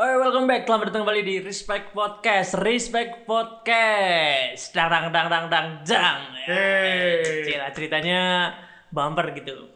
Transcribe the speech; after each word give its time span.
Oh, 0.00 0.16
welcome 0.16 0.48
back. 0.48 0.64
Selamat 0.64 0.88
datang 0.88 1.04
kembali 1.04 1.20
di 1.28 1.36
Respect 1.44 1.92
Podcast. 1.92 2.56
Respect 2.56 3.28
Podcast. 3.28 4.72
Dang 4.72 4.88
dang 4.88 5.12
dang 5.12 5.28
dang 5.28 5.46
dang 5.52 5.68
jang. 5.84 6.20
Hey. 6.40 7.44
Cila 7.44 7.68
ceritanya 7.68 8.48
bumper 8.88 9.36
gitu. 9.36 9.68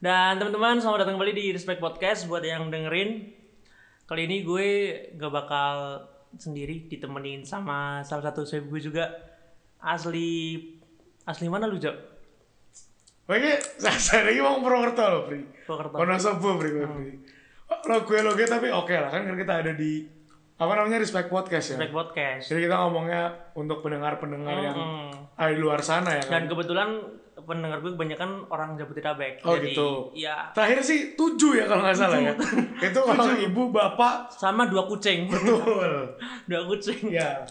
Dan 0.00 0.40
teman-teman, 0.40 0.80
selamat 0.80 1.04
datang 1.04 1.20
kembali 1.20 1.36
di 1.36 1.52
Respect 1.52 1.84
Podcast 1.84 2.24
buat 2.24 2.40
yang 2.48 2.72
dengerin. 2.72 3.36
Kali 4.08 4.24
ini 4.24 4.40
gue 4.40 4.68
gak 5.20 5.32
bakal 5.36 6.08
sendiri 6.40 6.88
ditemenin 6.88 7.44
sama 7.44 8.00
salah 8.08 8.32
satu 8.32 8.48
chef 8.48 8.64
gue 8.72 8.80
juga. 8.80 9.04
Asli 9.84 10.56
asli 11.28 11.44
mana 11.52 11.68
lu, 11.68 11.76
Jok? 11.76 11.96
Oke, 13.28 13.52
saya 14.00 14.32
lagi 14.32 14.40
mau 14.40 14.64
Purwokerto 14.64 15.04
loh, 15.12 15.22
Pri. 15.28 15.44
Purwokerto. 15.68 16.00
Wonosobo, 16.00 16.56
Pri, 16.56 16.68
gue, 16.72 16.88
Pri. 16.88 17.12
Lo 17.20 17.41
gue 17.80 18.18
lo 18.20 18.30
gue 18.32 18.44
tapi 18.44 18.68
oke 18.68 18.92
lah 18.92 19.08
kan 19.08 19.24
kita 19.28 19.54
ada 19.60 19.72
di 19.72 20.04
apa 20.54 20.78
namanya 20.78 21.02
Respect 21.02 21.26
Podcast 21.26 21.74
ya. 21.74 21.76
Respect 21.76 21.90
Podcast. 21.92 22.44
Jadi 22.46 22.70
kita 22.70 22.76
ngomongnya 22.78 23.22
untuk 23.52 23.82
pendengar-pendengar 23.82 24.56
yang 24.62 24.78
Hmm. 24.78 25.10
ada 25.34 25.50
di 25.50 25.58
luar 25.58 25.82
sana 25.82 26.14
ya 26.14 26.22
kan. 26.22 26.30
Dan 26.30 26.42
kebetulan 26.46 26.88
pendengar 27.42 27.82
gue 27.82 27.90
kebanyakan 27.90 28.46
orang 28.46 28.78
Jabodetabek. 28.78 29.42
Oh, 29.42 29.58
Jadi, 29.58 29.74
gitu. 29.74 30.14
Ya, 30.14 30.54
Terakhir 30.54 30.78
sih 30.86 31.18
tujuh 31.18 31.58
ya 31.58 31.66
kalau 31.66 31.82
nggak 31.82 31.98
salah 31.98 32.18
ya. 32.22 32.34
Itu 32.86 33.00
kalau 33.02 33.26
ibu 33.34 33.74
bapak 33.74 34.30
sama 34.30 34.70
dua 34.70 34.86
kucing. 34.86 35.26
betul. 35.26 36.14
dua 36.52 36.62
kucing. 36.70 37.10
ya. 37.10 37.42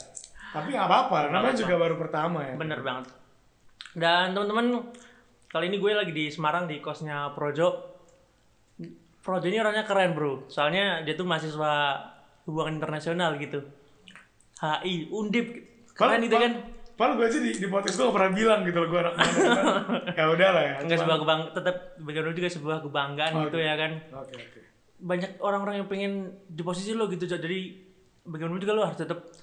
Tapi 0.52 0.72
nggak 0.72 0.88
apa-apa, 0.88 1.32
namanya 1.32 1.56
juga 1.58 1.76
baru 1.76 2.00
pertama 2.00 2.48
ya. 2.48 2.56
Bener 2.56 2.80
banget. 2.80 3.12
Dan 3.92 4.32
teman-teman, 4.32 4.88
kali 5.48 5.68
ini 5.68 5.84
gue 5.84 5.92
lagi 5.92 6.14
di 6.16 6.32
Semarang 6.32 6.64
di 6.64 6.80
kosnya 6.80 7.36
Projo. 7.36 7.91
Projo 9.22 9.46
ini 9.46 9.62
orangnya 9.62 9.86
keren 9.86 10.18
bro, 10.18 10.50
soalnya 10.50 11.06
dia 11.06 11.14
tuh 11.14 11.30
mahasiswa 11.30 11.94
hubungan 12.50 12.82
internasional 12.82 13.38
gitu. 13.38 13.62
HI, 14.58 15.14
Undip, 15.14 15.48
keren 15.94 16.26
itu 16.26 16.34
kan. 16.34 16.54
Padahal 16.98 17.18
gue 17.18 17.26
aja 17.30 17.40
di, 17.42 17.52
di 17.54 17.68
podcast 17.70 17.98
gue 17.98 18.06
gak 18.10 18.18
pernah 18.18 18.34
bilang 18.34 18.62
gitu 18.66 18.78
loh 18.82 18.90
gue 18.90 19.00
anak 19.02 19.14
mana. 19.18 19.34
kan. 19.34 19.66
ya 20.20 20.26
udah 20.26 20.50
lah 20.54 20.64
ya. 20.66 20.76
Enggak 20.86 21.00
sebuah 21.06 21.18
kebang, 21.22 21.42
tetap 21.54 21.76
bagaimana 22.02 22.34
juga 22.34 22.50
sebuah 22.50 22.78
kebanggaan 22.86 23.32
gitu 23.46 23.58
ya 23.58 23.74
kan. 23.78 23.92
Oke 24.22 24.34
oke. 24.38 24.60
Banyak 25.02 25.32
orang-orang 25.42 25.76
yang 25.82 25.88
pengen 25.90 26.14
di 26.46 26.62
posisi 26.62 26.94
lo 26.94 27.10
gitu, 27.10 27.26
jadi 27.26 27.60
bagaimana 28.26 28.62
juga 28.62 28.74
lo 28.74 28.86
harus 28.86 29.02
tetap 29.02 29.34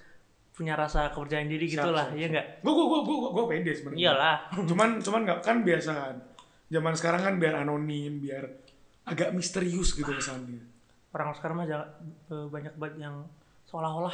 punya 0.54 0.74
rasa 0.74 1.14
kepercayaan 1.14 1.46
diri 1.46 1.70
gitu 1.70 1.90
lah, 1.94 2.10
iya 2.18 2.26
enggak? 2.30 2.66
Gue 2.66 2.74
gue 2.74 2.86
gue 2.86 3.00
gue 3.06 3.30
gue 3.30 3.44
pede 3.46 3.72
sebenarnya. 3.78 3.98
Iyalah. 4.02 4.36
Cuman 4.66 4.88
cuman 4.98 5.20
nggak 5.22 5.38
kan 5.46 5.56
biasa 5.62 5.90
kan. 5.94 6.16
Zaman 6.66 6.94
sekarang 6.98 7.22
kan 7.22 7.34
biar 7.38 7.54
anonim, 7.62 8.18
biar 8.18 8.44
agak 9.08 9.30
misterius 9.32 9.92
gitu 9.92 10.08
kesannya. 10.08 10.60
orang 11.08 11.32
sekarang 11.32 11.56
mah 11.56 11.66
eh, 11.66 11.82
banyak 12.46 12.74
banget 12.74 12.96
yang 13.00 13.16
seolah-olah 13.64 14.12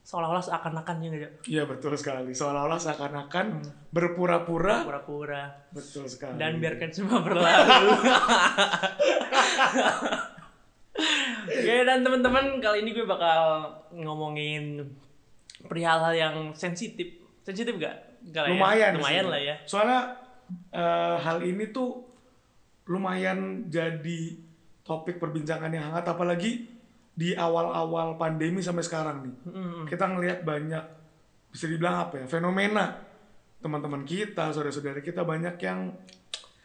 seolah-olah 0.00 0.38
seakan-akan 0.40 0.96
ya 1.02 1.08
Jo? 1.18 1.28
Iya 1.44 1.62
betul 1.66 1.90
sekali. 1.94 2.30
Seolah-olah 2.30 2.78
seakan-akan 2.78 3.46
Hmm. 3.58 3.66
berpura-pura. 3.90 4.86
pura-pura 4.86 5.42
Betul 5.68 6.06
sekali. 6.06 6.38
dan 6.38 6.56
biarkan 6.56 6.90
semua 6.90 7.18
berlalu. 7.18 7.90
Oke 11.46 11.74
dan 11.82 12.00
teman-teman 12.00 12.56
kali 12.58 12.80
ini 12.80 12.90
gue 12.92 13.04
bakal 13.04 13.66
ngomongin 13.92 14.86
perihal 15.62 16.00
hal 16.00 16.14
yang 16.14 16.34
sensitif. 16.52 17.10
Sensitif 17.42 17.74
gak? 17.76 18.22
Enggak 18.22 18.42
lah 18.42 18.48
ya? 18.48 18.54
lumayan. 18.54 18.92
Lumayan 18.96 19.26
lah 19.26 19.40
ya. 19.40 19.54
Soalnya 19.64 20.00
eh, 20.70 21.16
hal 21.18 21.42
ini 21.42 21.68
tuh 21.68 22.05
lumayan 22.86 23.66
jadi 23.66 24.20
topik 24.80 25.18
perbincangan 25.18 25.68
yang 25.68 25.90
hangat 25.90 26.06
apalagi 26.06 26.70
di 27.10 27.32
awal-awal 27.32 28.14
pandemi 28.14 28.60
sampai 28.60 28.82
sekarang 28.82 29.16
nih. 29.20 29.34
Mm, 29.46 29.82
Kita 29.84 30.04
ngelihat 30.06 30.40
banyak 30.42 30.84
bisa 31.48 31.64
dibilang 31.64 31.96
apa 32.02 32.22
ya? 32.22 32.26
fenomena 32.26 32.92
teman-teman 33.58 34.04
kita, 34.04 34.52
saudara-saudara 34.52 35.00
kita 35.00 35.22
banyak 35.22 35.56
yang 35.58 35.90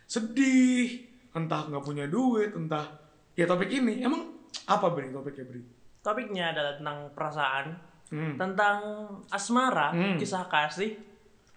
sedih, 0.06 1.02
entah 1.32 1.66
nggak 1.66 1.82
punya 1.82 2.06
duit, 2.06 2.52
entah 2.52 2.84
ya 3.32 3.46
topik 3.46 3.72
ini 3.72 4.04
emang 4.04 4.28
apa 4.68 4.92
Bri 4.92 5.10
topiknya 5.10 5.46
Bri? 5.46 5.62
Topiknya 6.00 6.52
adalah 6.52 6.74
tentang 6.76 6.98
perasaan, 7.12 7.66
Hmm. 8.12 8.36
tentang 8.36 8.78
asmara, 9.30 9.90
Hmm. 9.90 10.20
kisah 10.20 10.44
kasih 10.46 11.00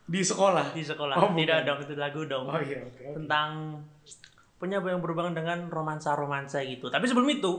Di 0.06 0.22
sekolah. 0.22 0.70
di 0.70 0.80
sekolah. 0.80 1.18
Oh, 1.18 1.34
Tidak 1.34 1.42
bukan. 1.58 1.66
dong 1.66 1.80
itu 1.82 1.94
lagu 1.96 2.20
dong. 2.24 2.46
Oh 2.46 2.60
iya 2.62 2.78
oke. 2.78 2.94
oke. 3.02 3.12
tentang 3.18 3.50
punya 4.58 4.78
yang 4.80 5.02
berhubungan 5.02 5.34
dengan 5.34 5.68
romansa-romansa 5.68 6.62
gitu. 6.64 6.88
Tapi 6.88 7.04
sebelum 7.04 7.28
itu, 7.30 7.52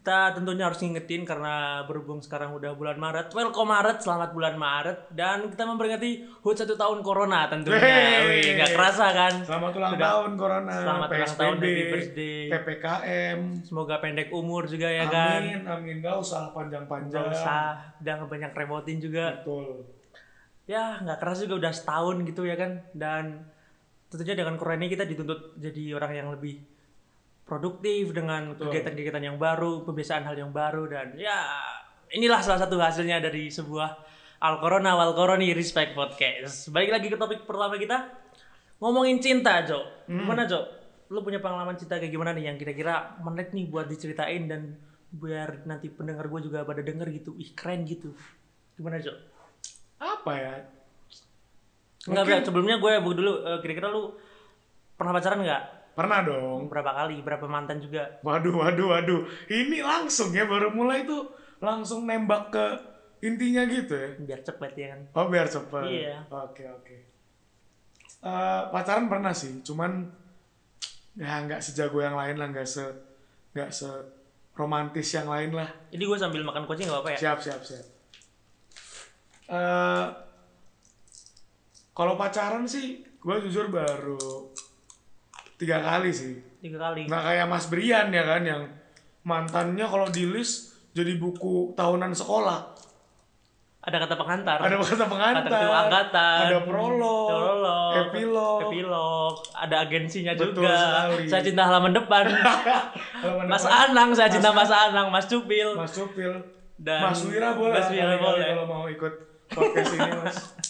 kita 0.00 0.32
tentunya 0.32 0.64
harus 0.64 0.80
ngingetin 0.80 1.28
karena 1.28 1.84
berhubung 1.84 2.24
sekarang 2.24 2.56
udah 2.56 2.72
bulan 2.72 2.96
Maret. 2.96 3.36
Welcome 3.36 3.68
Maret, 3.68 4.00
selamat 4.00 4.32
bulan 4.32 4.56
Maret. 4.56 5.12
Dan 5.12 5.52
kita 5.52 5.68
memperingati 5.68 6.24
HUT 6.40 6.56
satu 6.56 6.72
tahun 6.72 7.04
Corona 7.04 7.52
tentunya. 7.52 8.24
Wih, 8.24 8.56
nggak 8.56 8.72
kerasa 8.80 9.12
kan? 9.12 9.34
Selamat 9.44 9.76
ulang 9.76 9.92
Sudah. 9.92 10.06
tahun 10.08 10.30
Corona. 10.40 10.72
Selamat 10.72 11.08
ulang 11.12 11.34
tahun, 11.36 11.56
happy 11.60 11.84
birthday. 11.92 12.40
PPKM. 12.48 13.38
Semoga 13.60 13.94
pendek 14.00 14.32
umur 14.32 14.64
juga 14.64 14.88
ya 14.88 15.04
kan. 15.04 15.44
Amin, 15.44 15.68
amin. 15.68 15.96
Gak 16.00 16.16
usah 16.16 16.48
panjang-panjang. 16.56 17.36
usah, 17.36 17.76
jangan 18.00 18.24
banyak 18.24 18.56
remotin 18.56 18.96
juga. 19.04 19.44
Betul. 19.44 19.84
ya 20.70 21.02
nggak 21.02 21.18
keras 21.18 21.42
juga 21.42 21.66
udah 21.66 21.72
setahun 21.74 22.22
gitu 22.30 22.46
ya 22.46 22.54
kan 22.54 22.78
dan 22.94 23.42
tentunya 24.10 24.34
dengan 24.34 24.58
corona 24.58 24.82
ini 24.82 24.90
kita 24.90 25.06
dituntut 25.06 25.54
jadi 25.56 25.94
orang 25.94 26.12
yang 26.12 26.28
lebih 26.34 26.58
produktif 27.46 28.10
dengan 28.10 28.58
kegiatan-kegiatan 28.58 29.22
yang 29.22 29.38
baru 29.38 29.86
kebiasaan 29.86 30.26
hal 30.26 30.34
yang 30.34 30.50
baru 30.50 30.90
dan 30.90 31.14
ya 31.14 31.38
inilah 32.10 32.42
salah 32.42 32.66
satu 32.66 32.78
hasilnya 32.78 33.22
dari 33.22 33.50
sebuah 33.50 33.88
al 34.40 34.56
corona 34.58 34.96
wal 34.96 35.12
coroni 35.14 35.52
respect 35.54 35.94
podcast. 35.94 36.72
Balik 36.72 36.90
lagi 36.96 37.06
ke 37.12 37.16
topik 37.18 37.46
pertama 37.46 37.76
kita. 37.78 38.08
Ngomongin 38.80 39.20
cinta 39.20 39.60
Jo. 39.68 39.84
Gimana 40.08 40.48
Jo? 40.48 40.64
Lu 41.12 41.20
punya 41.20 41.38
pengalaman 41.42 41.76
cinta 41.76 42.00
kayak 42.00 42.10
gimana 42.10 42.32
nih 42.32 42.48
yang 42.48 42.56
kira-kira 42.56 43.20
menarik 43.20 43.52
nih 43.52 43.68
buat 43.68 43.86
diceritain 43.86 44.48
dan 44.48 44.80
biar 45.10 45.66
nanti 45.68 45.90
pendengar 45.92 46.24
gue 46.30 46.40
juga 46.48 46.64
pada 46.64 46.80
denger 46.80 47.12
gitu. 47.12 47.36
Ih 47.36 47.52
keren 47.52 47.84
gitu. 47.84 48.16
Gimana 48.80 48.96
Jo? 48.98 49.12
Apa 50.00 50.32
ya? 50.32 50.54
Enggak, 52.08 52.24
Bro. 52.24 52.36
sebelumnya 52.48 52.76
gue 52.80 52.92
bu 53.04 53.10
dulu 53.12 53.32
eh, 53.44 53.58
kira-kira 53.60 53.92
lu 53.92 54.16
pernah 54.96 55.12
pacaran 55.12 55.44
nggak? 55.44 55.62
Pernah 55.92 56.18
dong. 56.24 56.60
Berapa 56.72 56.92
kali? 56.96 57.20
Berapa 57.20 57.44
mantan 57.44 57.76
juga? 57.82 58.08
Waduh, 58.24 58.56
waduh, 58.56 58.86
waduh. 58.96 59.20
Ini 59.52 59.84
langsung 59.84 60.32
ya 60.32 60.48
baru 60.48 60.72
mulai 60.72 61.04
tuh 61.04 61.28
langsung 61.60 62.08
nembak 62.08 62.48
ke 62.48 62.66
intinya 63.20 63.68
gitu 63.68 63.92
ya. 63.92 64.10
Biar 64.16 64.40
cepet 64.40 64.72
ya 64.80 64.86
kan. 64.96 65.00
Oh 65.12 65.26
biar 65.28 65.44
cepet. 65.44 65.84
Iya. 65.84 66.24
Oke 66.32 66.64
oke. 66.64 66.96
Eh, 68.20 68.62
pacaran 68.72 69.08
pernah 69.08 69.32
sih, 69.32 69.64
cuman 69.64 70.04
ya 71.16 71.40
nggak 71.44 71.60
sejago 71.64 72.00
yang 72.04 72.16
lain 72.16 72.36
lah, 72.36 72.48
nggak 72.52 72.68
se 72.68 72.84
nggak 73.56 73.72
se 73.72 73.88
romantis 74.56 75.08
yang 75.16 75.28
lain 75.28 75.56
lah. 75.56 75.68
Jadi 75.88 76.04
gue 76.04 76.18
sambil 76.20 76.44
makan 76.44 76.64
kucing 76.68 76.88
nggak 76.88 77.00
apa-apa 77.00 77.16
ya? 77.16 77.18
Siap 77.28 77.38
siap 77.40 77.60
siap. 77.64 77.86
Eh, 79.50 80.06
kalau 82.00 82.16
pacaran 82.16 82.64
sih, 82.64 83.04
gue 83.04 83.36
jujur 83.44 83.68
baru 83.68 84.48
tiga 85.54 85.76
kali 85.78 86.08
sih. 86.08 86.40
Tiga 86.58 86.80
kali. 86.80 87.04
Nggak 87.04 87.22
kayak 87.22 87.44
Mas 87.44 87.68
Brian 87.68 88.08
ya 88.08 88.24
kan, 88.24 88.40
yang 88.40 88.62
mantannya 89.20 89.84
kalau 89.84 90.08
di 90.08 90.24
list 90.24 90.80
jadi 90.96 91.14
buku 91.14 91.76
tahunan 91.76 92.16
sekolah. 92.16 92.72
Ada 93.80 93.96
kata 93.96 94.14
pengantar. 94.14 94.56
Ada 94.60 94.76
kata 94.76 95.06
pengantar, 95.08 95.40
Kata 95.40 95.56
ketua 95.56 95.76
angkatan. 95.78 96.40
ada 96.46 96.58
prolog, 96.64 97.28
prolog, 97.28 97.92
epilog. 97.98 98.58
epilog. 98.64 99.32
Ada 99.52 99.76
agensinya 99.84 100.32
Betul 100.36 100.52
juga. 100.60 100.76
sekali. 100.76 101.24
Saya 101.28 101.42
cinta 101.42 101.62
halaman 101.64 101.92
depan. 101.94 102.24
Halaman 103.24 103.44
Mas 103.48 103.64
depan. 103.64 103.80
Anang, 103.88 104.08
saya 104.12 104.28
cinta 104.28 104.52
Mas 104.52 104.68
Anang, 104.68 105.08
Mas 105.08 105.24
Cupil. 105.24 105.68
Mas 105.76 105.92
Supil, 105.92 106.32
Dan 106.76 107.08
Mas 107.08 107.24
Wira 107.24 107.56
boleh, 107.56 107.72
Mas 107.72 107.88
Wira 107.88 108.16
boleh. 108.16 108.48
kalau 108.52 108.64
mau 108.64 108.84
ikut 108.84 109.12
podcast 109.48 109.92
ini 109.92 110.10
Mas. 110.18 110.36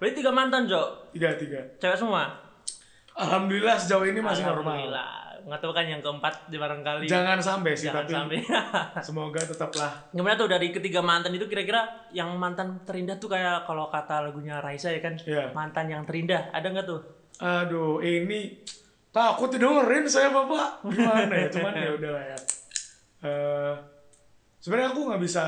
Berarti 0.00 0.14
tiga 0.16 0.32
mantan, 0.32 0.64
Jo. 0.64 0.80
Tiga 1.12 1.36
tiga. 1.36 1.60
Cewek 1.76 1.94
semua. 1.94 2.24
Alhamdulillah 3.12 3.76
sejauh 3.76 4.08
ini 4.08 4.18
masih 4.18 4.42
normal. 4.42 4.72
Alhamdulillah. 4.72 5.10
Nggak 5.40 5.60
tahu 5.60 5.72
kan 5.72 5.84
yang 5.84 6.00
keempat 6.00 6.34
di 6.48 6.56
barangkali. 6.56 7.04
Jangan 7.04 7.36
sampai 7.36 7.72
sih, 7.72 7.88
Jangan 7.88 8.04
tapi 8.04 8.12
sampai. 8.12 8.36
semoga 9.08 9.40
tetaplah. 9.40 9.92
Gimana 10.08 10.36
tuh 10.36 10.48
dari 10.48 10.68
ketiga 10.68 11.00
mantan 11.00 11.32
itu 11.32 11.44
kira-kira 11.44 11.84
yang 12.10 12.32
mantan 12.34 12.80
terindah 12.82 13.16
tuh 13.16 13.28
kayak 13.28 13.64
kalau 13.64 13.88
kata 13.88 14.24
lagunya 14.24 14.60
Raisa 14.60 14.88
ya 14.88 15.00
kan 15.00 15.16
Iya. 15.16 15.52
mantan 15.52 15.88
yang 15.88 16.04
terindah 16.04 16.48
ada 16.50 16.64
nggak 16.64 16.86
tuh? 16.86 17.00
Aduh, 17.40 18.00
ini 18.00 18.60
takut 19.08 19.48
dengerin 19.48 20.04
saya 20.04 20.28
bapak. 20.28 20.84
Gimana 20.86 21.34
ya? 21.34 21.48
Cuman 21.48 21.72
ya 21.72 21.90
udahlah 21.92 22.24
ya. 22.24 22.38
Eh, 23.20 23.74
sebenarnya 24.60 24.88
aku 24.92 25.00
nggak 25.08 25.20
bisa. 25.20 25.44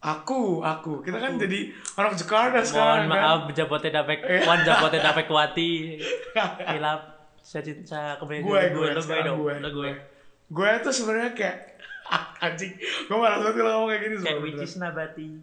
Aku, 0.00 0.60
aku. 0.60 1.04
Kita 1.04 1.16
kan 1.16 1.36
jadi 1.36 1.68
orang 1.94 2.16
Jakarta 2.16 2.56
Mohon 2.56 2.66
sekarang 2.66 2.96
kan. 2.98 3.12
maaf 3.12 3.40
Jabodetabek, 3.52 4.20
Wan 4.42 4.60
Jabodetabek 4.62 5.28
Wati, 5.28 6.00
hilap. 6.72 7.00
Saya 7.38 7.62
cinta, 7.62 7.84
saya 7.86 8.08
kembali 8.16 8.40
gue, 8.40 8.60
gue, 8.70 8.86
gue 8.90 9.02
sekarang 9.02 9.26
dong, 9.26 9.38
gue, 9.42 9.54
gue. 9.60 9.90
gue 10.50 10.70
tuh 10.80 10.92
sebenarnya 10.94 11.32
kayak 11.32 11.56
anjing 12.42 12.72
gue 12.76 13.12
malah 13.12 13.38
banget 13.38 13.54
kalau 13.56 13.70
ngomong 13.74 13.88
kayak 13.88 14.02
gini 14.02 14.14
Kayak 14.14 14.24
sebenarnya. 14.24 14.44
which 14.56 14.62
is 14.62 14.74
nabati. 14.76 15.28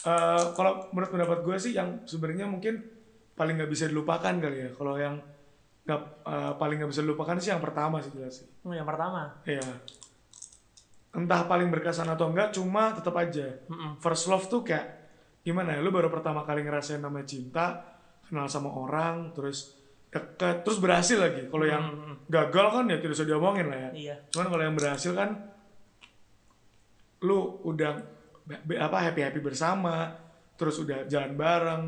Eh, 0.00 0.44
kalau 0.56 0.88
menurut 0.90 1.12
pendapat 1.12 1.38
gue 1.44 1.56
sih 1.60 1.76
yang 1.76 2.00
sebenarnya 2.04 2.48
mungkin 2.48 2.80
paling 3.34 3.52
nggak 3.54 3.68
bisa 3.68 3.84
dilupakan 3.84 4.32
kali 4.32 4.56
ya 4.58 4.70
kalau 4.72 4.96
yang 4.96 5.20
nggak 5.84 6.00
eh, 6.24 6.52
paling 6.56 6.80
nggak 6.80 6.88
bisa 6.88 7.04
dilupakan 7.04 7.36
sih 7.36 7.52
yang 7.52 7.60
pertama 7.60 8.00
sih 8.00 8.08
jelas 8.10 8.32
sih 8.34 8.48
Oh, 8.64 8.72
yang 8.72 8.88
pertama. 8.88 9.28
Iya. 9.44 9.60
Entah 11.10 11.42
paling 11.44 11.74
berkesan 11.74 12.06
atau 12.06 12.30
enggak, 12.30 12.54
cuma 12.54 12.94
tetap 12.94 13.14
aja. 13.18 13.58
Mm-mm. 13.66 13.98
First 13.98 14.30
love 14.30 14.46
tuh 14.46 14.62
kayak 14.62 14.86
gimana 15.42 15.74
ya? 15.74 15.82
Lu 15.82 15.90
baru 15.90 16.06
pertama 16.06 16.46
kali 16.46 16.62
ngerasain 16.62 17.02
namanya 17.02 17.26
cinta, 17.26 17.66
kenal 18.22 18.46
sama 18.46 18.70
orang, 18.70 19.34
terus 19.34 19.74
deket, 20.06 20.62
terus 20.62 20.78
berhasil 20.78 21.18
lagi. 21.18 21.50
Kalau 21.50 21.66
yang 21.66 21.82
Mm-mm. 21.82 22.14
gagal 22.30 22.66
kan 22.70 22.84
ya 22.86 23.02
tidak 23.02 23.18
usah 23.18 23.26
diomongin 23.26 23.66
lah 23.66 23.78
ya. 23.78 23.90
Iya. 23.90 24.16
Cuman 24.30 24.46
kalau 24.54 24.62
yang 24.62 24.76
berhasil 24.78 25.10
kan, 25.10 25.30
lu 27.26 27.58
udah 27.66 27.90
apa 28.78 28.98
happy 29.10 29.20
happy 29.26 29.40
bersama, 29.42 30.14
terus 30.54 30.78
udah 30.78 31.10
jalan 31.10 31.34
bareng. 31.34 31.82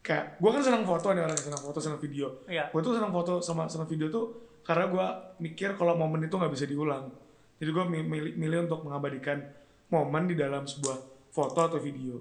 Kayak 0.00 0.38
gue 0.38 0.50
kan 0.54 0.62
senang 0.62 0.86
foto 0.86 1.10
nih 1.10 1.22
orang 1.26 1.34
yang 1.34 1.46
senang 1.50 1.62
foto, 1.66 1.78
senang 1.82 1.98
video 1.98 2.46
Iya. 2.46 2.70
gue 2.70 2.78
tuh 2.78 2.94
senang 2.94 3.10
foto 3.10 3.42
sama 3.42 3.66
senang 3.66 3.90
video 3.90 4.06
tuh 4.06 4.38
karena 4.62 4.86
gue 4.86 5.06
mikir 5.42 5.74
kalau 5.74 5.98
momen 5.98 6.22
itu 6.22 6.30
nggak 6.30 6.54
bisa 6.54 6.62
diulang 6.62 7.10
jadi 7.56 7.70
gue 7.72 7.84
milih, 7.88 8.34
milih 8.36 8.58
untuk 8.68 8.84
mengabadikan 8.84 9.40
momen 9.88 10.28
di 10.28 10.36
dalam 10.36 10.64
sebuah 10.64 10.98
foto 11.30 11.60
atau 11.62 11.78
video. 11.78 12.20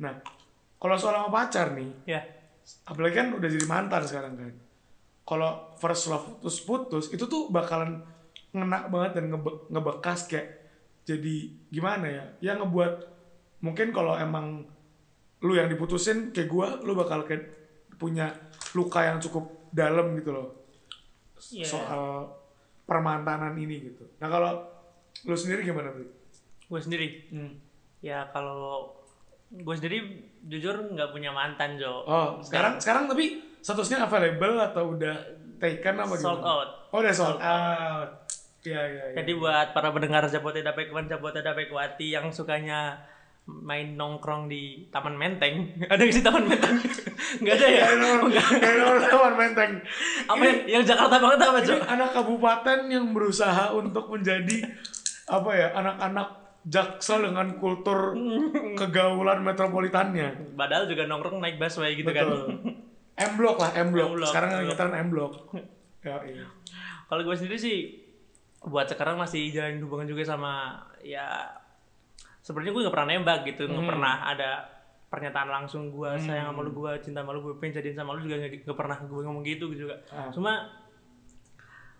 Nah 0.00 0.20
kalau 0.76 0.96
soal 0.96 1.16
sama 1.16 1.30
pacar 1.30 1.72
nih 1.72 1.90
Ya. 2.04 2.20
apalagi 2.84 3.16
kan 3.16 3.28
udah 3.32 3.48
jadi 3.48 3.64
mantan 3.64 4.02
sekarang 4.04 4.34
kan. 4.36 4.52
Kalau 5.24 5.72
first 5.80 6.08
love 6.08 6.36
putus 6.40 6.60
putus 6.60 7.04
itu 7.08 7.24
tuh 7.24 7.48
bakalan 7.48 8.04
ngena 8.52 8.88
banget 8.88 9.16
dan 9.16 9.32
ngebe- 9.32 9.68
ngebekas 9.68 10.28
kayak 10.28 10.48
jadi 11.04 11.34
gimana 11.68 12.06
ya? 12.08 12.24
Ya 12.40 12.52
ngebuat 12.56 12.92
mungkin 13.60 13.88
kalau 13.90 14.16
emang 14.16 14.68
lu 15.40 15.52
yang 15.56 15.68
diputusin 15.68 16.32
kayak 16.32 16.48
gua 16.48 16.76
lu 16.80 16.92
bakal 16.92 17.24
kayak 17.24 17.48
punya 17.96 18.32
luka 18.74 19.00
yang 19.00 19.16
cukup 19.20 19.48
dalam 19.72 20.12
gitu 20.18 20.32
loh. 20.32 20.48
Iya. 21.44 21.68
soal 21.68 22.04
permantanan 22.84 23.52
ini 23.54 23.92
gitu. 23.92 24.04
Nah 24.20 24.28
kalau 24.28 24.52
lu 25.22 25.36
sendiri 25.38 25.62
gimana 25.62 25.94
Bri? 25.94 26.06
Gue 26.66 26.80
sendiri. 26.82 27.08
Hmm. 27.30 27.54
Ya 28.02 28.28
kalau 28.34 28.90
gue 29.54 29.74
sendiri 29.78 29.98
jujur 30.44 30.92
nggak 30.92 31.14
punya 31.14 31.30
mantan 31.30 31.78
Jo. 31.78 32.02
oh 32.02 32.42
sekarang 32.42 32.82
sekarang 32.82 33.06
tapi 33.06 33.38
statusnya 33.62 34.02
available 34.02 34.58
atau 34.58 34.98
udah 34.98 35.14
taken 35.62 35.94
apa 36.02 36.14
sold 36.18 36.42
gimana? 36.42 36.50
out. 36.50 36.68
Oh 36.90 36.98
udah 37.00 37.14
sold 37.14 37.38
out. 37.40 38.10
Iya 38.64 38.82
iya. 38.82 39.04
iya. 39.12 39.16
Jadi 39.22 39.32
buat 39.36 39.76
para 39.76 39.92
pendengar 39.92 40.24
Jabodetabek 40.26 40.90
Jabodetabek 40.90 41.70
yang 42.00 42.32
sukanya 42.32 43.04
main 43.44 43.92
nongkrong 43.92 44.48
di 44.48 44.88
Taman 44.88 45.20
Menteng, 45.20 45.68
ada 45.92 46.00
sih 46.08 46.24
Taman 46.24 46.48
Menteng? 46.48 46.80
Nggak 47.44 47.54
ada 47.60 47.66
ya? 47.68 47.84
Kayak 48.62 48.76
nomor 48.78 48.96
lawan 49.10 49.34
menteng. 49.34 49.72
Apa 50.30 50.42
yang, 50.46 50.58
yang 50.70 50.82
Jakarta 50.86 51.18
banget 51.18 51.40
apa 51.42 51.58
Ini 51.60 51.66
Jo? 51.66 51.74
anak 51.82 52.10
kabupaten 52.14 52.78
yang 52.86 53.10
berusaha 53.10 53.74
untuk 53.74 54.06
menjadi 54.06 54.70
apa 55.24 55.50
ya 55.52 55.68
anak-anak 55.72 56.28
jaksel 56.64 57.24
dengan 57.24 57.56
kultur 57.56 58.16
kegaulan 58.80 59.40
metropolitannya. 59.40 60.56
Padahal 60.56 60.84
juga 60.84 61.04
nongkrong 61.04 61.38
naik 61.38 61.56
busway 61.56 61.92
gitu 61.94 62.10
kan. 62.10 62.24
Betul. 62.24 62.44
M 63.14 63.32
Block 63.36 63.56
lah 63.58 63.70
M 63.74 63.88
Block. 63.90 64.10
M 64.10 64.16
Block, 64.18 64.28
Sekarang 64.28 64.50
ngetren 64.64 64.94
M 64.96 65.08
Block. 65.08 65.32
Ya 66.02 66.16
iya. 66.24 66.46
Kalau 67.06 67.20
gue 67.20 67.34
sendiri 67.34 67.56
sih 67.56 67.78
buat 68.64 68.88
sekarang 68.88 69.16
masih 69.16 69.52
jalin 69.52 69.76
hubungan 69.80 70.08
juga 70.08 70.24
sama 70.24 70.80
ya 71.00 71.52
sebenarnya 72.40 72.72
gue 72.72 72.82
nggak 72.82 72.94
pernah 72.96 73.08
nembak 73.10 73.40
gitu, 73.44 73.62
nggak 73.64 73.76
Hmm. 73.78 73.92
pernah 73.92 74.14
ada 74.26 74.50
pernyataan 75.08 75.46
langsung 75.46 75.88
gue 75.88 76.10
sayang 76.18 76.50
sama 76.50 76.60
lu, 76.60 76.74
gue 76.74 76.90
cinta 76.98 77.22
sama 77.22 77.30
lu, 77.30 77.40
gue 77.40 77.54
pengen 77.56 77.78
jadiin 77.78 77.94
sama 77.94 78.16
lu 78.16 78.20
juga 78.20 78.36
nggak 78.36 78.66
nggak 78.66 78.74
pernah 78.74 78.98
gue 78.98 79.20
ngomong 79.22 79.44
gitu 79.44 79.64
gitu 79.70 79.86
juga. 79.86 79.96
Ah. 80.10 80.28
Cuma 80.28 80.52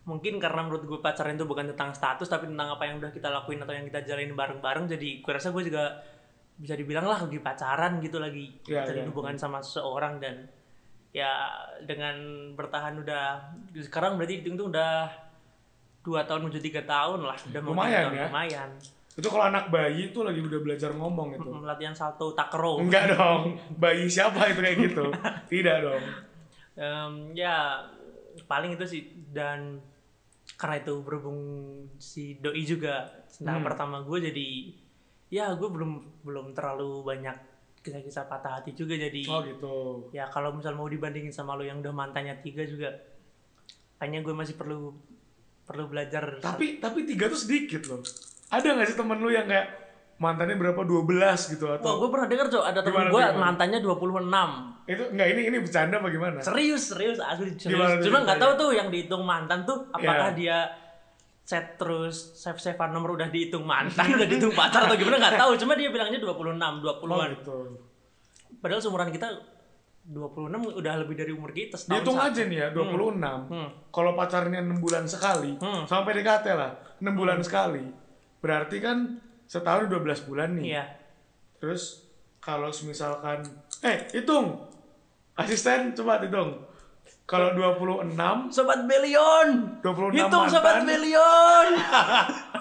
mungkin 0.04 0.36
karena 0.36 0.60
menurut 0.68 0.84
gue 0.84 1.00
pacaran 1.00 1.32
itu 1.32 1.48
bukan 1.48 1.72
tentang 1.72 1.96
status 1.96 2.28
tapi 2.28 2.44
tentang 2.52 2.76
apa 2.76 2.84
yang 2.84 3.00
udah 3.00 3.08
kita 3.08 3.32
lakuin 3.32 3.64
atau 3.64 3.72
yang 3.72 3.88
kita 3.88 4.04
jalanin 4.04 4.36
bareng-bareng 4.36 4.84
jadi 4.84 5.24
gue 5.24 5.32
rasa 5.32 5.48
gue 5.48 5.64
juga 5.64 6.04
bisa 6.54 6.76
dibilang 6.76 7.08
lah 7.08 7.24
lagi 7.24 7.40
pacaran 7.40 7.98
gitu 8.04 8.20
lagi 8.20 8.52
Iya, 8.68 8.84
jalin 8.84 9.08
iya. 9.08 9.10
hubungan 9.10 9.36
sama 9.40 9.64
seseorang 9.64 10.20
dan 10.20 10.44
ya 11.10 11.50
dengan 11.82 12.14
bertahan 12.52 13.00
udah 13.00 13.54
sekarang 13.80 14.20
berarti 14.20 14.44
itu 14.44 14.52
udah 14.52 15.08
dua 16.04 16.28
tahun 16.28 16.46
menuju 16.46 16.60
tiga 16.60 16.84
tahun 16.84 17.24
lah 17.24 17.38
udah 17.48 17.60
Lumayan 17.64 18.02
tahun, 18.12 18.12
ya. 18.12 18.26
lumayan 18.28 18.70
Itu 19.14 19.30
kalau 19.30 19.46
anak 19.46 19.70
bayi 19.70 20.10
tuh 20.10 20.26
lagi 20.26 20.42
udah 20.42 20.58
belajar 20.58 20.90
ngomong 20.90 21.38
itu. 21.38 21.46
Latihan 21.62 21.94
salto 21.94 22.34
takro 22.34 22.82
Enggak 22.82 23.14
dong. 23.14 23.54
Bayi 23.78 24.10
siapa 24.10 24.50
itu 24.50 24.58
kayak 24.58 24.76
gitu? 24.90 25.06
Tidak 25.54 25.76
dong. 25.86 26.02
Em, 26.74 27.12
ya 27.30 27.78
paling 28.50 28.74
itu 28.74 28.82
sih 28.82 29.02
dan 29.30 29.78
karena 30.54 30.76
itu 30.78 30.94
berhubung 30.98 31.40
si 31.96 32.38
doi 32.38 32.62
juga 32.62 33.10
cinta 33.26 33.52
Hmm. 33.52 33.64
pertama 33.64 34.00
gue 34.00 34.18
jadi 34.24 34.48
ya 35.28 35.50
gue 35.52 35.66
belum 35.66 35.92
belum 36.22 36.46
terlalu 36.52 37.02
banyak 37.02 37.36
kisah-kisah 37.80 38.24
patah 38.24 38.52
hati 38.56 38.72
juga 38.72 38.94
jadi 38.94 39.22
Oh 39.26 39.42
gitu. 39.42 39.74
ya 40.10 40.24
kalau 40.26 40.52
misal 40.52 40.72
mau 40.72 40.86
dibandingin 40.86 41.28
sama 41.28 41.52
lo 41.52 41.62
yang 41.62 41.78
udah 41.78 41.90
mantannya 41.90 42.38
tiga 42.38 42.62
juga 42.62 42.88
kayaknya 43.96 44.22
gue 44.22 44.32
masih 44.32 44.54
perlu 44.54 44.94
perlu 45.64 45.84
belajar 45.86 46.38
Tapi 46.38 46.78
tapi 46.78 47.02
tiga 47.04 47.26
tuh 47.26 47.40
sedikit 47.40 47.82
loh. 47.86 48.00
Ada 48.46 48.72
nggak 48.72 48.86
sih 48.86 48.96
temen 48.96 49.18
lu 49.18 49.28
yang 49.28 49.44
kayak 49.44 49.68
mantannya 50.14 50.54
berapa 50.54 50.78
12 50.78 51.02
gitu 51.50 51.66
Wah, 51.66 51.74
atau 51.74 51.98
gue 51.98 52.08
pernah 52.08 52.28
denger, 52.28 52.46
Cok, 52.48 52.64
ada 52.64 52.80
temen 52.80 53.10
gue 53.10 53.24
mantannya 53.34 53.80
26. 53.80 54.73
Itu 54.84 55.00
enggak 55.08 55.28
ini 55.32 55.40
ini 55.48 55.56
bercanda 55.58 55.96
apa 55.96 56.08
gimana? 56.08 56.38
Serius, 56.38 56.92
serius, 56.92 57.16
asli 57.16 57.56
serius. 57.56 57.72
Gimana 57.72 58.00
Cuma 58.00 58.18
nggak 58.20 58.36
tahu 58.36 58.52
tuh 58.54 58.70
yang 58.72 58.88
dihitung 58.92 59.24
mantan 59.24 59.64
tuh 59.64 59.88
apakah 59.88 60.32
Iya. 60.32 60.36
dia 60.36 60.58
set 61.40 61.76
terus 61.76 62.36
save 62.36 62.56
savean 62.56 62.92
nomor 62.92 63.16
udah 63.16 63.28
dihitung 63.28 63.64
mantan, 63.64 64.04
udah 64.12 64.24
dihitung 64.24 64.52
pacar 64.52 64.84
atau 64.84 64.96
gimana 64.96 65.16
nggak 65.18 65.36
tahu. 65.36 65.52
Cuma 65.56 65.72
dia 65.72 65.88
bilangnya 65.88 66.20
26, 66.20 66.56
20-an. 66.80 67.08
Oh 67.08 67.24
gitu. 67.32 67.56
Padahal 68.60 68.80
seumuran 68.80 69.08
kita 69.08 69.28
26 70.04 70.52
udah 70.76 70.94
lebih 71.00 71.16
dari 71.16 71.32
umur 71.32 71.48
kita 71.50 71.80
setahun. 71.80 72.04
Dihitung 72.04 72.20
aja 72.20 72.42
nih 72.44 72.58
ya 72.60 72.68
26. 72.68 73.48
Hmm. 73.48 73.68
Kalau 73.88 74.12
pacarnya 74.12 74.60
6 74.60 74.76
bulan 74.78 75.04
sekali, 75.04 75.56
Hmm. 75.56 75.88
sama 75.88 76.04
PDKT 76.04 76.46
lah, 76.52 76.72
6 77.00 77.16
bulan 77.16 77.40
sekali. 77.40 77.88
Berarti 78.40 78.76
kan 78.80 79.16
setahun 79.48 79.88
12 79.88 80.20
bulan 80.28 80.60
nih. 80.60 80.76
Iya. 80.76 80.84
Terus 81.56 82.04
kalau 82.36 82.68
misalkan 82.84 83.40
eh 83.80 84.12
hitung. 84.12 84.73
Asisten 85.34 85.94
coba 85.98 86.22
hitung. 86.22 86.62
Kalau 87.24 87.56
26 87.56 88.14
Sobat 88.52 88.84
Belion. 88.84 89.80
26 89.80 90.14
Hitung 90.14 90.46
Sobat 90.46 90.84
mantan. 90.84 90.88
Belion. 90.88 91.68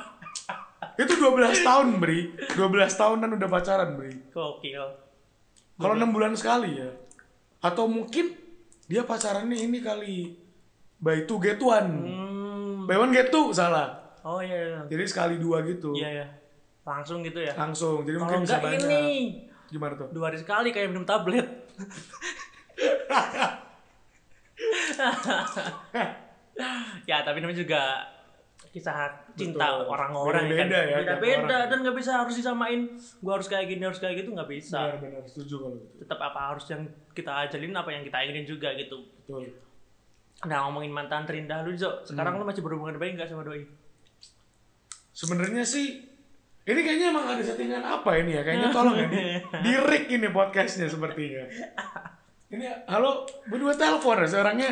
itu 1.04 1.14
12 1.20 1.68
tahun, 1.68 1.88
Bri. 2.00 2.20
12 2.56 2.64
tahunan 2.96 3.30
udah 3.36 3.50
pacaran, 3.52 3.90
Bri. 4.00 4.14
Gokil. 4.32 4.84
Kalau 5.78 5.94
6 6.00 6.16
bulan 6.16 6.34
sekali 6.34 6.80
ya. 6.80 6.90
Atau 7.60 7.88
mungkin 7.92 8.36
dia 8.88 9.08
pacarannya 9.08 9.56
ini 9.56 9.80
kali 9.80 10.36
by 11.00 11.24
two 11.24 11.40
get 11.40 11.60
one. 11.60 11.92
Hmm. 12.04 12.84
Buy 12.88 13.00
one 13.00 13.16
get 13.16 13.32
two 13.32 13.56
salah. 13.56 14.20
Oh 14.24 14.44
iya. 14.44 14.56
iya. 14.56 14.80
Jadi 14.88 15.04
sekali 15.08 15.36
dua 15.40 15.64
gitu. 15.64 15.96
Iya 15.96 16.10
ya. 16.24 16.28
Langsung 16.84 17.24
gitu 17.24 17.40
ya. 17.40 17.56
Langsung. 17.56 18.04
Jadi 18.04 18.20
Kalau 18.20 18.28
mungkin 18.28 18.40
bisa 18.44 18.60
banyak. 18.60 18.80
ini 18.84 19.04
Gimana 19.72 19.94
tuh? 19.96 20.08
dua 20.12 20.32
hari 20.32 20.38
sekali 20.40 20.76
kayak 20.76 20.92
minum 20.92 21.08
tablet. 21.08 21.48
ya 27.04 27.20
tapi 27.22 27.38
namanya 27.40 27.58
juga 27.60 27.82
kisah 28.70 29.12
cinta 29.36 29.84
orang-orang 29.84 30.48
ya 30.48 30.56
kan 30.56 30.66
Beda-beda 30.66 30.80
ya, 30.80 30.96
tiap 31.04 31.20
beda-beda 31.20 31.54
orang. 31.54 31.68
dan 31.68 31.78
nggak 31.84 31.96
bisa 31.96 32.12
harus 32.16 32.34
disamain 32.34 32.80
gua 33.20 33.32
harus 33.36 33.46
kayak 33.46 33.66
gini 33.68 33.82
harus 33.82 33.98
kayak 33.98 34.14
gitu 34.20 34.30
nggak 34.32 34.48
bisa 34.48 34.78
Benar-benar 34.90 35.22
setuju 35.24 35.54
kalau 35.60 35.76
gitu. 35.76 35.86
tetap 36.00 36.18
apa 36.22 36.40
harus 36.48 36.64
yang 36.68 36.82
kita 37.12 37.32
ajalin 37.44 37.72
apa 37.72 37.90
yang 37.92 38.02
kita 38.04 38.16
inginin 38.20 38.46
juga 38.48 38.68
gitu 38.74 38.98
Betul. 39.20 39.42
nah 40.44 40.66
ngomongin 40.66 40.90
mantan 40.90 41.24
terindah 41.24 41.62
lu 41.62 41.72
Jo 41.74 41.90
Hmm. 41.94 42.04
sekarang 42.08 42.34
lu 42.36 42.44
masih 42.44 42.62
berhubungan 42.62 42.96
baik 42.98 43.16
nggak 43.16 43.28
sama 43.28 43.44
doi 43.44 43.64
Sebenarnya 45.12 45.62
sih 45.64 46.02
ini 46.64 46.80
kayaknya 46.82 47.12
emang 47.12 47.24
ada 47.28 47.40
settingan 47.40 47.84
apa 47.84 48.18
ini 48.18 48.34
ya? 48.34 48.42
Kayaknya 48.42 48.68
tolong 48.72 48.96
ya. 48.96 49.06
Di, 49.06 49.24
di 49.62 49.72
rig 49.78 50.04
ini 50.10 50.26
podcastnya 50.28 50.88
sepertinya. 50.88 51.44
Ini 52.54 52.86
halo 52.86 53.26
berdua 53.44 53.74
telepon 53.74 54.22
ya 54.22 54.28
seorangnya 54.30 54.70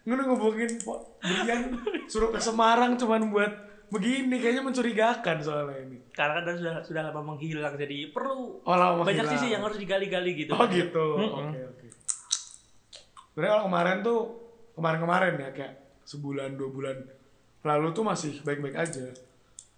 nggak 0.00 0.24
ngubungin 0.24 0.70
Brian 1.20 1.76
suruh 2.08 2.32
ke 2.32 2.40
Semarang 2.40 2.96
cuman 2.96 3.28
buat 3.28 3.52
begini 3.88 4.36
kayaknya 4.38 4.64
mencurigakan 4.64 5.36
soalnya 5.38 5.76
ini. 5.78 6.00
karena 6.10 6.40
kan 6.40 6.56
sudah 6.56 6.74
sudah 6.80 7.02
lama 7.04 7.20
menghilang 7.26 7.76
jadi 7.76 8.08
perlu 8.08 8.60
Oh, 8.62 8.72
lama 8.74 9.04
banyak 9.04 9.20
menghilang. 9.20 9.32
sisi 9.36 9.46
yang 9.50 9.60
harus 9.60 9.76
digali-gali 9.76 10.32
gitu 10.34 10.52
Oh 10.52 10.64
gitu. 10.66 11.04
Mm-mm. 11.14 11.44
Oke 11.46 11.60
oke. 11.66 11.86
Sebenarnya 13.28 13.50
kalau 13.50 13.64
kemarin 13.66 13.96
tuh 14.00 14.18
kemarin-kemarin 14.72 15.32
ya 15.36 15.50
kayak 15.52 15.72
sebulan 16.02 16.56
dua 16.56 16.68
bulan 16.70 16.96
lalu 17.60 17.86
tuh 17.92 18.04
masih 18.06 18.40
baik-baik 18.40 18.76
aja 18.78 19.04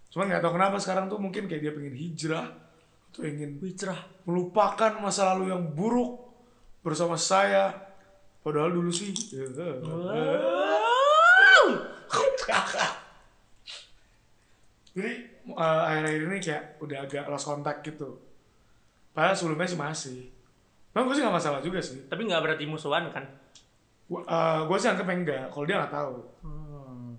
cuman 0.08 0.26
nggak 0.28 0.40
tahu 0.40 0.54
kenapa 0.54 0.76
sekarang 0.78 1.06
tuh 1.06 1.18
mungkin 1.18 1.50
kayak 1.50 1.58
dia 1.60 1.72
pengen 1.72 1.94
hijrah 1.94 2.46
atau 3.10 3.26
ingin 3.26 3.58
Wicrah. 3.58 3.98
melupakan 4.22 4.92
masa 4.98 5.34
lalu 5.34 5.50
yang 5.50 5.66
buruk 5.68 6.29
bersama 6.80 7.16
saya 7.16 7.72
padahal 8.40 8.72
dulu 8.72 8.88
sih. 8.92 9.12
Jadi 14.90 15.12
eh, 15.46 15.80
akhir-akhir 15.86 16.22
ini 16.26 16.38
kayak 16.42 16.82
udah 16.82 16.98
agak 17.06 17.30
lost 17.30 17.46
contact 17.46 17.86
gitu. 17.86 18.18
Padahal 19.14 19.36
sebelumnya 19.38 19.68
sih 19.70 19.78
masih. 19.78 20.26
Bang 20.90 21.06
gue 21.06 21.14
sih 21.14 21.22
gak 21.22 21.36
masalah 21.36 21.62
juga 21.62 21.78
sih. 21.78 22.10
Tapi 22.10 22.26
nggak 22.26 22.42
berarti 22.42 22.66
musuhan 22.66 23.06
kan? 23.14 23.22
Gua, 24.10 24.26
eh, 24.26 24.60
gue 24.66 24.76
sih 24.80 24.90
anggapnya 24.90 25.14
enggak. 25.14 25.44
Kalau 25.54 25.64
dia 25.68 25.76
nggak 25.78 25.94
tahu. 25.94 26.14
Hmm. 26.42 27.14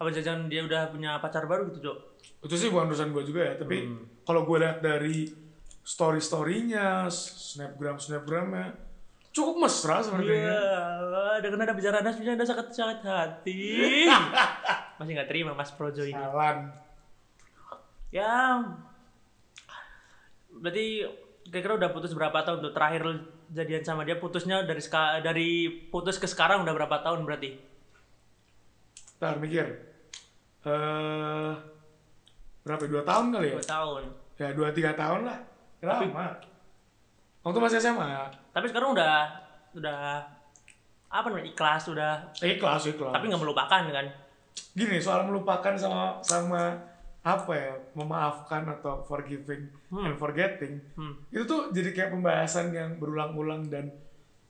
Apa 0.00 0.08
jajan 0.10 0.48
dia 0.50 0.66
udah 0.66 0.90
punya 0.90 1.20
pacar 1.22 1.46
baru 1.46 1.70
gitu, 1.70 1.92
Jok? 1.92 2.10
itu 2.40 2.56
sih 2.56 2.72
bukan 2.72 2.88
urusan 2.88 3.12
gue 3.12 3.24
juga 3.24 3.52
ya. 3.52 3.54
Tapi 3.60 3.76
kalau 4.24 4.48
gue 4.48 4.56
lihat 4.64 4.80
dari 4.80 5.28
story 5.80 6.20
storynya 6.20 7.08
snapgram 7.08 7.96
snapgramnya 7.96 8.76
cukup 9.30 9.62
mesra 9.62 10.02
sebenarnya 10.02 10.50
Iya, 10.50 11.40
dengan 11.40 11.62
ada 11.62 11.72
bicara 11.72 12.02
Anas, 12.02 12.18
ada 12.18 12.42
sangat 12.42 12.66
sangat 12.70 12.98
hati. 13.00 14.04
Masih 14.98 15.12
nggak 15.14 15.30
terima 15.30 15.54
Mas 15.54 15.70
Projo 15.70 16.02
ini. 16.02 16.12
jalan 16.12 16.68
Ya, 18.10 18.58
berarti 20.50 21.06
kira-kira 21.46 21.78
udah 21.78 21.90
putus 21.90 22.10
berapa 22.10 22.42
tahun 22.42 22.58
tuh? 22.60 22.72
Terakhir 22.74 23.02
jadian 23.50 23.82
sama 23.82 24.02
dia 24.02 24.18
putusnya 24.18 24.66
dari 24.66 24.82
dari 25.22 25.50
putus 25.88 26.18
ke 26.18 26.26
sekarang 26.26 26.62
udah 26.62 26.74
berapa 26.74 27.00
tahun 27.00 27.22
berarti? 27.22 27.54
Ntar 29.16 29.38
mikir 29.38 29.66
eh 30.60 31.52
berapa 32.60 32.84
dua 32.84 33.00
tahun 33.00 33.32
kali 33.32 33.46
ya 33.48 33.56
Dua 33.56 33.64
tahun. 33.64 34.02
ya 34.36 34.48
dua 34.52 34.68
tiga 34.74 34.92
tahun 34.92 35.24
lah 35.24 35.38
lama 35.82 36.26
waktu 37.40 37.58
masih 37.58 37.78
SMA 37.78 38.08
Tapi 38.50 38.66
sekarang 38.66 38.92
udah 38.92 39.14
udah 39.72 40.00
apa 41.08 41.26
namanya 41.26 41.48
ikhlas 41.48 41.84
udah. 41.86 42.12
Ikhlas 42.36 42.86
ikhlas. 42.86 43.10
Tapi 43.10 43.24
nggak 43.26 43.40
melupakan 43.40 43.82
kan? 43.84 44.06
gini 44.70 44.98
soal 44.98 45.24
melupakan 45.24 45.74
sama 45.74 46.18
sama 46.20 46.78
apa 47.20 47.52
ya 47.52 47.70
memaafkan 47.92 48.62
atau 48.70 49.02
forgiving 49.02 49.66
and 49.92 50.14
forgetting 50.14 50.78
Hmm. 50.92 51.18
itu 51.28 51.42
tuh 51.42 51.68
jadi 51.68 51.90
kayak 51.90 52.10
pembahasan 52.12 52.70
yang 52.70 52.96
berulang-ulang 52.96 53.66
dan 53.66 53.90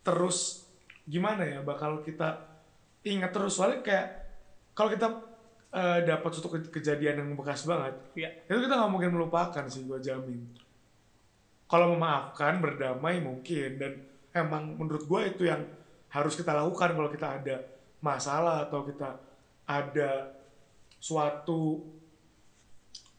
terus 0.00 0.68
gimana 1.02 1.42
ya 1.42 1.58
bakal 1.60 2.00
kita 2.00 2.36
ingat 3.02 3.30
terus. 3.30 3.54
Soalnya 3.54 3.80
kayak 3.80 4.06
kalau 4.72 4.88
kita 4.88 5.08
eh, 5.70 5.98
dapat 6.02 6.30
suatu 6.30 6.50
ke- 6.50 6.70
kejadian 6.70 7.16
yang 7.16 7.30
bekas 7.32 7.62
banget 7.62 7.94
Iya. 8.12 8.28
itu 8.44 8.58
kita 8.60 8.74
nggak 8.74 8.90
mungkin 8.90 9.10
melupakan 9.12 9.64
sih 9.64 9.84
gue 9.84 9.98
jamin 9.98 10.40
kalau 11.70 11.94
memaafkan 11.94 12.58
berdamai 12.58 13.22
mungkin. 13.22 13.78
Dan 13.78 13.92
emang 14.34 14.74
menurut 14.74 15.06
gue 15.06 15.20
itu 15.30 15.42
yang 15.46 15.62
harus 16.10 16.34
kita 16.34 16.50
lakukan 16.50 16.98
kalau 16.98 17.08
kita 17.08 17.38
ada 17.38 17.56
masalah 18.02 18.66
atau 18.66 18.82
kita 18.82 19.14
ada 19.70 20.34
suatu 20.98 21.78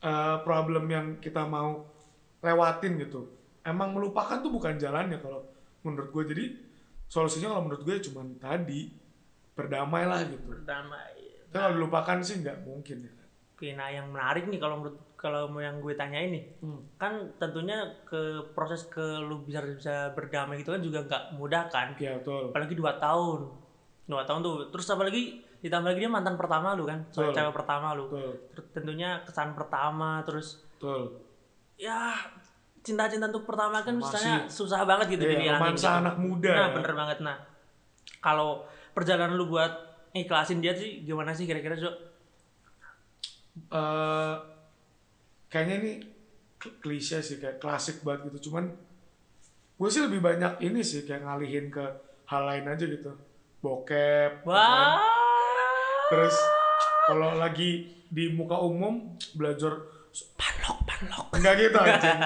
eh, 0.03 0.37
problem 0.43 0.85
yang 0.91 1.07
kita 1.23 1.47
mau 1.47 1.87
lewatin 2.43 2.99
gitu. 2.99 3.31
Emang 3.63 3.95
melupakan 3.95 4.43
tuh 4.43 4.51
bukan 4.51 4.75
jalannya 4.75 5.23
kalau 5.23 5.47
menurut 5.87 6.11
gue 6.11 6.23
jadi 6.35 6.45
solusinya 7.07 7.55
kalau 7.55 7.63
menurut 7.71 7.83
gue 7.87 7.95
cuman 8.11 8.35
tadi 8.35 8.91
berdamai 9.55 10.03
lah 10.03 10.27
gitu. 10.27 10.43
Berdamai. 10.59 11.31
kalau 11.51 11.75
dilupakan 11.75 12.23
sih 12.23 12.39
nggak 12.39 12.63
mungkin 12.63 13.11
ya. 13.11 13.13
Oke, 13.51 13.75
nah 13.75 13.91
yang 13.91 14.07
menarik 14.07 14.47
nih 14.47 14.55
kalau 14.55 14.79
menurut 14.79 14.97
kalau 15.21 15.45
mau 15.53 15.61
yang 15.61 15.77
gue 15.77 15.93
tanya 15.93 16.17
ini, 16.17 16.41
kan 16.97 17.29
tentunya 17.37 17.85
ke 18.09 18.41
proses 18.57 18.89
ke 18.89 19.21
lu 19.21 19.45
bisa 19.45 19.61
bisa 19.61 20.09
berdamai 20.17 20.57
gitu 20.57 20.73
kan 20.73 20.81
juga 20.81 21.05
nggak 21.05 21.23
mudah 21.37 21.69
kan, 21.69 21.93
ya 22.01 22.17
betul 22.17 22.49
apalagi 22.49 22.73
dua 22.73 22.97
tahun, 22.97 23.53
dua 24.09 24.25
tahun 24.25 24.41
tuh, 24.41 24.73
terus 24.73 24.89
apalagi 24.89 25.45
ditambah 25.61 25.93
lagi 25.93 26.01
dia 26.01 26.09
mantan 26.09 26.33
pertama 26.41 26.73
lu 26.73 26.89
kan, 26.89 27.05
soal 27.13 27.29
Betul. 27.29 27.37
cewek 27.37 27.53
pertama 27.53 27.93
lu, 27.93 28.09
betul 28.09 28.33
terus 28.49 28.65
tentunya 28.73 29.21
kesan 29.21 29.53
pertama, 29.53 30.25
terus 30.25 30.57
betul 30.73 31.21
ya 31.77 32.17
cinta-cinta 32.81 33.29
untuk 33.29 33.45
pertama 33.45 33.85
kan 33.85 33.93
Masih. 33.93 34.09
misalnya 34.09 34.35
susah 34.49 34.81
banget 34.89 35.13
gitu 35.13 35.29
dihilangin 35.29 35.77
romansa 35.77 35.85
gitu. 35.85 36.01
anak 36.01 36.15
muda 36.17 36.51
Nah 36.57 36.65
ya. 36.65 36.73
bener 36.81 36.93
banget 36.97 37.17
nah, 37.21 37.37
kalau 38.25 38.65
perjalanan 38.97 39.37
lu 39.37 39.45
buat 39.45 39.69
ikhlasin 40.17 40.65
dia 40.65 40.73
sih 40.73 41.05
gimana 41.05 41.29
sih 41.29 41.45
kira-kira 41.45 41.77
Jo? 41.77 41.93
eh 43.69 44.35
kayaknya 45.51 45.75
ini 45.77 45.91
kl- 46.55 46.79
klise 46.79 47.19
sih 47.19 47.37
kayak 47.37 47.59
klasik 47.59 47.99
banget 48.01 48.31
gitu 48.31 48.49
cuman 48.49 48.71
gue 49.75 49.89
sih 49.89 49.99
lebih 49.99 50.19
banyak 50.19 50.61
ini 50.61 50.79
sih 50.79 51.03
kayak 51.03 51.21
ngalihin 51.21 51.67
ke 51.67 51.83
hal 52.25 52.41
lain 52.43 52.65
aja 52.65 52.85
gitu 52.85 53.11
bokep 53.59 54.41
ya 54.41 54.47
kan? 54.47 54.97
Terus 56.07 56.35
kalau 57.05 57.35
lagi 57.35 57.71
di 58.05 58.29
muka 58.29 58.57
umum 58.57 59.11
belajar 59.33 59.79
Panlok, 60.35 60.77
panlok. 60.83 61.25
enggak 61.31 61.53
gitu 61.57 61.77
anjing 61.77 62.19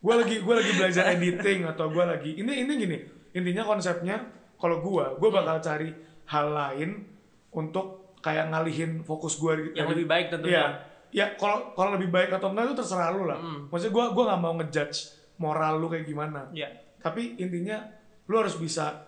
gue 0.00 0.14
lagi 0.16 0.36
gue 0.40 0.54
lagi 0.56 0.72
belajar 0.74 1.04
editing 1.12 1.60
atau 1.66 1.92
gue 1.92 2.00
lagi 2.00 2.30
ini 2.34 2.64
ini 2.64 2.72
gini 2.74 2.96
intinya 3.30 3.68
konsepnya 3.68 4.16
kalau 4.56 4.80
gue 4.80 5.04
gue 5.16 5.28
bakal 5.28 5.60
cari 5.60 5.92
hal 6.24 6.46
lain 6.50 7.04
untuk 7.52 8.16
kayak 8.20 8.48
ngalihin 8.48 9.00
fokus 9.00 9.36
gue 9.36 9.72
Yang 9.72 9.88
lebih 9.92 10.06
baik 10.06 10.26
tentunya. 10.30 10.56
Iya. 10.56 10.68
Ya 11.10 11.34
kalau 11.34 11.74
kalau 11.74 11.98
lebih 11.98 12.08
baik 12.08 12.30
atau 12.30 12.50
enggak 12.50 12.70
itu 12.70 12.76
terserah 12.78 13.10
lu 13.10 13.26
lah. 13.26 13.38
Mm. 13.38 13.60
Maksudnya 13.68 13.92
gua 13.92 14.04
gua 14.10 14.24
nggak 14.30 14.40
mau 14.40 14.54
ngejudge 14.58 14.98
moral 15.36 15.74
lu 15.76 15.86
kayak 15.88 16.06
gimana. 16.06 16.46
Ya. 16.52 16.70
Tapi 17.00 17.34
intinya 17.36 17.82
lu 18.26 18.34
harus 18.36 18.54
bisa 18.54 19.02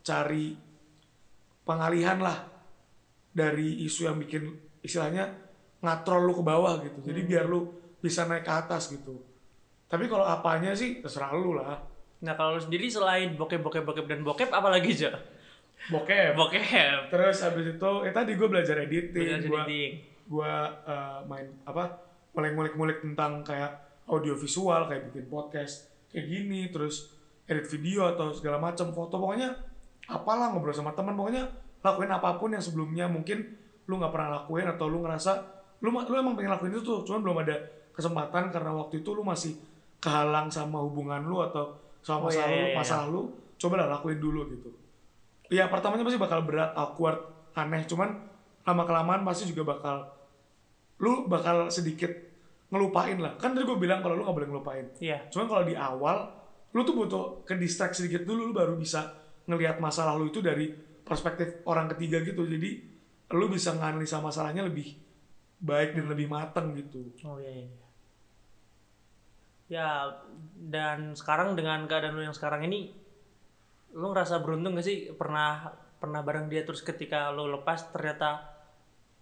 cari 0.00 0.56
pengalihan 1.62 2.18
lah 2.18 2.44
dari 3.30 3.82
isu 3.82 4.06
yang 4.06 4.18
bikin 4.18 4.50
istilahnya 4.80 5.30
ngatrol 5.80 6.24
lu 6.24 6.32
ke 6.34 6.42
bawah 6.42 6.80
gitu. 6.80 6.98
Jadi 7.02 7.20
Hmm. 7.22 7.28
biar 7.30 7.44
lu 7.44 7.60
bisa 7.98 8.24
naik 8.24 8.44
ke 8.44 8.52
atas 8.52 8.90
gitu. 8.90 9.20
Tapi 9.86 10.08
kalau 10.08 10.24
apanya 10.24 10.72
sih 10.72 11.00
terserah 11.00 11.32
lu 11.32 11.54
lah. 11.54 11.80
Nah 12.20 12.32
kalau 12.34 12.56
lu 12.56 12.62
sendiri 12.62 12.88
selain 12.88 13.36
bokep, 13.36 13.60
bokep, 13.60 13.84
bokep 13.84 14.06
dan 14.06 14.20
bokep 14.20 14.50
apa 14.50 14.68
lagi 14.68 14.92
Jo? 14.92 15.12
Bokep. 15.86 16.32
Bokep. 16.34 17.12
Terus 17.12 17.36
habis 17.40 17.66
itu 17.70 17.90
eh 18.02 18.12
tadi 18.12 18.32
gue 18.34 18.48
belajar 18.48 18.80
editing, 18.80 19.12
Belajar 19.12 19.38
editing. 19.38 19.52
gua 19.52 19.64
eh, 20.28 21.18
main 21.28 21.46
apa 21.64 21.84
ngulik-ngulik 22.34 22.98
tentang 23.04 23.46
kayak 23.46 23.70
audio 24.10 24.34
visual 24.34 24.90
kayak 24.90 25.10
bikin 25.10 25.30
podcast 25.30 25.88
kayak 26.10 26.26
gini 26.26 26.68
terus 26.72 27.14
edit 27.46 27.68
video 27.68 28.10
atau 28.10 28.32
segala 28.34 28.58
macam 28.58 28.90
foto 28.90 29.20
pokoknya 29.20 29.52
apalah 30.10 30.50
ngobrol 30.52 30.74
sama 30.74 30.92
teman 30.92 31.14
pokoknya 31.14 31.46
lakuin 31.84 32.10
apa 32.10 32.40
pun 32.40 32.50
yang 32.52 32.64
sebelumnya 32.64 33.06
mungkin 33.06 33.44
lu 33.84 34.00
nggak 34.00 34.12
pernah 34.12 34.42
lakuin 34.42 34.66
atau 34.68 34.88
lu 34.88 35.04
ngerasa 35.04 35.32
lu 35.84 35.92
lu 35.92 36.14
emang 36.16 36.34
pengen 36.34 36.56
lakuin 36.56 36.72
itu 36.72 36.82
tuh 36.82 37.04
cuman 37.04 37.20
belum 37.20 37.38
ada 37.44 37.56
kesempatan 37.92 38.50
karena 38.50 38.72
waktu 38.72 39.04
itu 39.04 39.10
lu 39.12 39.22
masih 39.22 39.54
kehalang 40.00 40.48
sama 40.48 40.80
hubungan 40.80 41.22
lu 41.24 41.40
atau 41.40 41.84
Oh, 42.04 42.20
sama 42.20 42.28
masalah 42.28 42.52
iya, 42.52 42.52
lu 42.52 42.60
iya, 42.60 42.68
iya. 42.68 42.76
masalah 42.76 43.06
lu 43.08 43.22
coba 43.56 43.74
lah 43.80 43.88
lakuin 43.96 44.20
dulu 44.20 44.44
gitu 44.52 44.68
Iya 45.52 45.68
pertamanya 45.68 46.08
pasti 46.08 46.16
bakal 46.16 46.40
berat, 46.48 46.72
awkward, 46.72 47.20
aneh. 47.52 47.84
Cuman 47.84 48.16
lama 48.64 48.82
kelamaan 48.88 49.22
pasti 49.28 49.44
juga 49.52 49.76
bakal 49.76 50.08
lu 51.02 51.26
bakal 51.26 51.72
sedikit 51.72 52.10
ngelupain 52.70 53.18
lah. 53.18 53.38
Kan 53.38 53.54
tadi 53.54 53.66
gue 53.66 53.78
bilang 53.78 54.02
kalau 54.02 54.18
lu 54.18 54.22
nggak 54.26 54.36
boleh 54.36 54.48
ngelupain. 54.50 54.86
Iya. 54.98 55.30
Cuman 55.30 55.46
kalau 55.46 55.64
di 55.66 55.74
awal 55.78 56.16
lu 56.74 56.80
tuh 56.82 56.94
butuh 56.94 57.24
ke 57.46 57.54
distract 57.54 57.98
sedikit 57.98 58.26
dulu, 58.26 58.50
lu 58.50 58.54
baru 58.54 58.74
bisa 58.74 59.14
ngelihat 59.46 59.78
masalah 59.78 60.18
lu 60.18 60.30
itu 60.30 60.42
dari 60.42 60.74
perspektif 61.06 61.62
orang 61.70 61.86
ketiga 61.94 62.22
gitu. 62.22 62.42
Jadi 62.42 62.70
lu 63.34 63.46
bisa 63.46 63.74
nganalisa 63.78 64.18
masalahnya 64.18 64.66
lebih 64.66 64.94
baik 65.62 65.94
dan 65.94 66.06
lebih 66.10 66.26
matang 66.26 66.74
gitu. 66.74 67.14
Oh 67.24 67.38
iya. 67.38 67.62
iya. 67.62 67.68
Ya 69.64 69.88
dan 70.58 71.16
sekarang 71.16 71.56
dengan 71.56 71.86
keadaan 71.88 72.18
lu 72.18 72.26
yang 72.26 72.36
sekarang 72.36 72.66
ini, 72.68 72.92
lu 73.94 74.10
ngerasa 74.10 74.42
beruntung 74.42 74.76
gak 74.76 74.84
sih 74.84 75.14
pernah 75.14 75.72
pernah 76.02 76.20
bareng 76.20 76.52
dia 76.52 76.68
terus 76.68 76.84
ketika 76.84 77.32
lu 77.32 77.48
lepas 77.48 77.88
ternyata 77.88 78.53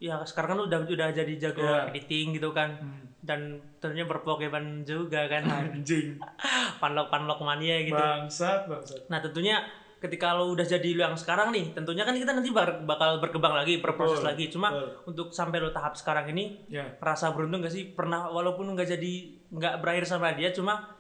ya 0.03 0.19
sekarang 0.27 0.49
kan 0.51 0.57
lu 0.59 0.65
udah 0.67 0.83
udah 0.83 1.09
jadi 1.15 1.33
jago 1.39 1.63
Iya. 1.63 1.95
editing 1.95 2.35
gitu 2.35 2.51
kan 2.51 2.75
dan 3.23 3.63
tentunya 3.79 4.03
berpokeban 4.03 4.83
juga 4.83 5.31
kan 5.31 5.47
Anjing, 5.47 6.19
panlok 6.83 7.07
panlok 7.07 7.39
mania 7.41 7.79
gitu. 7.81 7.95
bangsat, 7.95 8.67
bangsat. 8.67 9.07
Nah 9.07 9.23
tentunya 9.23 9.63
ketika 10.03 10.35
lo 10.35 10.51
udah 10.51 10.67
jadi 10.67 10.99
lo 10.99 11.07
yang 11.07 11.15
sekarang 11.15 11.55
nih, 11.55 11.71
tentunya 11.71 12.03
kan 12.03 12.19
kita 12.19 12.35
nanti 12.35 12.51
bakal 12.51 13.23
berkembang 13.23 13.55
lagi, 13.55 13.79
berproses 13.79 14.19
Betul, 14.19 14.27
lagi. 14.27 14.45
Cuma 14.51 14.75
betul. 14.75 14.91
untuk 15.07 15.27
sampai 15.31 15.63
lo 15.63 15.71
tahap 15.71 15.95
sekarang 15.95 16.27
ini, 16.35 16.67
Ya, 16.67 16.91
rasa 16.99 17.31
beruntung 17.31 17.63
gak 17.63 17.71
sih? 17.71 17.95
Pernah 17.95 18.27
walaupun 18.27 18.67
nggak 18.75 18.99
jadi 18.99 19.13
nggak 19.55 19.79
berakhir 19.79 20.11
sama 20.11 20.35
dia, 20.35 20.51
cuma 20.51 20.91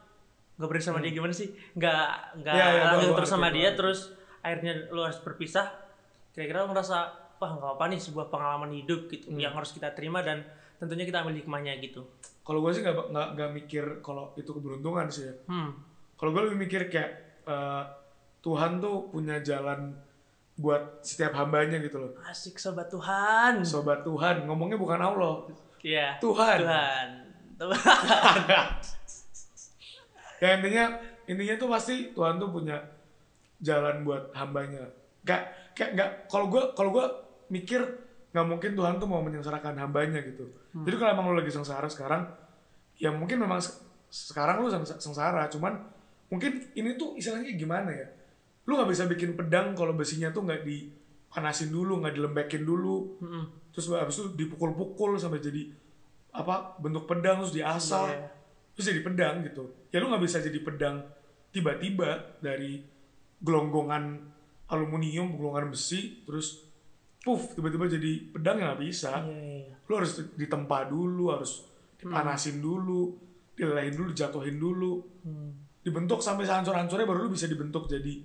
nggak 0.54 0.68
berakhir 0.71 0.87
sama 0.87 1.02
dia 1.02 1.11
gimana 1.11 1.35
sih? 1.35 1.50
Nggak 1.75 2.06
nggak 2.38 2.54
Hmm. 2.54 2.62
Ya, 2.62 2.94
ya, 2.94 3.02
gua 3.02 3.18
terus 3.18 3.26
sama 3.28 3.50
ngerti, 3.50 3.59
dia, 3.59 3.66
gua 3.66 3.78
terus 3.82 3.99
akhirnya 4.38 4.73
lo 4.94 5.02
harus 5.02 5.18
berpisah. 5.18 5.66
Kira-kira 6.30 6.62
lo 6.62 6.71
ngerasa 6.71 7.22
wah 7.42 7.52
nggak 7.52 7.72
apa 7.75 7.84
nih 7.88 8.00
sebuah 8.00 8.26
pengalaman 8.28 8.70
hidup 8.72 9.06
gitu 9.08 9.26
Hmm. 9.28 9.37
yang 9.37 9.50
harus 9.50 9.70
kita 9.70 9.90
terima 9.90 10.22
dan 10.22 10.46
tentunya 10.76 11.02
kita 11.02 11.20
ambil 11.20 11.34
hikmahnya 11.37 11.75
gitu 11.80 12.06
Kalau 12.40 12.58
gue 12.58 12.70
sih 12.70 12.80
nggak 12.80 13.11
nggak 13.11 13.50
mikir 13.52 13.84
kalau 14.00 14.30
itu 14.32 14.46
keberuntungan 14.49 15.06
sih 15.08 15.25
ya. 15.25 15.34
hmm 15.46 15.70
Kalau 16.14 16.30
gue 16.30 16.42
lebih 16.44 16.58
mikir 16.61 16.87
kayak 16.87 17.11
eh, 17.42 17.82
Tuhan 18.40 18.78
tuh 18.78 19.06
punya 19.08 19.38
jalan 19.40 19.94
buat 20.52 21.00
setiap 21.00 21.34
hambanya 21.34 21.78
gitu 21.78 21.99
loh. 21.99 22.12
asik 22.25 22.54
sobat 22.56 22.87
Tuhan 22.87 23.62
Sobat 23.62 24.02
Tuhan, 24.02 24.44
ngomongnya 24.44 24.75
bukan 24.76 25.00
Allah, 25.00 25.46
Iya 25.80 26.18
Tuhan. 26.18 26.58
Tuhan 26.61 27.08
Tuhan 27.56 28.38
ya 30.38 30.49
intinya 30.56 30.84
intinya 31.25 31.54
tuh 31.56 31.68
pasti 31.68 31.94
Tuhan 32.11 32.37
tuh 32.37 32.50
punya 32.50 32.78
jalan 33.58 34.02
buat 34.02 34.30
hambanya. 34.32 34.82
Kayak 35.22 35.44
kayak 35.72 35.90
nggak 35.94 36.11
kalau 36.26 36.46
gue 36.49 36.62
kalau 36.72 36.90
gue 36.90 37.06
mikir 37.52 37.80
nggak 38.32 38.47
mungkin 38.49 38.73
Tuhan 38.73 38.97
tuh 38.97 39.04
mau 39.04 39.21
menyengsarakan 39.21 39.76
hambanya 39.76 40.25
gitu. 40.25 40.49
Jadi 40.73 40.97
kalau 40.97 41.11
emang 41.12 41.26
lu 41.28 41.37
lagi 41.37 41.52
sengsara 41.52 41.85
sekarang, 41.87 42.25
ya 42.97 43.12
mungkin 43.12 43.37
memang 43.37 43.61
se- 43.61 43.76
sekarang 44.09 44.64
lu 44.64 44.73
seng- 44.73 44.88
sengsara, 44.88 45.52
cuman 45.52 45.76
mungkin 46.26 46.73
ini 46.73 46.97
tuh 46.97 47.12
istilahnya 47.12 47.52
gimana 47.52 47.92
ya? 47.92 48.09
Lu 48.64 48.75
nggak 48.75 48.88
bisa 48.88 49.04
bikin 49.04 49.37
pedang 49.37 49.76
kalau 49.76 49.92
besinya 49.92 50.32
tuh 50.32 50.49
nggak 50.49 50.64
dipanasin 50.64 51.68
dulu, 51.68 52.00
nggak 52.00 52.16
dilembekin 52.16 52.64
dulu, 52.64 53.21
Mm-mm. 53.21 53.44
terus 53.68 53.92
habis 53.92 54.16
itu 54.16 54.32
dipukul-pukul 54.32 55.21
sampai 55.21 55.38
jadi 55.38 55.68
apa 56.32 56.80
bentuk 56.80 57.04
pedang 57.04 57.44
terus 57.44 57.52
diasah 57.52 58.09
Iya. 58.09 58.25
terus 58.73 58.87
jadi 58.88 59.04
pedang 59.04 59.44
gitu 59.44 59.68
ya 59.92 60.00
lu 60.00 60.09
nggak 60.09 60.25
bisa 60.25 60.40
jadi 60.40 60.64
pedang 60.64 61.04
tiba-tiba 61.52 62.40
dari 62.40 62.80
gelonggongan 63.37 64.32
aluminium 64.66 65.37
gelonggongan 65.37 65.68
besi 65.68 66.25
terus 66.25 66.72
puff 67.23 67.55
tiba-tiba 67.55 67.87
jadi 67.87 68.12
pedang 68.35 68.59
ya 68.59 68.64
nggak 68.75 68.83
bisa. 68.83 69.23
Iya, 69.23 69.38
iya, 69.38 69.57
iya. 69.71 69.75
lu 69.87 69.93
harus 69.95 70.12
ditempa 70.35 70.91
dulu 70.91 71.25
harus 71.31 71.64
dipanasin 71.97 72.59
dulu 72.59 73.14
dilelehin 73.55 73.95
dulu 73.95 74.11
jatuhin 74.11 74.59
dulu. 74.59 74.93
Hmm. 75.23 75.50
dibentuk 75.83 76.23
sampai 76.23 76.47
sehancur-hancurnya 76.47 77.02
baru 77.02 77.26
lu 77.26 77.35
bisa 77.35 77.50
dibentuk 77.50 77.91
jadi 77.91 78.23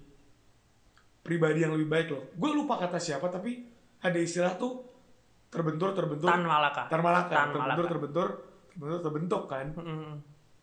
pribadi 1.25 1.65
yang 1.65 1.73
lebih 1.73 1.89
baik 1.89 2.07
loh. 2.13 2.23
Gue 2.37 2.53
lupa 2.53 2.77
kata 2.77 3.01
siapa 3.01 3.33
tapi 3.33 3.65
ada 3.97 4.13
istilah 4.21 4.53
tuh 4.61 4.85
terbentur 5.49 5.91
terbentur. 5.97 6.29
Tan 6.29 6.45
Malaka. 6.45 6.85
Termalaka 6.85 7.33
Tan 7.33 7.49
terbentur 7.49 7.65
Malaka. 7.65 7.89
terbentur 7.89 8.27
terbentur 8.69 8.99
terbentuk 9.01 9.43
kan? 9.49 9.67
Mm-mm. 9.73 10.13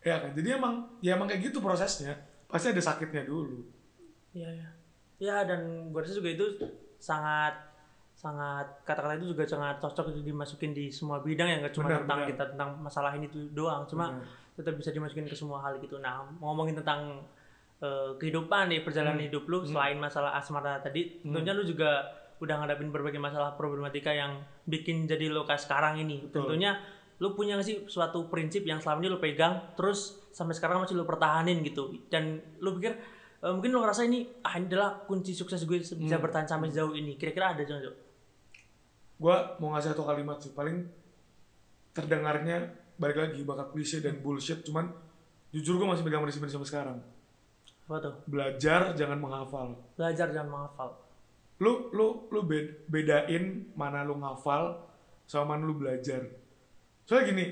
ya 0.01 0.23
kan? 0.23 0.31
Jadi 0.31 0.47
emang 0.55 0.73
ya 1.03 1.19
emang 1.19 1.27
kayak 1.27 1.51
gitu 1.51 1.59
prosesnya. 1.59 2.15
Pasti 2.47 2.71
ada 2.71 2.79
sakitnya 2.79 3.27
dulu. 3.27 3.59
Iya, 4.31 4.49
iya. 4.55 4.69
Ya 5.19 5.35
dan 5.43 5.91
gue 5.91 5.99
rasa 5.99 6.15
juga 6.15 6.31
itu 6.31 6.45
sangat 6.95 7.74
sangat 8.15 8.63
kata-kata 8.81 9.19
itu 9.19 9.31
juga 9.31 9.43
sangat 9.43 9.77
cocok 9.77 10.09
itu 10.09 10.23
dimasukin 10.25 10.71
di 10.71 10.87
semua 10.87 11.19
bidang 11.19 11.45
ya 11.45 11.57
nggak 11.59 11.73
cuma 11.73 11.87
Benar, 11.87 11.99
tentang 12.01 12.17
benar. 12.17 12.29
kita 12.31 12.43
tentang 12.49 12.69
masalah 12.79 13.11
ini 13.11 13.27
tuh 13.27 13.43
doang 13.51 13.83
cuma 13.85 14.07
Benar. 14.09 14.23
tetap 14.55 14.73
bisa 14.73 14.89
dimasukin 14.89 15.25
ke 15.25 15.35
semua 15.35 15.59
hal 15.59 15.75
gitu 15.77 15.99
nah 15.99 16.23
ngomongin 16.39 16.75
tentang 16.75 17.19
eh, 17.77 18.11
kehidupan 18.15 18.71
nih 18.71 18.81
perjalanan 18.81 19.17
Hmm. 19.17 19.27
hidup 19.27 19.43
lu 19.45 19.59
selain 19.61 19.97
masalah 19.97 20.31
asmara 20.33 20.79
tadi 20.79 21.19
tentunya 21.21 21.51
lu 21.51 21.61
juga 21.61 22.07
udah 22.35 22.55
ngadapin 22.57 22.87
berbagai 22.89 23.15
masalah 23.17 23.51
problematika 23.53 24.09
yang 24.09 24.39
bikin 24.63 25.03
jadi 25.03 25.27
lo 25.27 25.43
kayak 25.43 25.59
sekarang 25.61 25.95
ini 25.97 26.23
Betul. 26.23 26.47
tentunya 26.47 26.79
lu 27.17 27.31
punya 27.31 27.55
nggak 27.55 27.63
sih 27.65 27.77
suatu 27.85 28.27
prinsip 28.27 28.63
yang 28.63 28.79
selama 28.79 28.99
ini 28.99 29.09
lu 29.09 29.19
pegang 29.19 29.59
terus 29.73 29.99
sampai 30.29 30.51
sekarang 30.51 30.79
masih 30.79 30.95
lu 30.95 31.03
pertahanin 31.03 31.59
gitu 31.61 31.95
dan 32.05 32.39
lu 32.59 32.75
pikir 32.75 32.95
eh, 33.37 33.51
mungkin 33.51 33.69
lu 33.69 33.79
ngerasa 33.79 34.03
ini 34.03 34.23
ah 34.41 34.55
ini 34.55 34.65
adalah 34.65 35.03
kunci 35.03 35.31
sukses 35.31 35.63
gue 35.63 35.79
Hmm. 35.79 35.99
bisa 36.01 36.15
bertahan 36.17 36.43
sampai 36.45 36.67
sejauh 36.69 36.91
ini 36.91 37.15
kira-kira 37.15 37.51
ada 37.51 37.61
jangan? 37.61 37.91
Gue 39.15 39.35
mau 39.63 39.71
ngasih 39.73 39.95
satu 39.95 40.03
kalimat 40.03 40.37
sih 40.39 40.51
paling 40.51 40.83
terdengarnya 41.95 42.67
balik 42.95 43.17
lagi 43.19 43.41
bakal 43.47 43.71
klise 43.71 44.03
dan 44.03 44.19
bullshit 44.19 44.63
cuman 44.63 44.91
jujur 45.55 45.79
gue 45.79 45.87
masih 45.87 46.03
pegang 46.03 46.23
prinsip 46.23 46.43
ini 46.43 46.51
sampai 46.51 46.67
sekarang. 46.67 46.97
Apa 47.87 47.95
tuh? 48.01 48.13
Belajar 48.27 48.91
jangan 48.97 49.15
menghafal. 49.15 49.77
Belajar 49.95 50.27
dan 50.35 50.51
menghafal. 50.51 50.99
Lu 51.63 51.87
lu 51.95 52.27
lu 52.27 52.43
bed- 52.43 52.83
bedain 52.91 53.71
mana 53.77 54.03
lu 54.03 54.19
ngafal 54.19 54.83
sama 55.23 55.55
mana 55.55 55.63
lu 55.63 55.79
belajar. 55.79 56.27
Soalnya 57.07 57.31
gini 57.31 57.45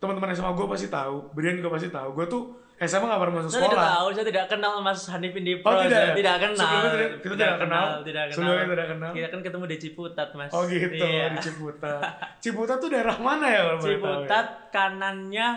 teman-teman 0.00 0.32
SMA 0.34 0.50
gue 0.56 0.66
pasti 0.66 0.88
tahu 0.88 1.30
Brian 1.36 1.60
juga 1.60 1.76
pasti 1.76 1.92
tahu 1.92 2.16
gue 2.16 2.26
tuh 2.26 2.42
SMA 2.80 3.04
gak 3.04 3.20
pernah 3.20 3.34
masuk 3.36 3.50
saya 3.50 3.60
tidak 3.60 3.70
sekolah 3.70 3.92
tahu 3.92 4.06
saya 4.10 4.26
tidak 4.26 4.44
kenal 4.48 4.72
Mas 4.80 5.00
Hanif 5.06 5.32
Indi 5.34 5.52
Oh, 5.52 5.60
Pro 5.60 5.72
tidak 5.78 5.90
saya 5.90 6.00
ya? 6.02 6.14
tidak 6.16 6.36
kenal 6.40 6.56
Sebelumnya 6.56 6.90
tidak- 6.90 7.12
kita 7.20 7.34
tidak 7.34 7.56
kenal? 7.58 7.84
tidak 8.00 8.24
kenal 8.24 8.32
Sebelumnya 8.32 8.66
tidak 8.66 8.88
kenal? 8.88 9.10
kita 9.12 9.26
kan 9.28 9.40
ketemu 9.42 9.64
di 9.66 9.76
Ciputat 9.78 10.28
Mas 10.32 10.50
oh 10.50 10.62
gitu 10.64 10.94
Iya. 10.98 11.24
di 11.26 11.38
Ciputat 11.38 12.00
Ciputat 12.42 12.76
tuh 12.78 12.88
daerah 12.88 13.16
mana 13.16 13.46
ya 13.46 13.60
kalau 13.62 13.76
boleh 13.76 13.84
tahu 13.84 13.92
ya? 13.92 14.00
Ciputat 14.00 14.46
kanannya 14.70 15.48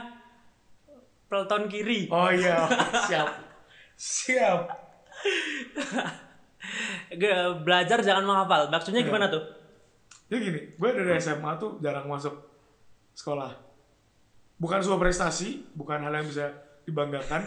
Pelton 1.26 1.64
kiri 1.66 2.02
oh 2.08 2.30
iya 2.30 2.58
siap 3.08 3.30
siap 3.96 4.60
belajar 7.60 8.00
jangan 8.00 8.24
menghafal 8.24 8.68
maksudnya 8.70 9.00
Iya. 9.00 9.08
gimana 9.08 9.28
tuh 9.28 9.44
Jadi 10.24 10.40
gini, 10.42 10.62
gue 10.74 10.90
dari 10.90 11.14
SMA 11.16 11.52
tuh 11.56 11.78
jarang 11.78 12.10
masuk 12.10 12.34
sekolah. 13.14 13.54
Bukan 14.56 14.82
sebuah 14.82 14.98
prestasi, 15.00 15.70
bukan 15.72 16.02
hal 16.02 16.10
yang 16.12 16.26
bisa 16.26 16.50
dibanggakan. 16.84 17.42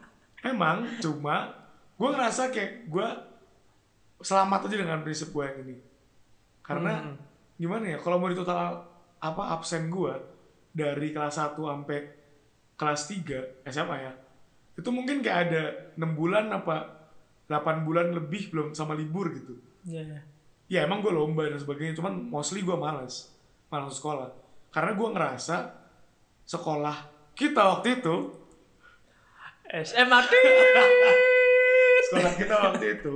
Emang, 0.50 0.88
cuma 0.98 1.52
gue 1.94 2.08
ngerasa 2.08 2.48
kayak 2.48 2.86
gue 2.86 3.08
selamat 4.20 4.68
aja 4.68 4.76
dengan 4.76 5.00
prinsip 5.00 5.30
gue 5.30 5.44
yang 5.44 5.58
ini. 5.64 5.76
Karena 6.60 6.92
Hmm. 7.02 7.16
gimana 7.56 7.84
ya, 7.88 7.98
kalau 7.98 8.16
mau 8.16 8.28
ditotal 8.28 8.84
apa 9.18 9.42
absen 9.52 9.88
gue 9.88 10.12
dari 10.70 11.10
kelas 11.10 11.36
1 11.36 11.56
sampai 11.56 11.98
kelas 12.74 13.00
3 13.06 13.66
SMA 13.66 13.96
ya, 14.00 14.12
itu 14.72 14.88
mungkin 14.88 15.20
kayak 15.20 15.38
ada 15.46 15.62
6 15.94 16.16
bulan 16.16 16.48
apa 16.48 16.76
8 17.44 17.84
bulan 17.84 18.14
lebih 18.14 18.48
belum 18.48 18.72
sama 18.72 18.94
libur 18.94 19.28
gitu 19.30 19.58
Iya, 19.82 20.00
iya. 20.06 20.20
ya 20.70 20.78
emang 20.84 21.02
gue 21.02 21.10
lomba 21.10 21.44
dan 21.44 21.58
sebagainya 21.58 21.98
cuman 21.98 22.30
mostly 22.30 22.62
gue 22.62 22.72
malas 22.72 23.34
malas 23.68 23.98
sekolah 23.98 24.30
karena 24.70 24.92
gue 24.94 25.08
ngerasa 25.10 25.56
sekolah 26.46 26.96
kita 27.34 27.60
waktu 27.60 28.00
itu 28.00 28.16
SMRT 29.70 30.32
sekolah 32.06 32.32
kita 32.34 32.54
waktu 32.60 32.86
itu 32.96 33.14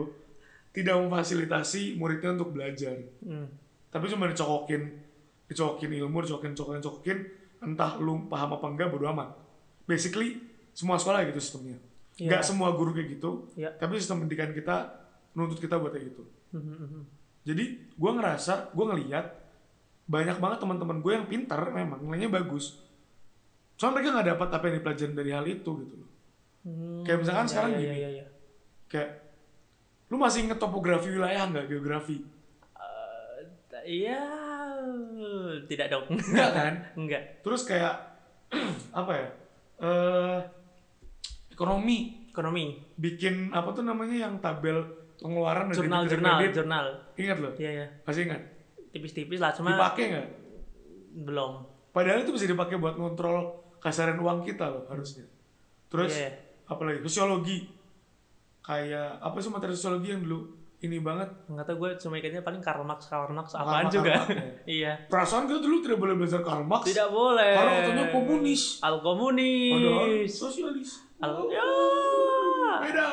tidak 0.71 0.95
memfasilitasi 0.97 1.95
muridnya 1.95 2.33
untuk 2.33 2.51
belajar 2.51 2.95
Hmm. 3.21 3.47
tapi 3.89 4.07
cuma 4.07 4.27
dicokokin 4.27 4.83
dicokokin 5.47 5.91
ilmu 5.97 6.19
dicokokin 6.21 6.53
cokokin 6.53 6.83
cokokin 6.83 7.19
entah 7.61 7.97
lu 7.97 8.27
paham 8.27 8.55
apa 8.55 8.67
enggak 8.67 8.89
bodo 8.89 9.07
amat 9.09 9.35
basically 9.85 10.39
semua 10.71 10.97
sekolah 10.97 11.27
gitu 11.27 11.39
sistemnya 11.39 11.79
Iya. 12.15 12.31
nggak 12.31 12.43
semua 12.45 12.71
guru 12.71 12.95
kayak 12.95 13.09
gitu 13.13 13.51
Iya. 13.55 13.75
tapi 13.75 13.99
sistem 13.99 14.23
pendidikan 14.23 14.51
kita 14.51 14.87
menuntut 15.33 15.59
kita 15.59 15.77
buat 15.77 15.91
kayak 15.91 16.07
gitu 16.09 16.23
Hmm, 16.51 16.63
hmm, 16.63 16.87
hmm. 16.87 17.05
Jadi 17.45 17.65
gue 17.93 18.11
ngerasa, 18.15 18.73
gue 18.73 18.85
ngeliat 18.87 19.27
banyak 20.07 20.39
banget 20.39 20.59
teman-teman 20.61 20.97
gue 20.99 21.13
yang 21.13 21.27
pintar 21.27 21.61
memang 21.69 22.01
nilainya 22.01 22.31
bagus. 22.31 22.79
Soalnya 23.75 24.01
mereka 24.01 24.09
nggak 24.15 24.29
dapat 24.31 24.49
apa 24.49 24.65
yang 24.65 24.77
dipelajarin 24.79 25.13
dari 25.13 25.29
hal 25.29 25.45
itu 25.45 25.71
gitu 25.77 25.95
loh. 25.95 26.09
Hmm, 26.65 27.05
Kayak 27.05 27.19
misalkan 27.21 27.45
iya, 27.45 27.51
sekarang 27.51 27.71
iya, 27.71 27.79
gini. 27.79 27.95
iya, 27.95 28.09
iya. 28.11 28.27
Kayak 28.87 29.11
lu 30.07 30.17
masih 30.17 30.41
inget 30.43 30.57
topografi 30.57 31.09
wilayah 31.09 31.45
nggak 31.47 31.67
geografi? 31.67 32.25
Eh, 32.75 33.39
Iya, 33.85 34.23
tidak 35.67 35.87
dong. 35.89 36.05
Enggak 36.09 36.51
kan? 36.51 36.75
Enggak. 37.01 37.23
Terus 37.41 37.63
kayak 37.65 37.95
apa 38.97 39.13
ya? 39.13 39.29
Eh 39.77 40.39
ekonomi 41.51 42.25
Ekonomi, 42.31 42.83
bikin 42.99 43.55
apa 43.55 43.71
tuh 43.71 43.87
namanya 43.87 44.27
yang 44.27 44.43
tabel 44.43 44.83
pengeluaran 45.15 45.71
dan 45.71 45.77
jurnal, 45.77 46.03
jurnal, 46.03 46.39
kredit. 46.43 46.55
jurnal. 46.59 46.87
Ingat 47.15 47.39
loh? 47.39 47.53
Iya, 47.55 47.71
iya. 47.71 47.87
Masih 48.03 48.27
ingat? 48.27 48.43
Tipis-tipis 48.91 49.39
lah, 49.39 49.55
cuma 49.55 49.71
Dipakai 49.71 50.05
nggak? 50.11 50.29
belum. 51.23 51.63
Padahal 51.95 52.27
itu 52.27 52.35
bisa 52.35 52.51
dipakai 52.51 52.75
buat 52.75 52.99
ngontrol 52.99 53.55
kasaran 53.79 54.19
uang 54.19 54.43
kita 54.43 54.67
loh 54.67 54.83
harusnya. 54.91 55.23
Terus 55.87 56.11
Iya. 56.11 56.31
Apalagi 56.65 57.01
sosiologi. 57.03 57.69
Kayak 58.65 59.21
apa 59.21 59.37
sih 59.39 59.53
materi 59.53 59.77
sosiologi 59.77 60.09
yang 60.09 60.25
dulu 60.25 60.41
ini 60.81 61.01
banget. 61.01 61.29
Enggak 61.49 61.65
tahu 61.69 61.85
gue 61.85 61.91
cuma 61.97 62.15
ikatnya 62.17 62.45
paling 62.45 62.61
Karl 62.61 62.85
Marx, 62.85 63.09
Karl 63.09 63.33
Marx 63.33 63.53
Karl 63.53 63.65
apaan 63.65 63.85
Marx, 63.89 63.93
juga. 63.93 64.13
Karl 64.13 64.29
Marx, 64.29 64.37
ya. 64.37 64.45
iya. 64.69 64.93
Perasaan 65.09 65.45
kita 65.49 65.61
dulu 65.61 65.77
tidak 65.81 65.99
boleh 66.01 66.15
belajar 66.17 66.41
Karl 66.45 66.65
Marx. 66.65 66.85
Tidak 66.89 67.09
boleh. 67.09 67.53
Karena 67.57 67.73
katanya 67.81 68.05
komunis. 68.13 68.63
Al 68.81 69.01
Padahal 69.01 69.05
komunis. 69.05 70.33
sosialis. 70.33 70.91
Al 71.21 71.33
Oh, 71.37 71.49
ya. 71.49 71.65
Beda. 72.85 73.09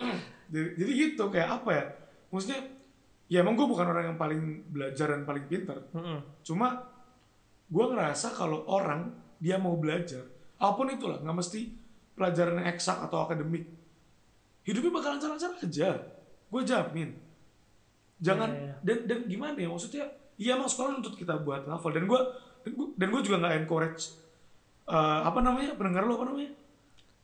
jadi, 0.52 0.68
jadi 0.74 0.90
gitu 0.90 1.24
kayak 1.30 1.62
apa 1.62 1.70
ya? 1.70 1.84
Maksudnya 2.30 2.60
ya 3.30 3.42
emang 3.42 3.54
gue 3.54 3.66
bukan 3.66 3.86
orang 3.86 4.14
yang 4.14 4.18
paling 4.18 4.42
belajar 4.70 5.06
dan 5.10 5.22
paling 5.22 5.46
pintar. 5.46 5.78
Mm-mm. 5.94 6.18
Cuma 6.42 6.82
gue 7.70 7.84
ngerasa 7.86 8.34
kalau 8.34 8.66
orang 8.66 9.10
dia 9.38 9.54
mau 9.56 9.78
belajar, 9.78 10.26
apa 10.58 10.74
pun 10.74 10.90
itulah, 10.90 11.22
nggak 11.22 11.36
mesti 11.38 11.60
pelajaran 12.12 12.58
yang 12.58 12.68
eksak 12.68 12.98
atau 13.00 13.24
akademik, 13.24 13.64
hidupnya 14.62 14.92
bakal 14.92 15.10
lancar-lancar 15.14 15.50
aja. 15.56 15.90
Gue 16.46 16.62
jamin. 16.62 17.10
jangan 18.20 18.52
Iya, 18.52 18.60
iya. 18.60 18.74
dan 18.84 18.98
dan 19.08 19.18
gimana 19.24 19.56
ya 19.56 19.64
maksudnya 19.66 20.04
iya 20.36 20.52
emang 20.52 20.68
sekolah 20.68 20.92
nuntut 20.92 21.16
kita 21.16 21.40
buat 21.40 21.64
ngafal 21.64 21.88
dan 21.88 22.04
gue 22.04 22.20
dan 22.94 23.08
gue 23.08 23.22
juga 23.24 23.40
nggak 23.40 23.64
encourage 23.64 24.12
eh, 24.84 25.20
apa 25.24 25.40
namanya 25.40 25.72
pendengar 25.72 26.04
lo 26.04 26.16
apa 26.16 26.28
namanya 26.28 26.52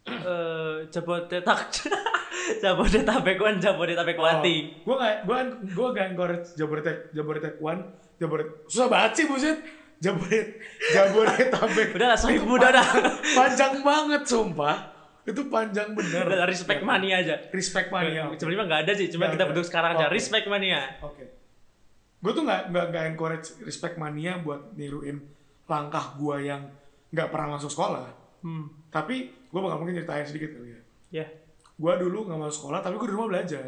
Eh, 0.07 0.87
Jabodetak. 0.87 1.66
Jabodetabek 2.62 3.37
One, 3.37 3.59
Jabodetabek 3.59 4.16
Wati. 4.16 4.57
gue 4.81 4.94
gak 4.94 5.27
gue 5.27 5.38
gue 5.68 5.88
gak 5.92 6.07
encourage 6.14 6.49
Jabodetabek 6.55 7.11
Jabodetabek 7.11 7.59
One 7.59 7.83
Jabodet 8.16 8.49
susah 8.64 8.87
banget 8.87 9.12
sih 9.12 9.25
buset 9.27 9.59
Jabodet 9.97 10.61
Jabodetabek 10.93 11.89
Udah 11.95 12.09
lah, 12.09 12.19
sohib 12.19 12.45
muda 12.45 12.69
dah. 12.69 12.85
panjang 13.33 13.81
banget 13.81 14.23
sumpah 14.25 14.93
itu 15.27 15.43
panjang 15.47 15.91
bener 15.91 16.23
Udah 16.23 16.47
respect 16.47 16.81
mania 16.81 17.19
aja. 17.19 17.35
respect 17.51 17.91
mania 17.91 18.31
Sebenarnya 18.33 18.65
nggak 18.65 18.83
ada 18.87 18.93
sih, 18.95 19.09
cuma 19.09 19.27
kita 19.27 19.43
bentuk 19.45 19.65
sekarang 19.65 19.99
aja. 19.99 20.07
Oke. 20.07 20.15
Respect 20.15 20.47
mania. 20.47 20.81
Oke. 21.01 21.25
Gue 22.17 22.33
tuh 22.33 22.43
nggak 22.43 22.71
nggak 22.71 22.87
nggak 22.91 23.05
encourage 23.11 23.47
respect 23.61 23.97
mania 23.97 24.39
buat 24.39 24.71
niruin 24.73 25.19
langkah 25.67 26.15
gue 26.15 26.37
yang 26.45 26.71
nggak 27.09 27.29
pernah 27.29 27.57
masuk 27.57 27.69
sekolah. 27.69 28.07
Hmm. 28.39 28.71
Tapi 28.87 29.17
gue 29.27 29.61
bakal 29.61 29.81
mungkin 29.81 29.97
ceritain 29.97 30.23
sedikit 30.23 30.53
kali 30.53 30.71
ya. 30.71 30.81
Ya. 31.11 31.27
Gue 31.75 31.93
dulu 31.97 32.25
nggak 32.25 32.39
masuk 32.39 32.57
sekolah, 32.63 32.79
tapi 32.79 32.95
gue 32.95 33.09
di 33.09 33.15
rumah 33.15 33.29
belajar. 33.29 33.65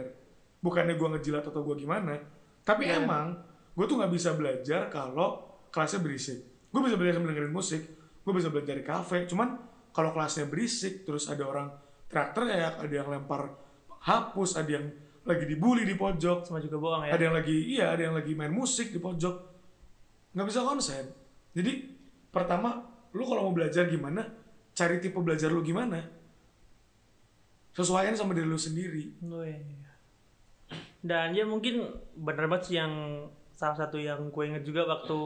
Bukannya 0.58 0.94
gue 0.94 1.08
ngejilat 1.10 1.42
atau 1.42 1.60
gue 1.60 1.74
gimana. 1.76 2.14
Tapi 2.62 2.86
Iya. 2.86 3.02
emang 3.02 3.34
gue 3.72 3.82
tuh 3.82 3.96
nggak 3.96 4.12
bisa 4.12 4.30
belajar 4.32 4.86
kalau 4.86 5.47
kelasnya 5.70 6.00
berisik. 6.00 6.38
Gue 6.68 6.80
bisa 6.84 6.96
belajar 6.96 7.20
sambil 7.20 7.32
dengerin 7.32 7.54
musik. 7.54 7.82
Gue 8.22 8.32
bisa 8.36 8.48
belajar 8.52 8.74
di 8.76 8.84
kafe. 8.84 9.24
Cuman 9.24 9.56
kalau 9.90 10.12
kelasnya 10.12 10.46
berisik, 10.46 11.02
terus 11.02 11.26
ada 11.26 11.42
orang 11.42 11.68
teriak-teriak, 12.06 12.74
ada 12.80 12.94
yang 12.94 13.08
lempar 13.08 13.52
hapus, 14.00 14.56
ada 14.56 14.70
yang 14.70 14.86
lagi 15.24 15.44
dibully 15.44 15.84
di 15.84 15.92
pojok, 15.92 16.48
Sama 16.48 16.56
juga 16.56 16.80
bohong 16.80 17.04
ya. 17.04 17.12
ada 17.12 17.20
yang 17.20 17.36
lagi 17.36 17.52
iya 17.68 17.92
ada 17.92 18.00
yang 18.00 18.16
lagi 18.16 18.32
main 18.32 18.48
musik 18.48 18.88
di 18.88 18.96
pojok 18.96 19.36
nggak 20.32 20.46
bisa 20.48 20.64
konsen 20.64 21.04
jadi 21.52 21.84
pertama 22.32 22.80
lu 23.12 23.28
kalau 23.28 23.44
mau 23.44 23.52
belajar 23.52 23.92
gimana 23.92 24.24
cari 24.72 25.04
tipe 25.04 25.20
belajar 25.20 25.52
lu 25.52 25.60
gimana 25.60 26.00
sesuaikan 27.76 28.16
sama 28.16 28.32
diri 28.32 28.48
lu 28.48 28.56
sendiri 28.56 29.20
Oh, 29.22 29.44
iya, 29.44 29.60
iya. 29.60 29.92
Dan 30.98 31.36
ya 31.36 31.44
mungkin 31.44 31.84
bener 32.16 32.48
banget 32.48 32.64
sih 32.72 32.76
yang 32.80 32.92
salah 33.52 33.76
satu 33.76 34.00
yang 34.00 34.32
gue 34.32 34.44
inget 34.48 34.64
juga 34.64 34.88
waktu 34.88 35.18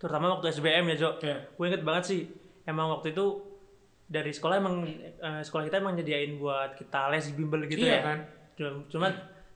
terutama 0.00 0.32
waktu 0.32 0.48
SBM 0.50 0.84
ya 0.88 0.96
Jo. 0.98 1.10
Iya. 1.20 1.36
Gue 1.52 1.64
inget 1.68 1.82
banget 1.82 2.04
sih 2.06 2.20
emang 2.64 2.88
waktu 2.90 3.12
itu 3.12 3.44
dari 4.06 4.32
sekolah 4.32 4.56
emang 4.56 4.82
eh, 5.20 5.40
sekolah 5.40 5.62
kita 5.62 5.78
emang 5.78 5.94
nyediain 5.94 6.34
buat 6.34 6.74
kita 6.74 7.08
les 7.08 7.30
bimbel 7.30 7.62
gitu 7.64 7.84
iya 7.84 8.00
ya. 8.00 8.02
kan 8.02 8.18
Cuma- 8.56 8.84
Cuma 8.88 9.06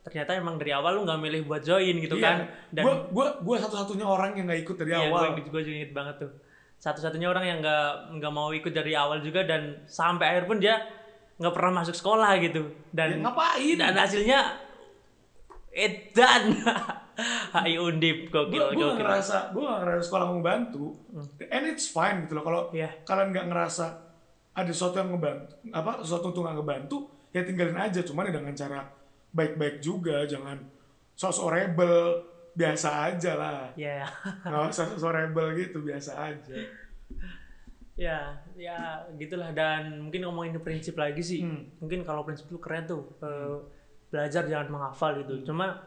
ternyata 0.01 0.31
emang 0.35 0.55
dari 0.55 0.69
awal 0.71 0.95
lu 0.95 1.03
nggak 1.03 1.17
milih 1.19 1.41
buat 1.45 1.61
join 1.61 1.97
gitu 1.97 2.17
kan. 2.19 2.45
Dan 2.69 2.85
gue 2.85 3.27
gue 3.41 3.57
satu-satunya 3.59 4.05
orang 4.05 4.33
yang 4.35 4.45
nggak 4.45 4.61
ikut 4.63 4.77
dari 4.77 4.93
Iya, 4.93 5.09
awal 5.09 5.33
gue, 5.35 5.49
gue 5.49 5.63
juga 5.63 5.75
inget 5.75 5.93
banget 5.93 6.17
tuh. 6.21 6.31
Satu-satunya 6.77 7.25
orang 7.25 7.43
yang 7.43 7.59
nggak 7.59 7.89
nggak 8.15 8.29
mau 8.31 8.53
ikut 8.53 8.69
dari 8.69 8.93
awal 8.93 9.19
juga 9.19 9.43
dan 9.43 9.81
sampai 9.85 10.29
akhir 10.29 10.45
pun 10.45 10.61
dia 10.61 10.77
nggak 11.35 11.51
pernah 11.51 11.81
masuk 11.81 11.97
sekolah 11.97 12.37
gitu. 12.39 12.69
ya, 12.87 13.09
Dan 13.09 13.25
ngapain 13.25 13.75
dan 13.75 13.97
hasilnya 13.97 14.41
edan. 15.71 16.43
HI 17.17 17.75
Undip 17.77 18.19
gue 18.27 18.43
gokil 18.45 18.63
gue 18.69 18.75
gokil. 18.75 18.99
ngerasa 18.99 19.51
gue 19.51 19.63
gak 19.63 19.81
ngerasa 19.81 20.03
sekolah 20.03 20.27
mau 20.27 20.41
bantu 20.41 20.85
and 21.41 21.65
it's 21.67 21.87
fine 21.87 22.23
gitu 22.23 22.35
loh 22.35 22.43
kalau 22.43 22.63
Iya. 22.71 22.91
kalian 23.03 23.31
nggak 23.31 23.47
ngerasa 23.49 23.87
ada 24.53 24.71
sesuatu 24.71 24.99
yang 24.99 25.11
ngebantu 25.11 25.55
apa 25.71 26.03
sesuatu 26.03 26.27
untuk 26.29 26.43
nggak 26.43 26.57
ngebantu 26.57 26.97
ya 27.31 27.43
tinggalin 27.43 27.75
aja 27.77 28.01
cuman 28.01 28.29
ya 28.29 28.33
dengan 28.33 28.55
cara 28.55 28.81
baik-baik 29.31 29.79
juga 29.79 30.23
jangan 30.25 30.59
sosok 31.13 31.51
rebel 31.51 32.23
biasa 32.53 32.89
aja 33.09 33.33
lah 33.35 33.61
Ya, 33.75 34.07
nggak 34.43 34.71
usah 34.71 34.87
sosok 34.91 35.11
rebel 35.11 35.55
gitu 35.57 35.83
biasa 35.83 36.15
aja 36.25 36.55
ya, 37.95 38.19
ya 38.55 38.79
gitulah 39.15 39.55
dan 39.55 40.03
mungkin 40.03 40.27
ngomongin 40.27 40.59
prinsip 40.59 40.99
lagi 40.99 41.23
sih. 41.23 41.47
Hmm. 41.47 41.71
Mungkin 41.79 42.03
kalau 42.03 42.27
prinsip 42.27 42.51
itu 42.51 42.59
keren 42.59 42.91
tuh. 42.91 43.07
eh, 43.23 43.55
belajar 44.11 44.47
jangan 44.47 44.67
menghafal 44.69 45.15
gitu. 45.23 45.47
Cuma 45.47 45.79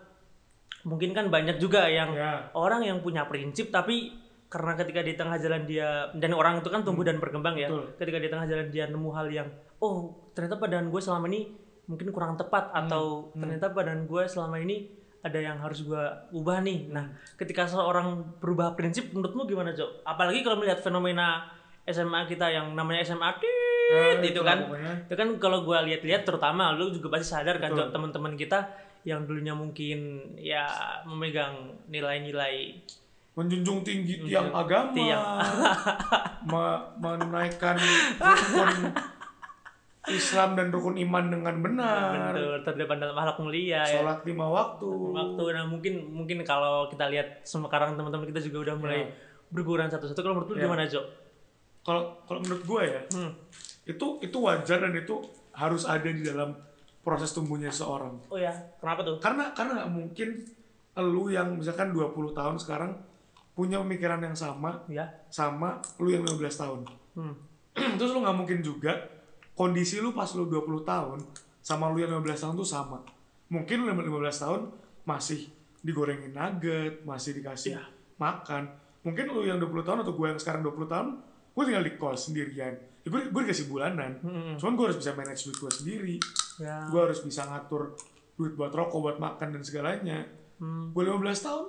mungkin 0.88 1.12
kan 1.12 1.28
banyak 1.28 1.60
juga 1.60 1.91
yang 1.91 2.15
ya 2.15 2.47
orang 2.56 2.88
yang 2.88 3.04
punya 3.04 3.28
prinsip 3.28 3.67
tapi 3.69 4.15
karena 4.47 4.80
ketika 4.80 5.04
di 5.04 5.13
tengah 5.19 5.36
jalan 5.36 5.67
dia 5.67 6.08
dan 6.15 6.32
orang 6.32 6.63
itu 6.63 6.71
kan 6.71 6.88
tumbuh 6.88 7.04
dan 7.04 7.19
berkembang 7.19 7.60
ya 7.60 7.67
Betul. 7.67 8.00
ketika 8.00 8.17
di 8.23 8.28
tengah 8.32 8.45
jalan 8.47 8.67
dia 8.71 8.88
nemu 8.88 9.10
hal 9.12 9.28
yang 9.28 9.47
oh 9.84 10.15
ternyata 10.32 10.56
badan 10.56 10.88
gue 10.88 11.02
selama 11.04 11.28
ini 11.28 11.52
mungkin 11.91 12.08
kurang 12.15 12.39
tepat 12.39 12.71
atau 12.71 13.36
ternyata 13.36 13.67
badan 13.76 14.08
gue 14.08 14.23
selama 14.23 14.56
ini 14.63 14.88
ada 15.19 15.36
yang 15.43 15.60
harus 15.60 15.84
gue 15.84 16.04
ubah 16.32 16.63
nih 16.63 16.88
nah 16.88 17.12
ketika 17.36 17.67
seorang 17.67 18.39
berubah 18.39 18.71
prinsip 18.80 19.12
menurutmu 19.12 19.43
gimana 19.43 19.76
Cok? 19.76 20.08
apalagi 20.08 20.39
kalau 20.39 20.63
melihat 20.63 20.80
fenomena 20.80 21.52
SMA 21.84 22.28
kita 22.28 22.47
yang 22.52 22.71
namanya 22.76 23.04
SMA 23.04 23.32
tit, 23.39 23.56
Nah, 23.88 24.19
itu 24.19 24.36
itulah 24.36 24.52
kan 24.52 24.60
pokoknya. 24.67 24.93
itu 25.08 25.15
kan 25.15 25.28
kalau 25.39 25.60
gue 25.63 25.78
lihat-lihat 25.88 26.28
terutama 26.28 26.76
lu 26.76 26.91
juga 26.91 27.15
pasti 27.15 27.32
sadar 27.32 27.56
kan. 27.56 27.71
Cok, 27.71 27.95
teman-teman 27.95 28.36
kita 28.36 28.67
yang 29.07 29.23
dulunya 29.23 29.55
mungkin 29.55 29.99
ya 30.35 30.67
memegang 31.03 31.55
nilai-nilai 31.87 32.75
menjunjung 33.33 33.79
tinggi 33.81 34.19
tiang 34.25 34.51
agama 34.51 34.91
tiang. 34.91 35.23
me- 36.51 36.85
menaikkan 36.97 37.77
rukun 38.17 38.91
Islam 40.07 40.55
dan 40.55 40.67
rukun 40.69 40.95
iman 40.97 41.25
dengan 41.25 41.55
benar 41.57 42.31
betul 42.31 42.51
terdepan 42.63 42.97
dalam 42.97 43.13
akhlak 43.13 43.37
mulia 43.37 43.83
ya 43.83 43.99
sholat 43.99 44.23
lima 44.23 44.43
waktu 44.45 44.87
waktu 45.13 45.43
nah 45.53 45.65
mungkin 45.65 45.93
mungkin 46.09 46.37
kalau 46.43 46.87
kita 46.87 47.07
lihat 47.07 47.43
sekarang 47.43 47.93
teman-teman 47.93 48.23
kita 48.25 48.39
juga 48.41 48.67
udah 48.67 48.75
mulai 48.77 48.99
Ya. 49.01 49.07
berkurang 49.49 49.87
satu-satu 49.87 50.15
kalau 50.17 50.35
menurut 50.35 50.49
lu 50.49 50.57
Ya. 50.57 50.63
gimana 50.63 50.83
Jo? 50.85 51.01
kalau 51.81 52.19
kalau 52.23 52.39
menurut 52.39 52.63
gue 52.65 52.81
ya 52.85 53.01
Hmm. 53.13 53.31
itu 53.85 54.07
itu 54.19 54.37
wajar 54.37 54.79
dan 54.81 54.91
itu 54.93 55.15
harus 55.53 55.83
ada 55.83 56.03
di 56.05 56.19
dalam 56.19 56.51
proses 57.07 57.31
tumbuhnya 57.31 57.71
seorang 57.71 58.19
Oh 58.27 58.35
ya, 58.35 58.51
kenapa 58.77 58.99
tuh? 59.01 59.15
karena 59.17 59.55
karena 59.55 59.79
nggak 59.79 59.91
mungkin 59.93 60.29
lu 60.99 61.29
yang 61.29 61.55
misalkan 61.55 61.95
20 61.95 62.11
tahun 62.33 62.55
sekarang 62.57 62.91
punya 63.53 63.79
pemikiran 63.79 64.19
yang 64.19 64.35
sama 64.35 64.83
Ya. 64.85 65.07
sama 65.29 65.79
lu 65.97 66.11
yang 66.11 66.27
15 66.27 66.35
tahun 66.57 66.79
Hmm. 67.15 67.33
terus 67.97 68.11
lu 68.11 68.19
nggak 68.19 68.35
mungkin 68.35 68.59
juga 68.59 68.91
kondisi 69.53 69.97
lu 69.97 70.11
pas 70.11 70.27
lu 70.29 70.45
20 70.45 70.67
tahun 70.83 71.17
sama 71.59 71.87
lu 71.87 71.97
yang 71.97 72.11
15 72.13 72.43
tahun 72.43 72.53
tuh 72.55 72.67
sama 72.67 72.99
mungkin 73.47 73.77
lu 73.79 73.85
yang 73.87 73.97
15 73.97 74.43
tahun 74.43 74.61
masih 75.03 75.47
digorengin 75.79 76.29
nugget 76.29 77.01
masih 77.01 77.31
dikasih 77.33 77.73
Iya. 77.73 77.83
makan 78.17 78.67
mungkin 79.01 79.25
lu 79.27 79.41
yang 79.41 79.57
20 79.57 79.81
tahun 79.81 79.99
atau 80.01 80.11
gue 80.11 80.27
yang 80.27 80.37
sekarang 80.37 80.61
20 80.61 80.85
tahun 80.85 81.07
gue 81.53 81.63
tinggal 81.63 81.81
di 81.81 81.93
kos 81.95 82.19
sendirian 82.27 82.75
ya, 83.07 83.09
gue, 83.09 83.21
gue 83.25 83.41
dikasih 83.41 83.65
bulanan 83.65 84.11
Hmm. 84.19 84.55
cuman 84.55 84.73
gue 84.73 84.85
harus 84.85 84.97
bisa 84.97 85.11
manage 85.13 85.41
duit 85.43 85.57
gue 85.57 85.71
sendiri 85.73 86.15
Ya. 86.57 86.83
gue 86.85 86.99
harus 86.99 87.19
bisa 87.19 87.45
ngatur 87.45 87.95
duit 88.33 88.53
buat 88.53 88.69
rokok 88.69 88.99
buat 88.99 89.17
makan 89.17 89.55
dan 89.55 89.61
segalanya 89.61 90.27
Hmm. 90.57 90.91
gue 90.91 91.01
15 91.01 91.15
tahun 91.39 91.65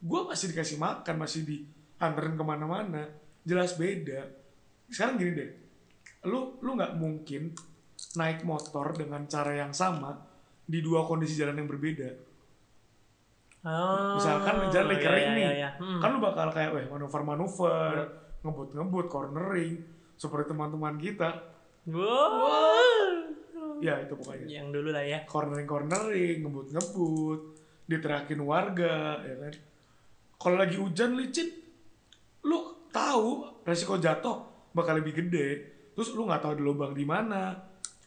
gue 0.00 0.20
masih 0.24 0.46
dikasih 0.50 0.76
makan 0.76 1.14
masih 1.14 1.40
dianterin 1.42 2.34
ke 2.34 2.42
mana-mana 2.42 3.04
jelas 3.40 3.74
beda 3.74 4.26
sekarang 4.86 5.16
gini 5.16 5.32
deh 5.34 5.50
lu 6.22 6.58
lu 6.58 6.74
nggak 6.74 6.96
mungkin 6.96 7.52
naik 8.14 8.42
motor 8.42 8.90
dengan 8.92 9.24
cara 9.24 9.54
yang 9.54 9.70
sama 9.70 10.16
di 10.62 10.80
dua 10.80 11.04
kondisi 11.04 11.36
jalan 11.36 11.54
yang 11.54 11.68
berbeda 11.68 12.10
Oh, 13.60 14.16
misalkan 14.16 14.72
jalan 14.72 14.88
lagi 14.88 14.96
ya, 14.96 15.04
kering 15.04 15.20
ya, 15.22 15.36
nih 15.36 15.44
ya, 15.44 15.52
ya. 15.52 15.70
Hmm. 15.76 16.00
kan 16.00 16.08
lu 16.10 16.18
bakal 16.18 16.48
kayak 16.48 16.72
weh 16.72 16.86
manuver-manuver 16.88 17.92
ngebut-ngebut 18.40 19.06
cornering 19.06 19.84
seperti 20.20 20.52
teman-teman 20.52 21.00
kita 21.00 21.30
Wow. 21.88 23.80
ya 23.80 24.04
itu 24.04 24.12
pokoknya 24.12 24.46
Yang 24.60 24.68
dulu 24.76 24.88
lah 24.92 25.00
ya. 25.00 25.18
cornering-cornering, 25.24 26.44
ngebut-ngebut, 26.44 27.40
diterakin 27.88 28.40
warga, 28.44 29.24
ya 29.24 29.34
kan. 29.40 29.54
Kalau 30.36 30.56
lagi 30.60 30.76
hujan 30.76 31.16
licin, 31.16 31.48
lu 32.44 32.58
tahu 32.92 33.48
resiko 33.64 33.96
jatuh 33.96 34.44
bakal 34.76 35.00
lebih 35.00 35.24
gede. 35.24 35.48
Terus 35.96 36.12
lu 36.12 36.28
nggak 36.28 36.44
tahu 36.44 36.52
ada 36.56 36.62
lubang 36.62 36.92
di 36.92 37.08
mana. 37.08 37.56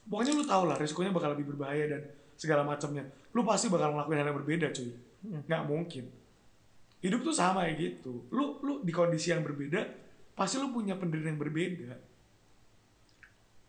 Pokoknya 0.05 0.37
lu 0.37 0.45
tahu 0.45 0.69
lah 0.69 0.77
resikonya 0.77 1.09
bakal 1.09 1.33
lebih 1.33 1.53
berbahaya 1.57 1.97
dan 1.97 2.01
segala 2.37 2.61
macamnya. 2.61 3.03
Lu 3.33 3.41
pasti 3.41 3.73
bakal 3.73 3.97
ngelakuin 3.97 4.17
hal 4.21 4.27
yang 4.29 4.37
berbeda, 4.37 4.67
cuy. 4.69 4.89
Nggak 5.49 5.63
mungkin. 5.65 6.05
Hidup 7.01 7.19
tuh 7.25 7.35
sama 7.35 7.65
ya 7.67 7.73
gitu. 7.75 8.29
Lu 8.29 8.61
lu 8.61 8.85
di 8.85 8.93
kondisi 8.93 9.33
yang 9.33 9.41
berbeda, 9.41 10.02
pasti 10.33 10.57
lu 10.57 10.69
punya 10.69 10.95
pendirian 10.95 11.31
yang 11.31 11.39
berbeda. 11.39 11.93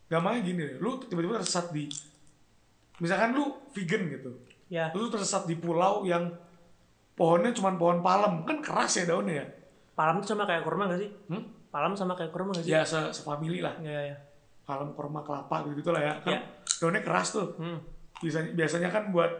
Gampangnya 0.06 0.40
gini 0.42 0.60
deh, 0.62 0.76
lu 0.78 1.00
tiba-tiba 1.00 1.38
tersesat 1.38 1.70
di 1.70 1.88
misalkan 2.94 3.32
lu 3.32 3.44
vegan 3.72 4.06
gitu 4.08 4.30
Ya. 4.66 4.88
lu 4.90 5.06
tersesat 5.06 5.44
di 5.44 5.54
pulau 5.54 6.02
yang 6.04 6.30
pohonnya 7.12 7.50
cuma 7.50 7.74
pohon 7.74 8.00
palem 8.00 8.42
kan 8.42 8.58
keras 8.58 8.96
ya 8.96 9.06
daunnya 9.06 9.34
ya 9.36 9.46
Palam 9.94 10.18
tuh 10.18 10.28
sama 10.28 10.42
kayak 10.44 10.62
kurma 10.62 10.88
gak 10.88 10.98
sih? 10.98 11.10
hmm? 11.28 11.42
Palam 11.68 11.92
sama 11.92 12.12
kayak 12.12 12.30
kurma 12.30 12.50
gak 12.50 12.62
sih? 12.62 12.70
ya 12.70 12.82
se 12.82 12.96
sefamili 13.12 13.58
lah 13.58 13.74
Ya, 13.78 14.10
ya. 14.10 14.16
palem 14.62 14.90
korma 14.92 15.20
kelapa 15.20 15.62
gitu, 15.64 15.78
-gitu 15.78 15.90
lah 15.90 16.00
ya 16.00 16.14
kan 16.18 16.32
Ya. 16.32 16.40
daunnya 16.76 17.02
keras 17.02 17.28
tuh 17.30 17.54
Hmm. 17.54 17.78
biasanya 18.18 18.50
biasanya 18.52 18.88
kan 18.88 19.04
buat 19.10 19.30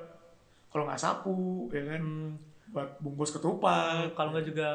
kalau 0.68 0.84
nggak 0.84 0.98
sapu 0.98 1.36
ya 1.70 1.82
kan 1.84 2.00
Hmm, 2.00 2.30
buat 2.68 2.88
bungkus 2.98 3.30
ketupat 3.32 4.10
kalau 4.12 4.34
nggak 4.34 4.46
juga 4.46 4.68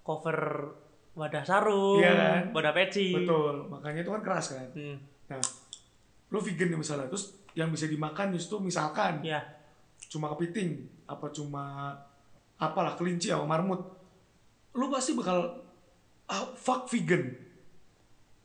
cover 0.00 0.70
wadah 1.20 1.42
sarung, 1.42 2.00
Iya 2.00 2.12
kan? 2.12 2.42
wadah 2.52 2.72
peci. 2.72 3.12
betul 3.12 3.68
makanya 3.68 4.00
itu 4.00 4.10
kan 4.10 4.22
keras 4.22 4.46
kan 4.50 4.68
Hmm, 4.72 4.96
nah 5.26 5.40
lu 6.28 6.38
vegan 6.40 6.68
nih 6.68 6.78
misalnya 6.78 7.06
terus 7.06 7.24
yang 7.52 7.68
bisa 7.68 7.84
dimakan 7.84 8.30
justru 8.30 8.56
misalkan 8.58 9.20
ya, 9.20 9.42
cuma 10.06 10.30
kepiting 10.30 10.80
apa 11.04 11.28
cuma 11.28 11.92
apalah 12.56 12.94
kelinci 12.94 13.28
atau 13.28 13.44
marmut 13.44 13.82
lu 14.72 14.86
pasti 14.88 15.12
bakal 15.12 15.60
ah, 16.24 16.46
fuck 16.54 16.86
vegan 16.86 17.34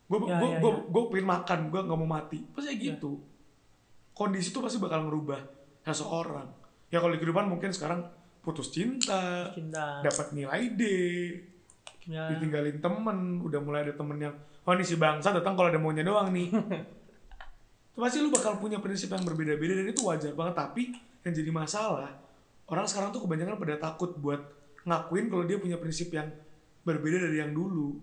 gue 0.04 0.18
Ya, 0.20 0.36
gue 0.36 0.48
ya, 0.48 0.58
gue 0.58 0.70
ya. 0.70 0.82
gue 0.84 1.02
pengen 1.08 1.26
makan 1.28 1.58
gue 1.66 1.80
nggak 1.80 1.98
mau 1.98 2.10
mati 2.12 2.38
pasti 2.48 2.68
kayak 2.68 2.78
Ya. 2.78 2.86
gitu 2.92 3.12
kondisi 4.12 4.50
itu 4.50 4.58
pasti 4.58 4.76
bakal 4.76 5.02
ngerubah 5.02 5.40
seseorang 5.82 6.46
ya 6.88 6.98
kalau 6.98 7.10
di 7.10 7.18
kehidupan 7.18 7.46
mungkin 7.46 7.70
sekarang 7.70 8.02
putus 8.40 8.70
cinta 8.70 9.50
cinta. 9.50 9.98
dapat 10.00 10.30
nilai 10.32 10.70
D 10.72 10.82
Ya, 12.06 12.30
ditinggalin 12.30 12.78
temen 12.78 13.42
udah 13.42 13.58
mulai 13.58 13.82
ada 13.82 13.94
temen 13.98 14.14
yang 14.22 14.34
oh 14.62 14.72
ini 14.78 14.86
si 14.86 14.94
bangsa 14.94 15.34
datang 15.34 15.58
kalau 15.58 15.74
ada 15.74 15.78
maunya 15.82 16.06
doang 16.06 16.30
nih. 16.30 16.54
Pasti 17.98 18.22
lu 18.22 18.30
bakal 18.30 18.62
punya 18.62 18.78
prinsip 18.78 19.10
yang 19.10 19.26
berbeda-beda 19.26 19.82
dan 19.82 19.86
itu 19.90 20.06
wajar 20.06 20.30
banget. 20.38 20.54
Tapi 20.54 20.82
yang 21.26 21.34
jadi 21.34 21.50
masalah 21.50 22.14
orang 22.70 22.86
sekarang 22.86 23.10
tuh 23.10 23.26
kebanyakan 23.26 23.58
pada 23.58 23.74
takut 23.78 24.14
buat 24.22 24.38
ngakuin 24.86 25.26
kalau 25.26 25.44
dia 25.46 25.58
punya 25.58 25.78
prinsip 25.82 26.14
yang 26.14 26.30
berbeda 26.86 27.26
dari 27.26 27.42
yang 27.42 27.50
dulu. 27.50 27.98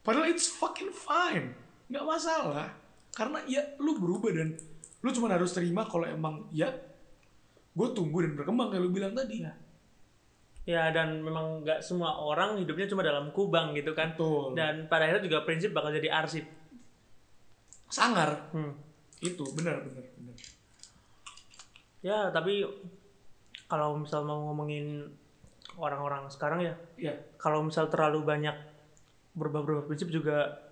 Padahal 0.00 0.32
it's 0.32 0.48
fucking 0.48 0.88
fine. 0.88 1.52
Nggak 1.92 2.04
masalah. 2.08 2.72
Karena 3.12 3.44
ya 3.44 3.60
lu 3.76 4.00
berubah 4.00 4.32
dan 4.32 4.56
lu 5.04 5.08
cuma 5.12 5.28
harus 5.28 5.52
terima 5.52 5.84
kalau 5.84 6.08
emang 6.08 6.48
ya 6.48 6.72
gue 7.76 7.88
tumbuh 7.92 8.24
dan 8.24 8.32
berkembang 8.34 8.72
kayak 8.72 8.82
lu 8.82 8.90
bilang 8.90 9.12
tadi. 9.12 9.44
Ya. 9.44 9.52
Ya 10.68 10.92
dan 10.92 11.24
memang 11.24 11.64
nggak 11.64 11.80
semua 11.80 12.12
orang 12.20 12.60
hidupnya 12.60 12.84
cuma 12.84 13.00
dalam 13.00 13.32
kubang 13.32 13.72
gitu 13.72 13.96
kan. 13.96 14.12
betul 14.12 14.52
Dan 14.52 14.84
pada 14.84 15.08
akhirnya 15.08 15.24
juga 15.24 15.48
prinsip 15.48 15.72
bakal 15.72 15.96
jadi 15.96 16.12
arsip. 16.12 16.44
sangar 17.88 18.52
Hmm. 18.52 18.76
itu 19.24 19.48
benar 19.56 19.80
benar 19.80 20.04
benar 20.12 20.36
Ya, 22.04 22.28
tapi 22.28 22.62
kalau 23.64 23.96
misal 23.96 24.28
mau 24.28 24.52
ngomongin 24.52 25.08
orang-orang 25.80 26.28
sekarang 26.28 26.60
ya, 26.60 26.76
ya 27.00 27.16
kalau 27.40 27.64
misal 27.64 27.88
terlalu 27.88 28.28
banyak 28.28 28.52
berubah-berubah 29.32 29.88
prinsip 29.88 30.12
juga 30.12 30.68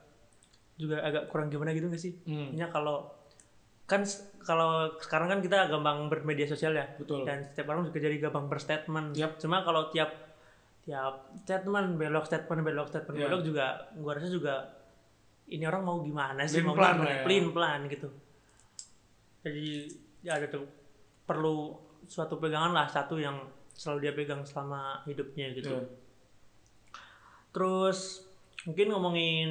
juga 0.77 1.01
agak 1.01 1.33
kurang 1.33 1.49
gimana 1.49 1.73
gitu 1.73 1.89
nggak 1.89 2.03
sih? 2.05 2.13
Hmm. 2.29 2.53
Intinya 2.53 2.69
kalau 2.69 3.16
kan 3.87 4.03
kalau 4.43 4.95
sekarang 4.99 5.31
kan 5.31 5.41
kita 5.43 5.71
gampang 5.71 6.11
bermedia 6.11 6.47
sosial 6.47 6.75
ya, 6.75 6.87
Betul. 6.99 7.23
dan 7.23 7.47
setiap 7.47 7.71
orang 7.71 7.87
juga 7.87 7.99
jadi 8.03 8.19
gampang 8.19 8.47
berstatement. 8.51 9.15
Yap. 9.15 9.39
Cuma 9.39 9.63
kalau 9.63 9.91
tiap 9.95 10.11
tiap 10.87 11.35
statement 11.43 11.99
belok 11.99 12.27
statement 12.27 12.63
belok 12.63 12.87
statement 12.91 13.15
Ya. 13.19 13.27
belok 13.27 13.43
juga, 13.43 13.67
gua 13.99 14.13
rasa 14.19 14.31
juga 14.31 14.55
ini 15.47 15.63
orang 15.67 15.83
mau 15.87 16.03
gimana 16.03 16.43
sih? 16.47 16.63
Mau 16.63 16.75
lah 16.75 16.99
ya. 16.99 17.23
Pelin 17.23 17.55
pelan 17.55 17.87
gitu. 17.87 18.11
Jadi 19.47 19.87
ya 20.27 20.39
ada 20.39 20.47
tuh 20.51 20.67
perlu 21.23 21.75
suatu 22.07 22.39
pegangan 22.39 22.75
lah 22.75 22.87
satu 22.87 23.19
yang 23.19 23.39
selalu 23.75 23.99
dia 24.03 24.13
pegang 24.15 24.43
selama 24.43 25.03
hidupnya 25.07 25.55
gitu. 25.55 25.71
Ya. 25.75 25.83
Terus 27.55 28.27
mungkin 28.67 28.91
ngomongin 28.91 29.51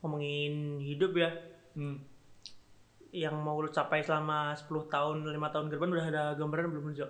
ngomongin 0.00 0.80
hidup 0.80 1.12
ya, 1.12 1.30
Hmm. 1.76 2.00
Yang 3.12 3.34
mau 3.34 3.58
lu 3.58 3.68
capai 3.68 4.00
selama 4.00 4.54
10 4.54 4.66
tahun, 4.86 5.16
5 5.24 5.34
tahun 5.48 5.66
ke 5.66 5.74
depan 5.74 5.90
udah 5.90 6.06
ada 6.06 6.22
gambaran 6.34 6.66
belum 6.68 6.92
Jo? 6.92 7.06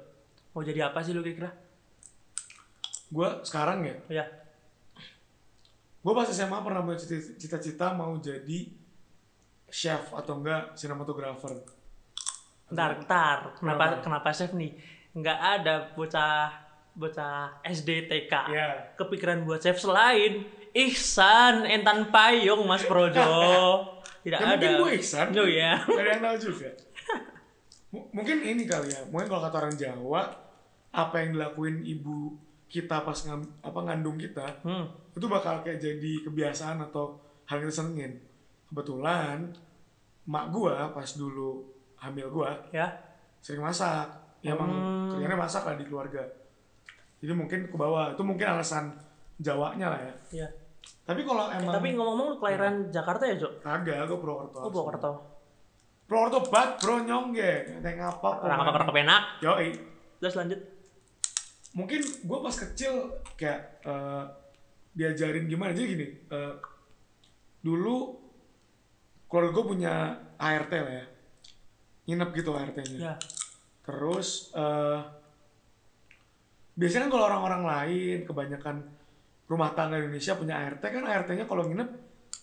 Mau 0.50 0.60
jadi 0.60 0.86
apa 0.86 0.98
sih 0.98 1.12
lu 1.12 1.20
kira-kira? 1.20 1.52
Gue 3.08 3.28
sekarang 3.42 3.82
ya, 3.82 3.96
Ya, 4.08 4.24
gue 6.00 6.12
pas 6.12 6.24
SMA 6.26 6.58
pernah 6.58 6.80
punya 6.80 6.96
cita- 6.96 7.36
cita-cita 7.36 7.92
mau 7.92 8.16
jadi 8.16 8.70
chef 9.68 10.10
atau 10.10 10.36
enggak 10.36 10.72
sinematografer. 10.74 11.60
ntar, 12.68 13.02
ntar. 13.02 13.38
Kenapa, 13.56 13.84
Kenapa? 13.90 14.00
kenapa 14.00 14.28
chef 14.30 14.50
nih? 14.52 14.78
Nggak 15.12 15.38
ada 15.58 15.74
bocah 15.92 16.54
bocah 16.92 17.58
SD 17.62 18.06
TK 18.06 18.34
Ya. 18.48 18.94
kepikiran 18.94 19.42
buat 19.42 19.58
chef 19.58 19.76
selain 19.76 20.46
Ihsan 20.70 21.66
Entan 21.66 22.08
Payung 22.08 22.62
Mas 22.64 22.82
Projo. 22.82 23.26
Tidak 24.20 24.36
Ya, 24.36 24.44
ada. 24.44 24.52
mungkin 24.52 24.70
gue 24.78 24.90
Ihsan. 24.98 25.26
Oh 25.32 25.48
ya. 25.62 25.72
Ada 25.78 26.08
yang 26.10 26.22
tahu 26.22 26.36
juga. 26.42 26.68
M- 27.90 28.08
mungkin 28.12 28.36
ini 28.40 28.62
kali 28.64 28.88
ya, 28.88 29.00
mungkin 29.06 29.26
kalau 29.26 29.42
kata 29.42 29.56
orang 29.58 29.74
Jawa, 29.74 30.22
apa 30.90 31.14
yang 31.18 31.34
dilakuin 31.34 31.82
ibu 31.82 32.36
kita 32.66 33.02
pas 33.02 33.18
ngam- 33.20 33.50
apa 33.60 33.78
ngandung 33.80 34.14
kita, 34.14 34.46
Hmm. 34.60 34.86
itu 35.10 35.26
bakal 35.26 35.60
kayak 35.60 35.78
jadi 35.78 36.22
kebiasaan 36.22 36.78
atau 36.80 37.18
hal 37.44 37.58
yang 37.58 37.66
kita 37.66 37.76
senengin. 37.76 38.12
Kebetulan, 38.68 39.50
mak 40.24 40.50
gua 40.50 40.90
pas 40.90 41.08
dulu 41.10 41.66
hamil 41.96 42.30
gua, 42.30 42.54
Ya. 42.70 42.86
sering 43.40 43.60
masak. 43.60 44.06
Ya 44.40 44.54
emang 44.54 44.70
Hmm. 44.70 45.10
kerjanya 45.10 45.36
masak 45.36 45.64
lah 45.64 45.74
di 45.74 45.84
keluarga. 45.84 46.22
Jadi 47.18 47.32
mungkin 47.32 47.66
ke 47.66 47.74
bawah. 47.74 48.14
Itu 48.14 48.22
mungkin 48.22 48.46
alasan 48.48 48.94
Jawanya 49.36 49.88
lah 49.88 50.00
ya. 50.00 50.14
Ya. 50.36 50.48
Tapi 51.10 51.26
kalau 51.26 51.50
emang 51.50 51.74
Tapi 51.74 51.88
ngomong-ngomong 51.98 52.26
lu 52.30 52.36
kelahiran 52.38 52.74
Jakarta 52.94 53.26
ya, 53.26 53.34
Jo? 53.34 53.50
kagak, 53.58 54.06
gue 54.06 54.18
Purwokerto. 54.20 54.58
Oh, 54.62 54.70
Purwokerto. 54.70 55.10
Purwokerto 56.06 56.38
bat 56.54 56.78
bro 56.78 57.02
nyongge. 57.02 57.82
Neng 57.82 57.98
apa? 57.98 58.46
Orang 58.46 58.58
apa 58.62 58.70
kerap 58.78 58.94
enak. 58.94 59.22
Yoi. 59.42 59.68
Terus 60.22 60.34
lanjut. 60.38 60.60
Mungkin 61.74 62.00
gue 62.02 62.38
pas 62.42 62.54
kecil 62.54 62.92
kayak 63.34 63.82
eh, 63.82 64.24
diajarin 64.94 65.50
gimana. 65.50 65.74
Jadi 65.74 65.86
gini. 65.86 66.06
eh, 66.30 66.54
dulu 67.60 68.16
keluarga 69.26 69.50
gue 69.50 69.64
punya 69.66 69.94
ART 70.38 70.70
lah 70.70 70.94
ya. 70.94 71.06
Nginep 72.06 72.30
gitu 72.38 72.50
ART-nya. 72.54 72.98
Ya. 72.98 73.14
Terus 73.82 74.54
eh 74.54 75.00
biasanya 76.78 77.06
kan 77.06 77.12
kalau 77.12 77.24
orang-orang 77.28 77.62
lain 77.66 78.18
kebanyakan 78.24 78.76
rumah 79.50 79.74
tangga 79.74 79.98
Indonesia 79.98 80.38
punya 80.38 80.54
ART 80.56 80.78
kan 80.78 81.02
ART-nya 81.02 81.44
kalau 81.44 81.66
nginep 81.66 81.88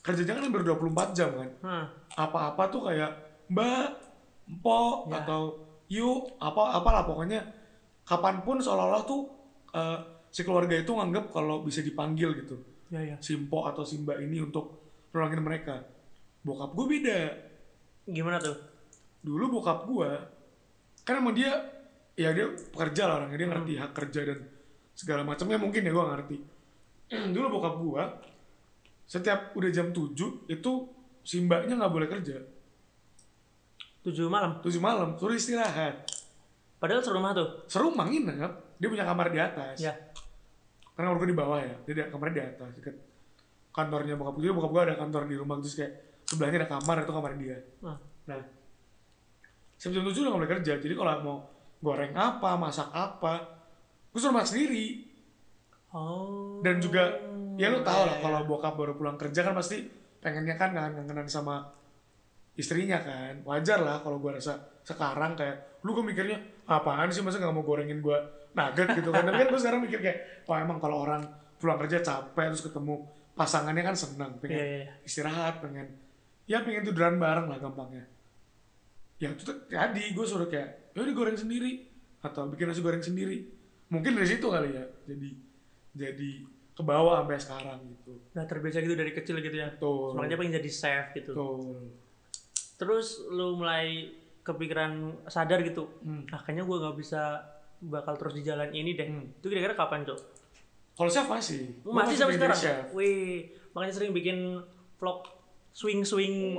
kerjanya 0.03 0.35
kan 0.35 0.43
hampir 0.43 0.63
24 0.67 1.15
jam 1.15 1.29
kan. 1.31 1.49
Hmm. 1.63 1.85
Apa-apa 2.13 2.63
tuh 2.67 2.81
kayak 2.91 3.11
Mbak, 3.47 3.87
Mpok 4.59 4.95
Ya. 5.07 5.23
atau 5.23 5.41
Yuk, 5.87 6.35
apa 6.35 6.75
apalah 6.75 7.07
pokoknya 7.07 7.39
kapan 8.03 8.43
pun 8.43 8.59
seolah-olah 8.59 9.07
tuh 9.07 9.23
eh, 9.71 9.99
si 10.27 10.43
keluarga 10.43 10.75
itu 10.75 10.91
nganggap 10.91 11.31
kalau 11.31 11.63
bisa 11.63 11.79
dipanggil 11.79 12.35
gitu. 12.43 12.59
Ya, 12.91 12.99
ya. 12.99 13.15
Si 13.23 13.39
Mpok 13.39 13.71
atau 13.71 13.87
si 13.87 14.03
Mbak 14.03 14.19
ini 14.19 14.43
untuk 14.43 14.83
nolongin 15.15 15.39
mereka. 15.39 15.79
Bokap 16.43 16.75
gue 16.75 16.85
beda 16.91 17.19
Gimana 18.05 18.39
tuh? 18.39 18.55
dulu 19.17 19.59
bokap 19.59 19.83
gua 19.83 20.23
kan 21.03 21.19
emang 21.19 21.35
dia 21.35 21.51
ya 22.15 22.31
dia 22.31 22.47
pekerja 22.47 23.11
lah 23.11 23.19
orangnya 23.19 23.35
dia 23.35 23.49
ngerti 23.51 23.73
hak 23.75 23.91
kerja 23.91 24.21
dan 24.23 24.39
segala 24.95 25.27
macamnya 25.27 25.59
mungkin 25.59 25.83
ya 25.83 25.91
gua 25.91 26.15
ngerti 26.15 26.37
dulu 27.35 27.59
bokap 27.59 27.75
gua 27.77 28.03
setiap 29.03 29.53
udah 29.53 29.69
jam 29.69 29.89
7 29.89 30.13
itu 30.47 30.71
si 31.21 31.39
mbaknya 31.39 31.75
nggak 31.75 31.93
boleh 31.93 32.07
kerja 32.07 32.37
Tujuh 33.99 34.27
malam. 34.27 34.59
7 34.59 34.71
malam 34.79 35.15
suruh 35.15 35.35
istirahat 35.35 36.07
Padahal 36.77 37.01
serumah 37.01 37.33
tuh. 37.33 37.49
serumah 37.65 38.05
nginep 38.05 38.51
dia 38.77 38.87
punya 38.87 39.03
kamar 39.03 39.27
di 39.27 39.39
atas 39.39 39.77
Ya. 39.79 39.93
karena 40.93 41.09
kamar 41.09 41.17
gua 41.17 41.29
di 41.29 41.37
bawah 41.37 41.59
ya 41.59 41.75
dia 41.83 41.93
ada 41.97 42.03
kamarnya 42.09 42.35
di 42.35 42.43
atas 42.47 42.69
deket 42.75 42.95
kantornya 43.69 44.13
bokap 44.13 44.33
gua 44.33 44.43
jadi 44.43 44.53
bokap 44.53 44.71
gua 44.71 44.81
ada 44.83 44.95
kantor 44.95 45.21
di 45.25 45.35
rumah 45.35 45.55
terus 45.57 45.73
kayak 45.73 45.93
sebelahnya 46.23 46.57
ada 46.61 46.69
kamar 46.69 46.95
itu 47.01 47.11
kamar 47.11 47.31
dia 47.35 47.57
Nah, 47.79 47.97
Nah, 48.27 48.43
sebelum 49.75 50.03
tujuh 50.03 50.19
udah 50.21 50.29
gak 50.29 50.39
boleh 50.43 50.51
kerja. 50.59 50.73
Jadi 50.75 50.91
kalau 50.91 51.11
mau 51.23 51.37
goreng 51.79 52.11
apa, 52.11 52.59
masak 52.59 52.91
apa, 52.91 53.39
gue 54.11 54.19
suruh 54.19 54.35
masak 54.35 54.51
sendiri. 54.51 55.06
Oh. 55.95 56.59
Dan 56.59 56.83
juga, 56.83 57.15
ya 57.55 57.71
lu 57.71 57.79
tau 57.81 58.03
lah 58.03 58.19
kalau 58.19 58.43
bokap 58.43 58.75
baru 58.75 58.93
pulang 58.99 59.15
kerja 59.15 59.45
kan 59.45 59.55
pasti 59.55 59.87
pengennya 60.19 60.59
kan 60.59 60.75
kangen-kangenan 60.75 61.27
sama 61.31 61.63
istrinya 62.59 62.99
kan. 62.99 63.39
Wajar 63.47 63.79
lah 63.79 64.03
kalau 64.03 64.19
gue 64.19 64.35
rasa 64.35 64.59
sekarang 64.83 65.39
kayak, 65.39 65.81
lu 65.85 65.95
gue 65.95 66.03
mikirnya, 66.03 66.37
apaan 66.67 67.07
sih 67.13 67.23
masa 67.23 67.39
gak 67.39 67.55
mau 67.55 67.63
gorengin 67.63 68.03
gue 68.03 68.17
nugget 68.51 68.87
gitu 68.99 69.09
kan. 69.13 69.23
Tapi 69.23 69.37
kan 69.45 69.47
gue 69.47 69.61
sekarang 69.61 69.81
mikir 69.85 69.99
kayak, 70.03 70.47
wah 70.49 70.59
emang 70.59 70.81
kalau 70.81 71.07
orang 71.07 71.23
pulang 71.57 71.79
kerja 71.79 72.03
capek 72.03 72.53
terus 72.53 72.65
ketemu 72.67 73.07
pasangannya 73.37 73.83
kan 73.85 73.95
seneng, 73.95 74.31
pengen 74.41 74.57
Iya, 74.57 74.65
iya, 74.65 74.77
iya. 74.81 74.93
istirahat, 75.05 75.61
pengen 75.61 75.87
ya 76.49 76.65
pengen 76.65 76.83
tiduran 76.89 77.21
bareng 77.21 77.47
lah 77.47 77.61
gampangnya. 77.61 78.05
Ya 79.21 79.33
itu 79.33 79.45
tadi 79.69 80.03
gue 80.13 80.25
suruh 80.25 80.49
kayak, 80.49 80.93
ya 80.93 80.99
udah 81.05 81.15
goreng 81.15 81.37
sendiri 81.37 81.85
atau 82.21 82.49
bikin 82.49 82.69
nasi 82.69 82.81
goreng 82.81 83.01
sendiri. 83.01 83.45
Mungkin 83.93 84.17
dari 84.17 84.27
situ 84.27 84.45
kali 84.49 84.73
ya. 84.73 84.85
Jadi 85.05 85.46
jadi 85.97 86.31
ke 86.71 86.81
bawah 86.81 87.19
sampai 87.19 87.37
sekarang 87.37 87.79
gitu. 87.87 88.13
Udah 88.31 88.45
terbiasa 88.45 88.79
gitu 88.79 88.93
dari 88.93 89.11
kecil 89.11 89.37
gitu 89.39 89.57
ya. 89.57 89.67
Betul. 89.71 90.13
Makanya 90.13 90.37
pengen 90.37 90.53
jadi 90.55 90.69
chef 90.69 91.05
gitu. 91.11 91.33
Betul. 91.33 91.89
Terus 92.77 93.07
lu 93.27 93.57
mulai 93.57 94.13
kepikiran 94.41 94.93
sadar 95.25 95.59
gitu 95.59 95.91
Hmm. 95.99 96.23
nah 96.25 96.39
kayaknya 96.39 96.63
gue 96.63 96.77
nggak 96.77 96.95
bisa 96.95 97.43
bakal 97.79 98.15
terus 98.15 98.31
di 98.31 98.41
jalan 98.41 98.71
ini 98.71 98.93
deh 98.93 99.03
Hmm. 99.03 99.27
itu 99.33 99.45
kira-kira 99.45 99.75
kapan 99.75 100.01
cok 100.01 100.15
Kalau 100.95 101.11
chef 101.11 101.27
masih. 101.27 101.75
Gua 101.83 101.99
masih 101.99 102.15
sampai 102.15 102.39
sekarang 102.39 102.55
chef. 102.55 102.85
wih 102.89 103.43
makanya 103.69 103.91
sering 103.91 104.15
bikin 104.15 104.63
vlog 104.95 105.27
swing 105.69 106.01
swing 106.01 106.55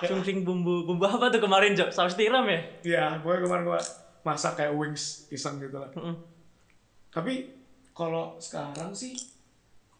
swing 0.00 0.22
swing 0.22 0.40
bumbu 0.42 0.86
bumbu 0.86 1.02
apa 1.04 1.28
tuh 1.28 1.42
kemarin 1.42 1.74
cok 1.74 1.90
saus 1.90 2.14
tiram 2.14 2.46
ya 2.46 2.60
Iya, 2.86 3.04
gue 3.18 3.34
kemarin 3.38 3.66
gue 3.66 3.80
masak 4.22 4.54
kayak 4.54 4.72
wings 4.72 5.26
iseng 5.28 5.58
gitu 5.58 5.76
lah. 5.76 5.90
Mm-mm. 5.92 6.14
Tapi 7.10 7.55
kalau 7.96 8.36
sekarang 8.36 8.92
sih, 8.92 9.16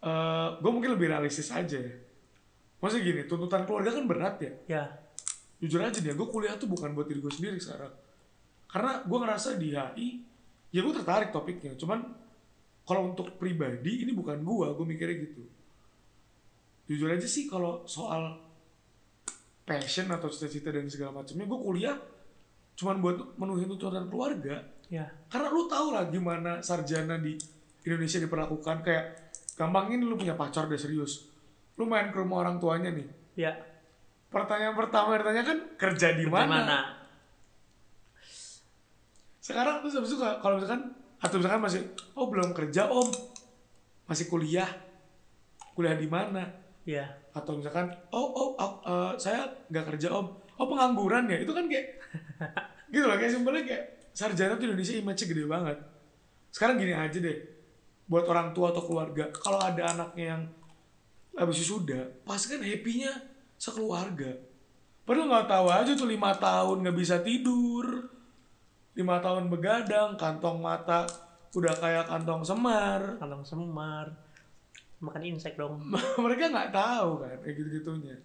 eh 0.04 0.48
gue 0.60 0.70
mungkin 0.70 0.92
lebih 0.92 1.08
realistis 1.08 1.48
aja 1.48 1.80
ya. 1.80 1.94
Maksudnya 2.76 3.04
gini, 3.08 3.20
tuntutan 3.24 3.64
keluarga 3.64 3.96
kan 3.96 4.04
berat 4.04 4.36
ya. 4.44 4.52
ya 4.68 4.84
Jujur 5.56 5.80
aja 5.80 5.96
nih, 6.04 6.12
gue 6.12 6.28
kuliah 6.28 6.60
tuh 6.60 6.68
bukan 6.68 6.92
buat 6.92 7.08
diri 7.08 7.24
gue 7.24 7.32
sendiri 7.32 7.56
sekarang. 7.56 7.88
Karena 8.68 9.00
gue 9.00 9.18
ngerasa 9.24 9.56
di 9.56 9.72
HI, 9.72 10.08
ya 10.76 10.84
gue 10.84 10.92
tertarik 10.92 11.32
topiknya. 11.32 11.72
Cuman 11.80 12.04
kalau 12.84 13.16
untuk 13.16 13.40
pribadi, 13.40 14.04
ini 14.04 14.12
bukan 14.12 14.44
gue, 14.44 14.66
gue 14.76 14.86
mikirnya 14.86 15.16
gitu. 15.24 15.42
Jujur 16.92 17.08
aja 17.08 17.24
sih 17.24 17.48
kalau 17.48 17.88
soal 17.88 18.36
passion 19.64 20.12
atau 20.12 20.28
cita-cita 20.28 20.68
dan 20.68 20.84
segala 20.92 21.24
macamnya, 21.24 21.48
gue 21.48 21.60
kuliah 21.64 21.96
cuman 22.76 23.00
buat 23.00 23.16
menuhin 23.40 23.72
tuntutan 23.72 24.04
keluarga. 24.12 24.60
ya 24.92 25.08
Karena 25.32 25.48
lu 25.48 25.64
tau 25.64 25.96
lah 25.96 26.12
gimana 26.12 26.60
sarjana 26.60 27.16
di 27.16 27.55
Indonesia 27.86 28.18
diperlakukan 28.18 28.82
kayak 28.82 29.04
gampang 29.54 29.88
ini 29.88 30.02
lu 30.02 30.14
punya 30.14 30.34
pacar 30.34 30.66
deh 30.66 30.76
serius. 30.76 31.30
Lu 31.74 31.86
main 31.86 32.10
ke 32.10 32.18
rumah 32.18 32.42
orang 32.42 32.58
tuanya 32.58 32.90
nih. 32.90 33.06
ya. 33.38 33.54
Pertanyaan 34.26 34.74
pertama 34.74 35.14
yang 35.14 35.22
ditanya 35.22 35.44
kan 35.46 35.58
kerja 35.78 36.08
di 36.12 36.26
Kerja 36.26 36.34
mana? 36.34 36.78
Sekarang 39.38 39.80
terus 39.80 39.94
habis 39.94 40.10
itu 40.10 40.18
ka- 40.18 40.42
kalau 40.42 40.58
misalkan 40.58 40.90
atau 41.16 41.36
misalkan 41.38 41.62
masih 41.62 41.80
oh 42.12 42.26
belum 42.26 42.50
kerja 42.50 42.90
om. 42.90 43.06
Masih 44.04 44.26
kuliah. 44.26 44.66
Kuliah 45.72 45.94
di 45.94 46.10
mana? 46.10 46.42
Ya. 46.82 47.06
Atau 47.30 47.56
misalkan 47.56 47.86
oh 48.10 48.26
oh 48.28 48.48
aku- 48.56 48.82
eh, 48.84 49.12
saya 49.16 49.46
nggak 49.70 49.94
kerja 49.94 50.10
om. 50.10 50.26
Oh 50.58 50.66
pengangguran 50.66 51.30
ya? 51.30 51.38
Itu 51.38 51.54
kan 51.54 51.70
kayak 51.70 51.86
gitu 52.92 53.06
loh 53.06 53.16
kayak 53.16 53.30
simpelnya 53.30 53.62
kayak 53.62 53.82
sarjana 54.10 54.56
tuh 54.56 54.66
Indonesia 54.66 54.94
image-nya 54.96 55.26
gede 55.28 55.44
banget. 55.46 55.78
Sekarang 56.50 56.76
gini 56.76 56.92
aja 56.92 57.14
deh 57.14 57.38
buat 58.06 58.24
orang 58.30 58.54
tua 58.54 58.70
atau 58.70 58.82
keluarga. 58.86 59.28
Kalau 59.34 59.58
ada 59.58 59.82
anaknya 59.92 60.24
yang 60.36 60.42
habis 61.36 61.60
wisuda 61.60 62.08
pasti 62.24 62.56
kan 62.56 62.62
happy-nya 62.62 63.12
sekeluarga. 63.60 64.38
Padahal 65.06 65.28
nggak 65.30 65.48
tahu 65.50 65.66
aja 65.70 65.92
tuh 65.94 66.08
lima 66.08 66.34
tahun 66.34 66.82
nggak 66.82 66.96
bisa 66.96 67.22
tidur 67.22 68.10
lima 68.96 69.20
tahun 69.20 69.52
begadang 69.52 70.16
kantong 70.16 70.56
mata 70.56 71.04
udah 71.52 71.74
kayak 71.76 72.08
kantong 72.08 72.42
semar. 72.42 73.20
Kantong 73.20 73.44
semar 73.44 74.06
makan 74.96 75.22
insek 75.28 75.60
dong. 75.60 75.82
Mereka 76.24 76.48
nggak 76.48 76.72
tahu 76.72 77.20
kan 77.20 77.36
kayak 77.44 77.54
gitu 77.60 77.68
gitunya 77.82 78.16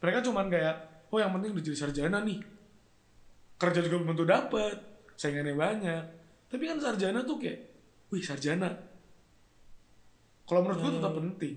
mereka 0.00 0.20
cuman 0.22 0.46
kayak 0.52 0.76
oh 1.10 1.18
yang 1.18 1.32
penting 1.36 1.56
udah 1.56 1.64
jadi 1.64 1.78
sarjana 1.78 2.18
nih. 2.22 2.40
Kerja 3.56 3.80
juga 3.80 3.96
belum 4.04 4.12
tentu 4.12 4.26
dapet 4.28 4.76
saingannya 5.16 5.56
banyak. 5.56 6.02
Tapi 6.52 6.62
kan 6.68 6.78
sarjana 6.78 7.24
tuh 7.24 7.40
kayak 7.40 7.58
wih 8.12 8.22
sarjana 8.22 8.70
kalau 10.46 10.60
menurut 10.62 10.78
gue 10.78 10.92
tetap 11.02 11.12
penting. 11.18 11.56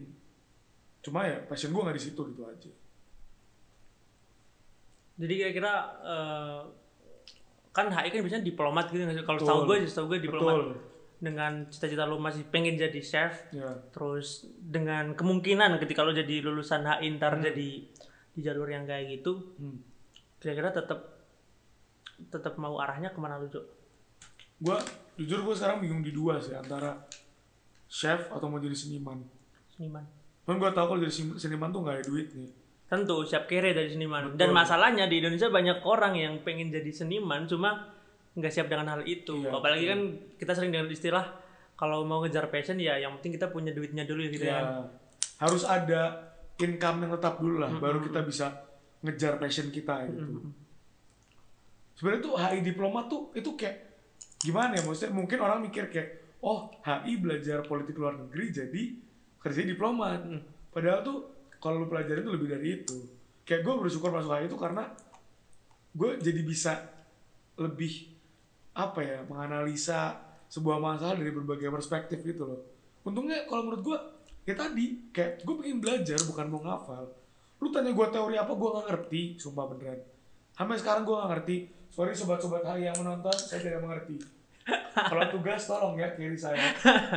Cuma 1.06 1.24
ya 1.24 1.38
passion 1.46 1.72
gue 1.72 1.82
nggak 1.82 1.98
di 1.98 2.04
situ 2.04 2.22
gitu 2.34 2.42
aja. 2.44 2.72
Jadi 5.20 5.34
kira-kira 5.38 5.74
eh, 6.02 6.62
kan 7.70 7.88
HI 7.94 8.10
kan 8.10 8.20
biasanya 8.26 8.46
diplomat 8.46 8.86
gitu 8.90 9.06
kalau 9.24 9.40
setahu 9.40 9.62
gue 9.70 9.78
setahu 9.86 10.06
gue 10.12 10.20
diplomat. 10.26 10.56
Betul. 10.58 10.70
Dengan 11.20 11.68
cita-cita 11.68 12.08
lu 12.08 12.16
masih 12.16 12.48
pengen 12.48 12.80
jadi 12.80 13.02
chef 13.04 13.52
ya. 13.52 13.76
terus 13.92 14.48
dengan 14.56 15.12
kemungkinan 15.20 15.76
ketika 15.84 16.08
lo 16.08 16.16
jadi 16.16 16.40
lulusan 16.40 16.88
HI 16.88 17.20
ntar 17.20 17.44
jadi 17.44 17.84
di 18.40 18.40
jalur 18.40 18.72
yang 18.72 18.88
kayak 18.88 19.20
gitu 19.20 19.36
hmm. 19.60 19.78
kira-kira 20.40 20.72
tetap 20.72 21.28
tetap 22.32 22.56
mau 22.56 22.80
arahnya 22.80 23.12
ke 23.12 23.20
mana 23.20 23.36
lu 23.36 23.52
Cok? 23.52 23.66
gue 24.64 24.78
jujur 25.20 25.44
gue 25.44 25.56
sekarang 25.60 25.84
bingung 25.84 26.00
di 26.00 26.16
dua 26.16 26.40
sih 26.40 26.56
antara 26.56 26.96
chef 27.90 28.30
atau 28.30 28.46
mau 28.48 28.62
jadi 28.62 28.78
seniman? 28.78 29.26
Seniman. 29.74 30.06
Kan 30.46 30.62
gue 30.62 30.70
tau 30.72 30.86
kalau 30.86 31.02
jadi 31.02 31.14
sen- 31.14 31.36
seniman 31.36 31.74
tuh 31.74 31.82
nggak 31.82 31.96
ada 32.00 32.06
duit 32.06 32.30
nih 32.38 32.50
tentu 32.90 33.22
siap 33.22 33.46
kere 33.46 33.72
dari 33.72 33.86
seniman. 33.94 34.34
Betul. 34.34 34.38
dan 34.42 34.50
masalahnya 34.50 35.06
di 35.06 35.22
Indonesia 35.22 35.48
banyak 35.54 35.86
orang 35.86 36.18
yang 36.18 36.34
pengen 36.42 36.74
jadi 36.74 36.90
seniman 36.90 37.46
cuma 37.46 37.94
nggak 38.34 38.50
siap 38.50 38.66
dengan 38.66 38.90
hal 38.98 39.02
itu. 39.06 39.46
Iya, 39.46 39.54
apalagi 39.54 39.86
kan 39.86 40.00
kita 40.42 40.52
sering 40.58 40.74
dengan 40.74 40.90
istilah 40.90 41.26
kalau 41.78 42.02
mau 42.04 42.26
ngejar 42.26 42.50
passion 42.50 42.82
ya 42.82 42.98
yang 42.98 43.14
penting 43.22 43.38
kita 43.38 43.54
punya 43.54 43.72
duitnya 43.72 44.10
dulu 44.10 44.26
gitu 44.34 44.50
ya 44.50 44.58
kan. 44.58 44.66
Harus 45.38 45.64
ada 45.70 46.34
income 46.58 47.06
yang 47.06 47.12
tetap 47.14 47.38
dulu 47.38 47.62
lah 47.62 47.70
baru 47.78 48.02
kita 48.02 48.26
bisa 48.26 48.52
ngejar 49.06 49.38
passion 49.38 49.70
kita 49.70 50.10
gitu. 50.10 50.50
Sebenarnya 51.94 52.22
tuh 52.26 52.34
HI 52.42 52.60
diploma 52.66 53.06
tuh 53.06 53.30
itu 53.38 53.54
kayak 53.54 54.02
gimana 54.42 54.76
ya? 54.76 54.82
Maksudnya 54.82 55.14
mungkin 55.14 55.38
orang 55.46 55.62
mikir 55.62 55.94
kayak 55.94 56.19
oh 56.40 56.72
HI 56.84 57.20
belajar 57.20 57.64
politik 57.68 58.00
luar 58.00 58.16
negeri 58.16 58.52
jadi 58.52 58.84
kerja 59.40 59.62
diplomat. 59.64 60.24
Padahal 60.72 61.00
tuh 61.04 61.18
kalau 61.60 61.84
lu 61.84 61.88
pelajarin 61.92 62.24
tuh 62.24 62.36
lebih 62.36 62.50
dari 62.52 62.68
itu. 62.84 62.98
Kayak 63.44 63.66
gue 63.66 63.76
bersyukur 63.88 64.14
masuk 64.14 64.32
HI 64.36 64.48
itu 64.48 64.58
karena 64.60 64.84
gue 65.96 66.10
jadi 66.22 66.42
bisa 66.44 66.74
lebih 67.60 68.16
apa 68.78 69.04
ya 69.04 69.20
menganalisa 69.28 70.16
sebuah 70.48 70.80
masalah 70.80 71.20
dari 71.20 71.34
berbagai 71.36 71.68
perspektif 71.68 72.24
gitu 72.24 72.48
loh. 72.48 72.62
Untungnya 73.04 73.44
kalau 73.50 73.68
menurut 73.68 73.84
gue 73.84 73.98
ya 74.48 74.56
tadi 74.56 75.12
kayak 75.12 75.44
gue 75.44 75.56
pengen 75.60 75.84
belajar 75.84 76.20
bukan 76.24 76.46
mau 76.48 76.62
ngafal. 76.64 77.04
Lu 77.60 77.68
tanya 77.76 77.92
gue 77.92 78.08
teori 78.08 78.36
apa 78.40 78.54
gue 78.56 78.70
nggak 78.72 78.88
ngerti 78.88 79.22
sumpah 79.36 79.66
beneran. 79.68 80.00
Sampai 80.56 80.80
sekarang 80.80 81.04
gue 81.04 81.16
nggak 81.16 81.32
ngerti. 81.36 81.58
Sorry 81.90 82.14
sobat-sobat 82.16 82.64
HI 82.64 82.88
yang 82.88 82.98
menonton 83.02 83.36
saya 83.36 83.60
tidak 83.66 83.84
mengerti 83.84 84.39
kalau 84.96 85.24
tugas 85.32 85.66
tolong 85.66 85.96
ya 85.98 86.12
kiri 86.14 86.38
saya. 86.38 86.60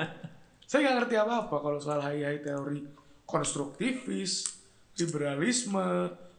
Saya 0.69 0.89
nggak 0.89 0.97
ngerti 1.05 1.15
apa-apa 1.21 1.57
kalau 1.61 1.77
soal 1.77 2.01
HI 2.01 2.41
teori 2.41 2.81
konstruktivis 3.29 4.49
liberalisme 4.97 5.85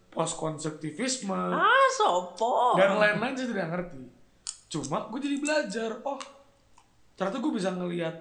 post 0.09 0.37
konstruktivisme 0.37 1.33
ah 1.33 1.85
sopo? 1.93 2.73
dan 2.73 2.97
lain-lain 2.97 3.37
saya 3.37 3.49
tidak 3.53 3.67
ngerti. 3.69 4.01
Cuma 4.73 5.05
gue 5.09 5.19
jadi 5.21 5.37
belajar 5.37 5.89
oh 6.01 6.17
ternyata 7.13 7.37
gue 7.37 7.53
bisa 7.53 7.69
ngelihat 7.77 8.15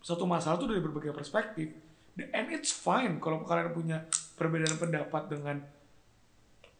satu 0.00 0.24
masalah 0.24 0.56
tuh 0.56 0.72
dari 0.72 0.80
berbagai 0.80 1.12
perspektif. 1.12 1.68
And 2.16 2.48
it's 2.48 2.72
fine 2.72 3.20
kalau 3.20 3.44
kalian 3.44 3.72
punya 3.76 3.98
perbedaan 4.40 4.76
pendapat 4.80 5.28
dengan 5.28 5.56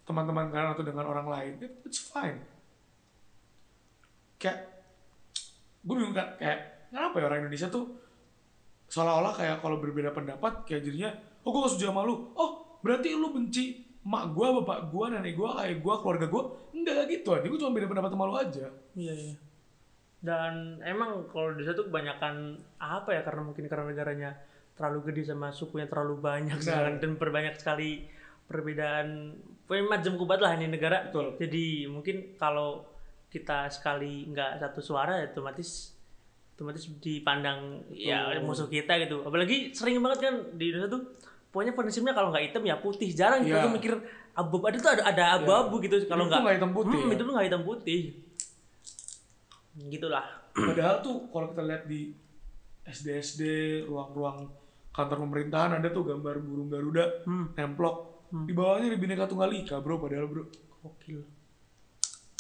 teman-teman 0.09 0.49
kalian 0.49 0.73
atau 0.73 0.85
dengan 0.87 1.05
orang 1.13 1.29
lain 1.29 1.53
It- 1.61 1.85
it's 1.85 2.01
fine. 2.01 2.41
Kayak 4.41 4.78
gue 5.85 5.95
bingung 5.95 6.17
kan 6.17 6.35
kayak 6.41 6.91
kenapa 6.91 7.15
ya 7.21 7.25
orang 7.29 7.39
Indonesia 7.47 7.69
tuh 7.71 7.85
seolah-olah 8.89 9.35
kayak 9.37 9.57
kalau 9.61 9.77
berbeda 9.79 10.11
pendapat 10.17 10.65
kayak 10.65 10.83
jadinya 10.89 11.11
oh 11.45 11.51
gue 11.53 11.61
gak 11.65 11.73
setuju 11.77 11.93
sama 11.93 12.03
lu 12.09 12.33
oh 12.35 12.81
berarti 12.81 13.13
lu 13.13 13.31
benci 13.35 13.85
mak 14.09 14.33
gue 14.33 14.47
bapak 14.63 14.89
gue 14.89 15.05
nenek 15.13 15.35
gue 15.37 15.51
ayah 15.61 15.77
gue 15.77 15.95
keluarga 16.01 16.27
gue 16.27 16.43
enggak 16.73 17.05
gitu 17.13 17.29
aja 17.37 17.45
gue 17.45 17.59
cuma 17.61 17.77
beda 17.77 17.87
pendapat 17.91 18.11
sama 18.15 18.25
lu 18.25 18.37
aja 18.39 18.67
Iya 18.99 19.15
iya. 19.15 19.37
Dan 20.19 20.83
emang 20.83 21.31
kalau 21.31 21.55
di 21.55 21.63
situ 21.63 21.87
kebanyakan 21.87 22.59
apa 22.83 23.15
ya 23.15 23.23
karena 23.23 23.43
mungkin 23.47 23.71
karena 23.71 23.87
negaranya 23.87 24.31
terlalu 24.75 25.11
gede 25.11 25.31
sama 25.31 25.55
sukunya 25.55 25.87
terlalu 25.87 26.19
banyak 26.19 26.59
sekarang 26.59 26.99
dan 26.99 27.15
berbanyak 27.15 27.55
sekali 27.55 28.03
perbedaan 28.51 29.39
macam 29.71 30.13
kubat 30.19 30.43
lah 30.43 30.59
ini 30.59 30.67
negara. 30.67 31.07
Betul. 31.07 31.39
Jadi 31.39 31.87
mungkin 31.87 32.35
kalau 32.35 32.83
kita 33.29 33.69
sekali 33.69 34.25
nggak 34.27 34.57
satu 34.59 34.81
suara 34.81 35.21
ya 35.21 35.29
otomatis 35.29 35.93
otomatis 36.57 36.89
dipandang 36.99 37.85
ya 37.89 38.33
Betul. 38.33 38.43
musuh 38.43 38.67
kita 38.67 38.99
gitu. 38.99 39.23
Apalagi 39.23 39.71
sering 39.71 40.01
banget 40.01 40.19
kan 40.25 40.35
di 40.55 40.65
Indonesia 40.69 40.91
tuh 40.91 41.03
pokoknya 41.49 41.73
prinsipnya 41.73 42.13
kalau 42.13 42.29
nggak 42.29 42.45
hitam 42.47 42.63
ya 42.63 42.77
putih. 42.77 43.09
Jarang 43.11 43.43
kita 43.43 43.57
Iya. 43.57 43.65
tuh 43.65 43.73
mikir 43.73 43.93
abu 44.33 44.57
ada 44.63 44.77
tuh 44.77 44.91
ada 44.91 45.03
ada 45.05 45.25
abu-abu 45.37 45.79
gitu 45.79 46.03
kalau 46.05 46.25
Itu 46.25 46.31
nggak 46.31 46.41
nggak 46.41 46.57
hitam 46.57 46.73
putih 46.73 46.99
Hmm, 46.99 47.09
ya? 47.09 47.15
itu 47.15 47.23
tuh 47.23 47.33
nggak 47.33 47.47
hitam 47.47 47.63
putih. 47.63 48.01
Gitulah. 49.79 50.27
Padahal 50.69 50.97
tuh 51.01 51.17
kalau 51.29 51.47
kita 51.53 51.63
lihat 51.63 51.85
di 51.87 52.11
SD-SD, 52.83 53.43
ruang-ruang 53.85 54.49
kantor 54.91 55.21
pemerintahan 55.23 55.77
ada 55.77 55.89
tuh 55.89 56.03
gambar 56.03 56.41
burung 56.41 56.67
Garuda, 56.67 57.23
Hmm. 57.23 57.53
nemplok. 57.55 57.97
Di 58.29 58.53
bawahnya 58.53 58.89
ada 58.89 58.99
Bhinneka 58.99 59.25
Tunggal 59.25 59.53
Ika, 59.55 59.79
bro. 59.79 59.97
Padahal 59.97 60.27
bro, 60.27 60.45
Gokil. 60.83 61.21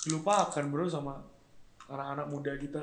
Dilupakan 0.02 0.64
bro 0.64 0.86
sama 0.86 1.18
anak-anak 1.86 2.26
muda 2.28 2.52
kita 2.54 2.82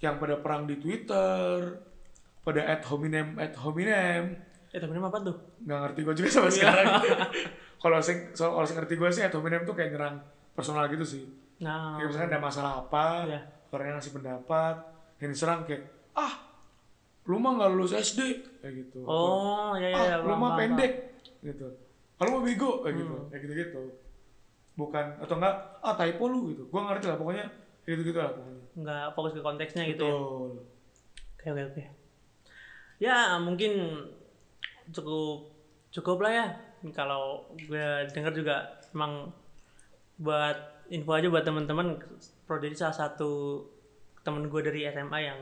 yang 0.00 0.16
pada 0.16 0.40
perang 0.40 0.64
di 0.64 0.80
Twitter, 0.80 1.76
pada 2.40 2.60
ad 2.64 2.82
hominem 2.88 3.36
ad 3.36 3.52
hominem. 3.58 4.32
Eh 4.70 4.78
tapi 4.78 4.94
ini 4.94 5.02
apa 5.02 5.18
tuh? 5.20 5.36
Nggak 5.60 5.78
ngerti 5.84 6.00
gue 6.00 6.14
juga 6.16 6.28
sampai 6.30 6.52
sekarang. 6.52 6.86
kalau 7.82 7.98
saya 8.00 8.32
so- 8.32 8.48
kalau 8.50 8.64
saya 8.64 8.76
ngerti 8.80 8.94
gue 8.96 9.08
sih 9.10 9.22
ad 9.22 9.34
hominem 9.34 9.62
tuh 9.62 9.74
kayak 9.74 9.92
nyerang 9.92 10.16
personal 10.52 10.88
gitu 10.88 11.04
sih. 11.04 11.24
Nah, 11.60 12.00
Kayak 12.00 12.08
misalkan 12.08 12.30
ada 12.32 12.40
masalah 12.40 12.72
apa, 12.80 13.04
Iya. 13.28 13.40
orangnya 13.68 14.00
ngasih 14.00 14.12
pendapat, 14.16 14.74
yang 15.20 15.28
diserang 15.28 15.60
kayak, 15.62 15.84
ah, 16.16 16.32
lu 17.28 17.36
mah 17.36 17.52
nggak 17.52 17.70
lulus 17.70 17.92
SD, 17.92 18.20
kayak 18.64 18.74
gitu. 18.80 19.04
oh 19.04 19.76
ya 19.76 19.92
ya, 19.92 19.94
ah, 19.94 20.04
ya 20.08 20.16
lu 20.24 20.32
mah 20.32 20.56
pendek, 20.56 21.20
gitu. 21.44 21.68
Kalau 22.16 22.30
mau 22.32 22.42
bego, 22.42 22.80
kayak 22.80 22.96
gitu, 22.96 23.12
Hmm. 23.12 23.28
kayak 23.28 23.42
gitu-gitu. 23.44 23.82
Bukan, 24.74 25.04
atau 25.18 25.34
enggak, 25.36 25.54
ah 25.80 25.94
typo 25.94 26.24
lu 26.26 26.50
gitu. 26.50 26.62
Gua 26.66 26.88
ngerti 26.88 27.06
lah, 27.06 27.16
pokoknya 27.16 27.44
kayak 27.80 27.94
gitu-gitu 27.96 28.18
lah 28.18 28.30
pokoknya. 28.30 28.62
nggak 28.70 29.06
fokus 29.12 29.32
ke 29.32 29.40
konteksnya 29.40 29.82
gitu 29.84 30.04
ya 30.04 30.14
Betul. 30.14 30.50
oke 31.34 31.46
oke 31.48 31.62
oke 31.66 31.82
ya 32.98 33.16
mungkin 33.36 33.72
cukup 34.88 35.50
cukup 35.90 36.16
lah 36.20 36.30
ya 36.30 36.46
kalau 36.92 37.42
gue 37.58 37.86
dengar 38.12 38.30
juga 38.30 38.56
emang 38.92 39.34
buat 40.16 40.54
info 40.86 41.10
aja 41.12 41.26
buat 41.26 41.42
teman-teman 41.42 41.98
Pro 42.46 42.58
jadi 42.58 42.76
salah 42.76 42.94
satu 42.94 43.64
temen 44.20 44.46
gue 44.46 44.60
dari 44.60 44.86
SMA 44.86 45.18
yang 45.18 45.40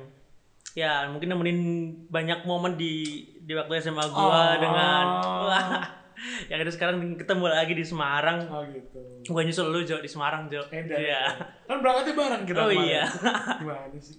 ya 0.73 1.05
mungkin 1.05 1.29
nemenin 1.29 1.61
banyak 2.07 2.45
momen 2.45 2.79
di 2.79 3.03
di 3.43 3.53
waktu 3.53 3.83
SMA 3.83 4.05
gue 4.05 4.25
Oh. 4.25 4.57
dengan 4.57 5.05
wah 5.43 5.67
yang 6.51 6.59
ada 6.59 6.69
sekarang 6.69 6.97
ketemu 7.15 7.45
lagi 7.47 7.73
di 7.73 7.83
Semarang 7.83 8.39
Oh 8.47 8.63
gitu. 8.65 8.99
gue 9.23 9.43
nyusul 9.45 9.69
lu 9.69 9.81
Jo 9.83 9.99
di 9.99 10.07
Semarang 10.07 10.47
Jo 10.47 10.63
Edan. 10.69 10.97
iya 10.97 11.23
Kan 11.65 11.79
berangkatnya 11.79 12.15
bareng 12.15 12.43
kita 12.45 12.59
Oh, 12.59 12.69
kemarin. 12.69 12.85
iya. 12.85 13.05
Gimana 13.61 13.97
sih? 13.97 14.17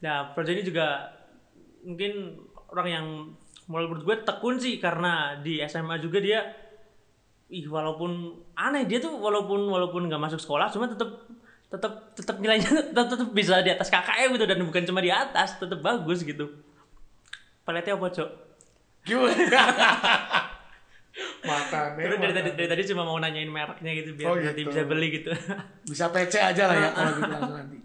Nah, 0.00 0.30
Projo 0.30 0.50
ini 0.50 0.60
juga 0.60 1.08
mungkin 1.80 2.36
orang 2.68 2.88
yang 2.88 3.06
mulai 3.64 3.86
menurut 3.86 4.04
gue 4.04 4.16
tekun 4.22 4.56
sih 4.56 4.76
karena 4.76 5.38
di 5.38 5.62
SMA 5.62 5.96
juga 5.96 6.18
dia 6.18 6.44
ih 7.46 7.64
walaupun 7.64 8.10
aneh 8.54 8.84
dia 8.84 8.98
tuh 8.98 9.14
walaupun 9.14 9.64
walaupun 9.64 10.04
nggak 10.04 10.18
masuk 10.18 10.36
sekolah 10.38 10.68
cuma 10.68 10.84
tetap 10.84 11.08
tetap 11.66 11.92
tetap 12.12 12.36
nilainya 12.38 12.66
tetap, 12.90 13.06
tetap 13.06 13.28
bisa 13.30 13.60
di 13.60 13.70
atas 13.70 13.88
KKM 13.88 14.28
gitu 14.32 14.44
dan 14.44 14.58
bukan 14.60 14.82
cuma 14.82 14.98
di 14.98 15.08
atas 15.08 15.56
tetap 15.56 15.78
bagus 15.78 16.20
gitu. 16.20 16.50
Paletnya 17.62 17.94
apa, 17.94 18.08
Cok? 18.10 18.30
Gimana? 19.04 19.60
Mata 21.46 21.94
Terus 21.94 22.18
dari 22.18 22.34
tadi 22.34 22.50
dari 22.52 22.68
tadi 22.68 22.82
cuma 22.90 23.06
mau 23.06 23.16
nanyain 23.16 23.46
mereknya 23.46 23.92
gitu 23.94 24.10
biar 24.14 24.26
Oh, 24.26 24.34
nanti 24.34 24.60
gitu. 24.60 24.70
bisa 24.74 24.82
beli 24.82 25.08
gitu. 25.14 25.30
Bisa 25.90 26.10
PC 26.10 26.34
aja 26.36 26.64
lah 26.66 26.76
ya 26.76 26.88
kalau 26.90 27.10
gitu 27.14 27.30
langsung 27.30 27.56
nanti. 27.56 27.78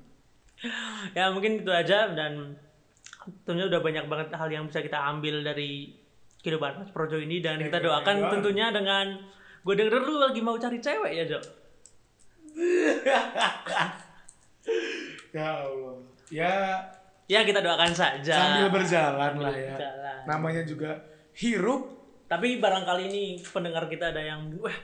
ya 1.17 1.25
mungkin 1.29 1.61
itu 1.61 1.71
aja 1.71 2.09
dan 2.09 2.57
tentunya 3.45 3.69
udah 3.69 3.79
banyak 3.79 4.05
banget 4.05 4.27
hal 4.33 4.49
yang 4.49 4.65
bisa 4.65 4.81
kita 4.81 4.97
ambil 4.97 5.39
dari 5.39 5.93
kehidupan 6.39 6.81
Mas 6.81 6.89
Projo 6.89 7.15
ini 7.15 7.37
dan 7.39 7.59
kita 7.59 7.77
doakan 7.77 8.31
tentunya 8.31 8.73
dengan 8.73 9.21
gue 9.61 9.73
denger 9.73 9.99
lu 9.99 10.17
lagi 10.17 10.39
mau 10.39 10.57
cari 10.57 10.79
cewek 10.79 11.11
ya 11.13 11.25
Jo 11.27 11.39
Ya 15.29 15.63
Allah. 15.63 15.95
Ya 16.29 16.55
ya 17.29 17.45
kita 17.45 17.61
doakan 17.61 17.93
saja 17.93 18.33
sambil 18.33 18.73
berjalan 18.73 19.33
lah 19.37 19.53
ya. 19.53 19.77
berjalan. 19.77 20.17
Namanya 20.25 20.61
juga 20.65 20.97
hirup. 21.35 21.98
Tapi 22.29 22.61
barangkali 22.61 23.03
ini 23.09 23.23
pendengar 23.43 23.89
kita 23.89 24.13
ada 24.13 24.21
yang 24.21 24.53
wah 24.55 24.77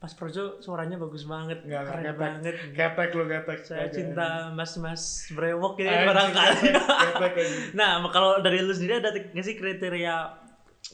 Mas 0.00 0.16
Projo 0.16 0.60
suaranya 0.60 0.96
bagus 0.96 1.24
banget 1.24 1.60
Enggak 1.60 1.84
keren 1.84 2.00
ketek. 2.02 2.16
banget 2.16 2.54
Ketek 2.72 3.10
lu 3.12 3.24
ketek. 3.26 3.58
saya 3.60 3.88
cinta 3.88 4.28
mas-mas 4.50 5.28
brewok 5.28 5.76
ini 5.76 5.88
Anjing, 5.88 6.08
barangkali 6.08 6.56
Ketek 6.80 7.32
nah 7.78 8.00
kalau 8.08 8.40
dari 8.40 8.60
lu 8.60 8.72
sendiri 8.72 9.00
ada 9.00 9.12
nggak 9.12 9.44
sih 9.44 9.56
kriteria 9.56 10.16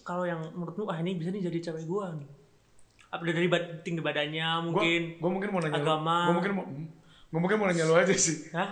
kalau 0.03 0.27
yang 0.27 0.43
menurut 0.55 0.75
lu 0.75 0.85
ah 0.87 0.99
ini 0.99 1.15
bisa 1.15 1.31
nih 1.31 1.43
jadi 1.47 1.71
cewek 1.71 1.87
gua 1.87 2.15
nih 2.15 2.27
apa 3.07 3.23
dari 3.23 3.47
tinggi 3.87 4.03
badannya 4.03 4.49
mungkin 4.67 5.01
Gue 5.23 5.31
mungkin 5.31 5.49
mau 5.55 5.61
nanya 5.63 5.79
agama. 5.79 6.17
Gue 6.27 6.35
mungkin 6.43 6.53
mau 6.53 6.65
gue 7.27 7.41
mungkin 7.41 7.57
mau 7.59 7.67
nanya 7.71 7.85
lu 7.87 7.95
aja 7.95 8.13
sih. 8.13 8.51
Hah? 8.51 8.71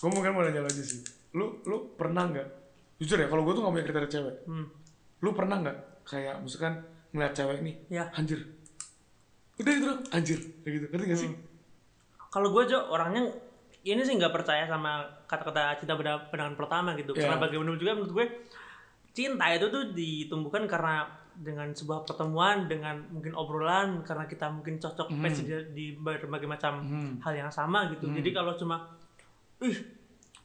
Gue 0.00 0.08
mungkin 0.08 0.32
mau 0.32 0.42
nanya 0.42 0.64
lu 0.64 0.68
aja 0.68 0.82
sih. 0.82 1.04
Lu 1.36 1.60
lu 1.68 1.92
pernah 1.94 2.26
nggak? 2.26 2.48
Jujur 2.98 3.20
ya, 3.20 3.28
kalau 3.30 3.44
gue 3.46 3.52
tuh 3.54 3.62
gak 3.62 3.72
punya 3.76 3.84
kriteria 3.86 4.10
cewek. 4.10 4.36
Hmm. 4.48 4.66
Lu 5.20 5.30
pernah 5.36 5.56
nggak 5.62 5.76
kayak 6.08 6.40
misalkan 6.40 6.80
ngeliat 7.10 7.32
cewek 7.32 7.60
nih, 7.60 7.74
Ya. 7.88 8.08
anjir. 8.12 8.40
Udah 9.56 9.70
gitu 9.70 9.86
dong, 9.86 10.00
anjir. 10.10 10.38
Kayak 10.62 10.72
gitu. 10.72 10.86
Ngerti 10.88 11.04
gak 11.06 11.18
sih? 11.18 11.30
Kalau 12.28 12.48
gue 12.48 12.62
Jo 12.64 12.88
orangnya 12.88 13.28
ini 13.80 14.00
sih 14.00 14.14
nggak 14.14 14.30
percaya 14.30 14.64
sama 14.64 15.00
kata-kata 15.24 15.76
cinta 15.76 15.94
pada 15.94 16.28
pandangan 16.28 16.56
pertama 16.56 16.90
gitu. 16.94 17.12
Iya. 17.12 17.24
Karena 17.24 17.36
bagaimana 17.38 17.74
juga 17.74 17.92
menurut 17.94 18.12
gue 18.14 18.26
cinta 19.10 19.46
itu 19.48 19.66
tuh 19.66 19.84
ditumbuhkan 19.92 20.64
karena 20.64 21.08
dengan 21.34 21.70
sebuah 21.70 22.02
pertemuan 22.02 22.66
dengan 22.66 22.98
mungkin 23.08 23.32
obrolan 23.32 24.02
karena 24.02 24.26
kita 24.26 24.50
mungkin 24.50 24.76
cocok 24.76 25.08
match 25.12 25.40
di, 25.40 25.54
di 25.70 25.84
berbagai 25.94 26.44
macam 26.44 26.82
Hmm. 26.82 27.12
hal 27.20 27.32
yang 27.36 27.48
sama 27.48 27.88
gitu. 27.90 28.10
Jadi 28.10 28.30
kalau 28.30 28.52
cuma 28.54 28.90
ih 29.58 29.78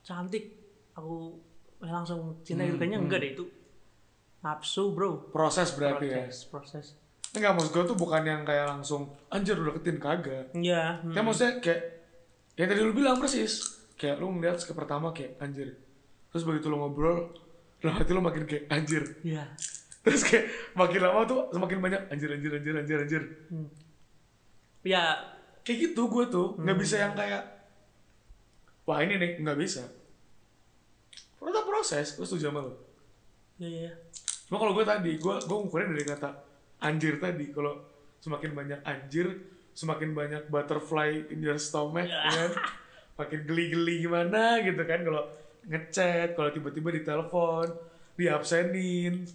cantik 0.01 0.53
aku 0.93 1.34
langsung 1.80 2.39
cinta 2.41 2.64
gitu 2.64 2.78
kayaknya 2.78 2.99
enggak 2.99 3.20
deh 3.20 3.32
itu 3.34 3.43
nafsu 4.43 4.91
bro 4.91 5.31
Proses 5.31 5.71
berarti 5.73 6.05
ya. 6.11 6.27
proses 6.51 6.99
Enggak, 7.33 7.57
maksud 7.57 7.71
gue 7.73 7.83
tuh 7.89 7.97
bukan 7.97 8.21
yang 8.21 8.45
kayak 8.45 8.69
langsung 8.69 9.09
anjir 9.33 9.57
udah 9.57 9.73
deketin 9.73 9.97
kagak. 9.97 10.53
iya 10.53 11.01
hmm. 11.01 11.17
Kayak 11.17 11.25
maksudnya 11.25 11.53
kayak 11.65 11.81
yang 12.53 12.67
tadi 12.69 12.81
lu 12.85 12.93
bilang 12.93 13.17
persis. 13.17 13.81
Kayak 13.97 14.21
lu 14.21 14.29
ngeliat 14.37 14.61
ke 14.61 14.73
pertama 14.77 15.09
kayak 15.09 15.41
anjir. 15.41 15.73
Terus 16.29 16.45
begitu 16.45 16.69
lu 16.69 16.77
ngobrol, 16.77 17.33
dalam 17.81 17.97
hati 17.97 18.13
lu 18.13 18.21
makin 18.21 18.45
kayak 18.45 18.69
anjir. 18.69 19.17
iya 19.25 19.49
Terus 20.05 20.21
kayak 20.29 20.45
makin 20.77 20.99
lama 21.01 21.25
tuh 21.25 21.49
semakin 21.49 21.79
banyak 21.81 22.01
anjir 22.13 22.29
anjir 22.37 22.51
anjir 22.53 22.73
anjir 22.77 22.97
anjir. 23.01 23.23
ya 24.85 25.17
Kayak 25.65 25.77
gitu 25.89 26.11
gue 26.11 26.25
tuh 26.29 26.47
nggak 26.61 26.77
bisa 26.77 27.01
yang 27.01 27.17
kayak 27.17 27.41
wah 28.85 29.01
ini 29.01 29.17
nih 29.17 29.31
nggak 29.41 29.57
bisa. 29.57 29.81
Proses 31.41 31.65
proses, 31.65 32.07
gue 32.13 32.25
setuju 32.29 32.53
sama 32.53 32.61
lu. 32.61 32.77
iya 33.57 33.89
iya 33.89 33.93
Cuma 34.45 34.57
kalau 34.57 34.71
gue 34.71 34.83
tadi, 34.83 35.11
gue 35.15 35.35
gue 35.39 35.57
ngukurnya 35.57 35.87
dari 35.89 36.05
kata 36.05 36.29
anjir 36.79 37.17
tadi. 37.17 37.49
Kalau 37.49 37.73
semakin 38.19 38.51
banyak 38.51 38.79
anjir, 38.81 39.27
semakin 39.71 40.11
banyak 40.11 40.43
butterfly 40.47 41.09
in 41.27 41.39
your 41.39 41.57
stomach, 41.57 42.05
ya 42.05 42.21
kan? 42.25 42.51
Makin 43.19 43.39
geli-geli 43.43 44.01
gimana 44.01 44.57
gitu 44.59 44.81
kan? 44.81 44.99
Kalau 45.01 45.23
ngechat, 45.63 46.33
kalau 46.33 46.49
tiba-tiba 46.49 46.89
ditelepon, 46.91 47.67
diabsenin. 48.15 49.25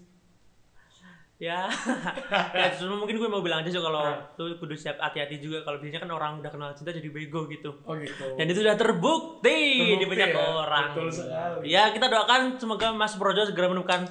ya 1.38 1.70
ya 2.50 2.66
cuma 2.74 2.98
mungkin 2.98 3.14
gue 3.14 3.30
mau 3.30 3.38
bilang 3.38 3.62
aja 3.62 3.70
so 3.70 3.78
kalau 3.78 4.02
Nah. 4.02 4.26
lu 4.36 4.58
kudu 4.58 4.74
siap 4.74 4.98
hati-hati 4.98 5.38
juga 5.38 5.62
kalau 5.62 5.78
biasanya 5.78 6.02
kan 6.02 6.10
orang 6.10 6.32
udah 6.42 6.50
kenal 6.50 6.74
cinta 6.74 6.90
jadi 6.90 7.06
bego 7.08 7.46
gitu 7.46 7.78
Oh 7.86 7.94
gitu. 7.94 8.34
dan 8.34 8.42
itu 8.44 8.58
sudah 8.58 8.74
terbukti, 8.74 9.46
di 9.46 9.94
Terbukti 9.94 10.06
banyak 10.10 10.28
ya? 10.28 10.42
orang 10.58 10.86
Betul 10.90 11.10
sekali. 11.14 11.70
ya 11.70 11.94
kita 11.94 12.06
doakan 12.08 12.58
semoga 12.58 12.90
Mas 12.90 13.14
Projo 13.14 13.46
segera 13.46 13.70
menemukan 13.70 14.10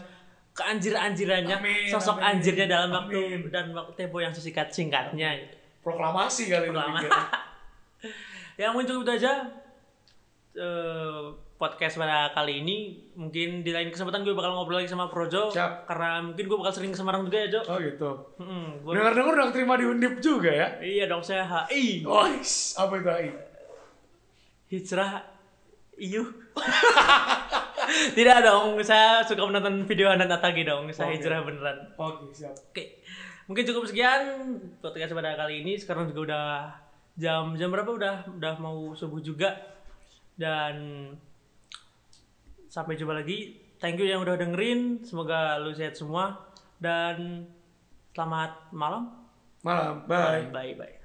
keanjir-anjirannya 0.58 1.56
Amin, 1.56 1.86
sosok 1.86 2.18
amin, 2.18 2.28
anjirnya 2.34 2.66
dalam 2.68 2.90
waktu 2.92 3.20
amin. 3.38 3.42
dan 3.48 3.70
waktu 3.72 3.94
tempo 3.96 4.18
yang 4.18 4.32
sesingkat 4.32 4.68
singkatnya 4.70 5.38
Proklamasi 5.80 6.50
kali 6.50 6.68
ini. 6.68 7.08
Ya 8.56 8.70
mungkin 8.70 8.90
cukup 8.90 9.06
itu 9.06 9.14
aja 9.16 9.48
eh, 10.52 11.24
podcast 11.56 11.96
pada 11.96 12.30
kali 12.32 12.60
ini 12.60 12.78
mungkin 13.14 13.62
di 13.62 13.70
lain 13.70 13.88
kesempatan 13.88 14.22
gue 14.22 14.30
bakal 14.32 14.52
ngobrol 14.52 14.78
lagi 14.78 14.86
sama 14.88 15.08
Projo 15.08 15.48
Siap. 15.48 15.86
karena 15.86 16.22
mungkin 16.24 16.44
gue 16.44 16.58
bakal 16.58 16.70
sering 16.72 16.90
ke 16.90 16.98
Semarang 16.98 17.24
juga 17.24 17.38
ya 17.40 17.48
Jo 17.50 17.62
Oh 17.66 17.78
gitu. 17.78 18.10
Hmm, 18.38 18.82
gua- 18.82 18.94
Dengar-dengar 18.94 19.34
udah 19.34 19.50
terima 19.52 19.74
di 19.74 19.86
Undip 19.86 20.20
juga 20.20 20.50
ya? 20.50 20.68
iya 20.80 21.06
dong 21.06 21.22
saya 21.22 21.46
HI 21.46 22.02
Oh, 22.04 22.26
apa 22.26 22.94
itu 22.96 23.10
AI? 23.10 23.30
hijrah 24.68 25.12
iyu 25.96 26.28
tidak 28.18 28.42
dong 28.42 28.82
saya 28.82 29.22
suka 29.22 29.44
menonton 29.46 29.86
video 29.86 30.10
Hanan 30.10 30.30
Atagi 30.30 30.66
dong 30.66 30.90
saya 30.90 31.14
Oke. 31.14 31.22
hijrah 31.22 31.42
beneran 31.46 31.78
Oke, 31.98 32.34
siap. 32.34 32.54
Oke, 32.74 33.02
mungkin 33.46 33.64
cukup 33.70 33.84
sekian 33.90 34.22
podcast 34.82 35.14
pada 35.14 35.38
kali 35.38 35.66
ini. 35.66 35.78
Sekarang 35.78 36.10
juga 36.10 36.22
udah 36.34 36.48
jam 37.18 37.58
jam 37.58 37.70
berapa? 37.74 37.90
Udah 37.90 38.16
udah 38.30 38.54
mau 38.62 38.94
subuh 38.94 39.22
juga. 39.22 39.58
Dan 40.38 41.10
sampai 42.70 42.94
jumpa 42.94 43.18
lagi. 43.18 43.58
Thank 43.82 44.02
you 44.02 44.10
yang 44.10 44.22
udah 44.22 44.38
dengerin. 44.38 45.06
Semoga 45.06 45.58
lu 45.62 45.74
sehat 45.74 45.98
semua 45.98 46.50
dan 46.78 47.46
selamat 48.14 48.74
malam. 48.74 49.10
Malam, 49.66 50.06
bye. 50.06 50.46
Bye 50.54 50.74
bye. 50.78 50.97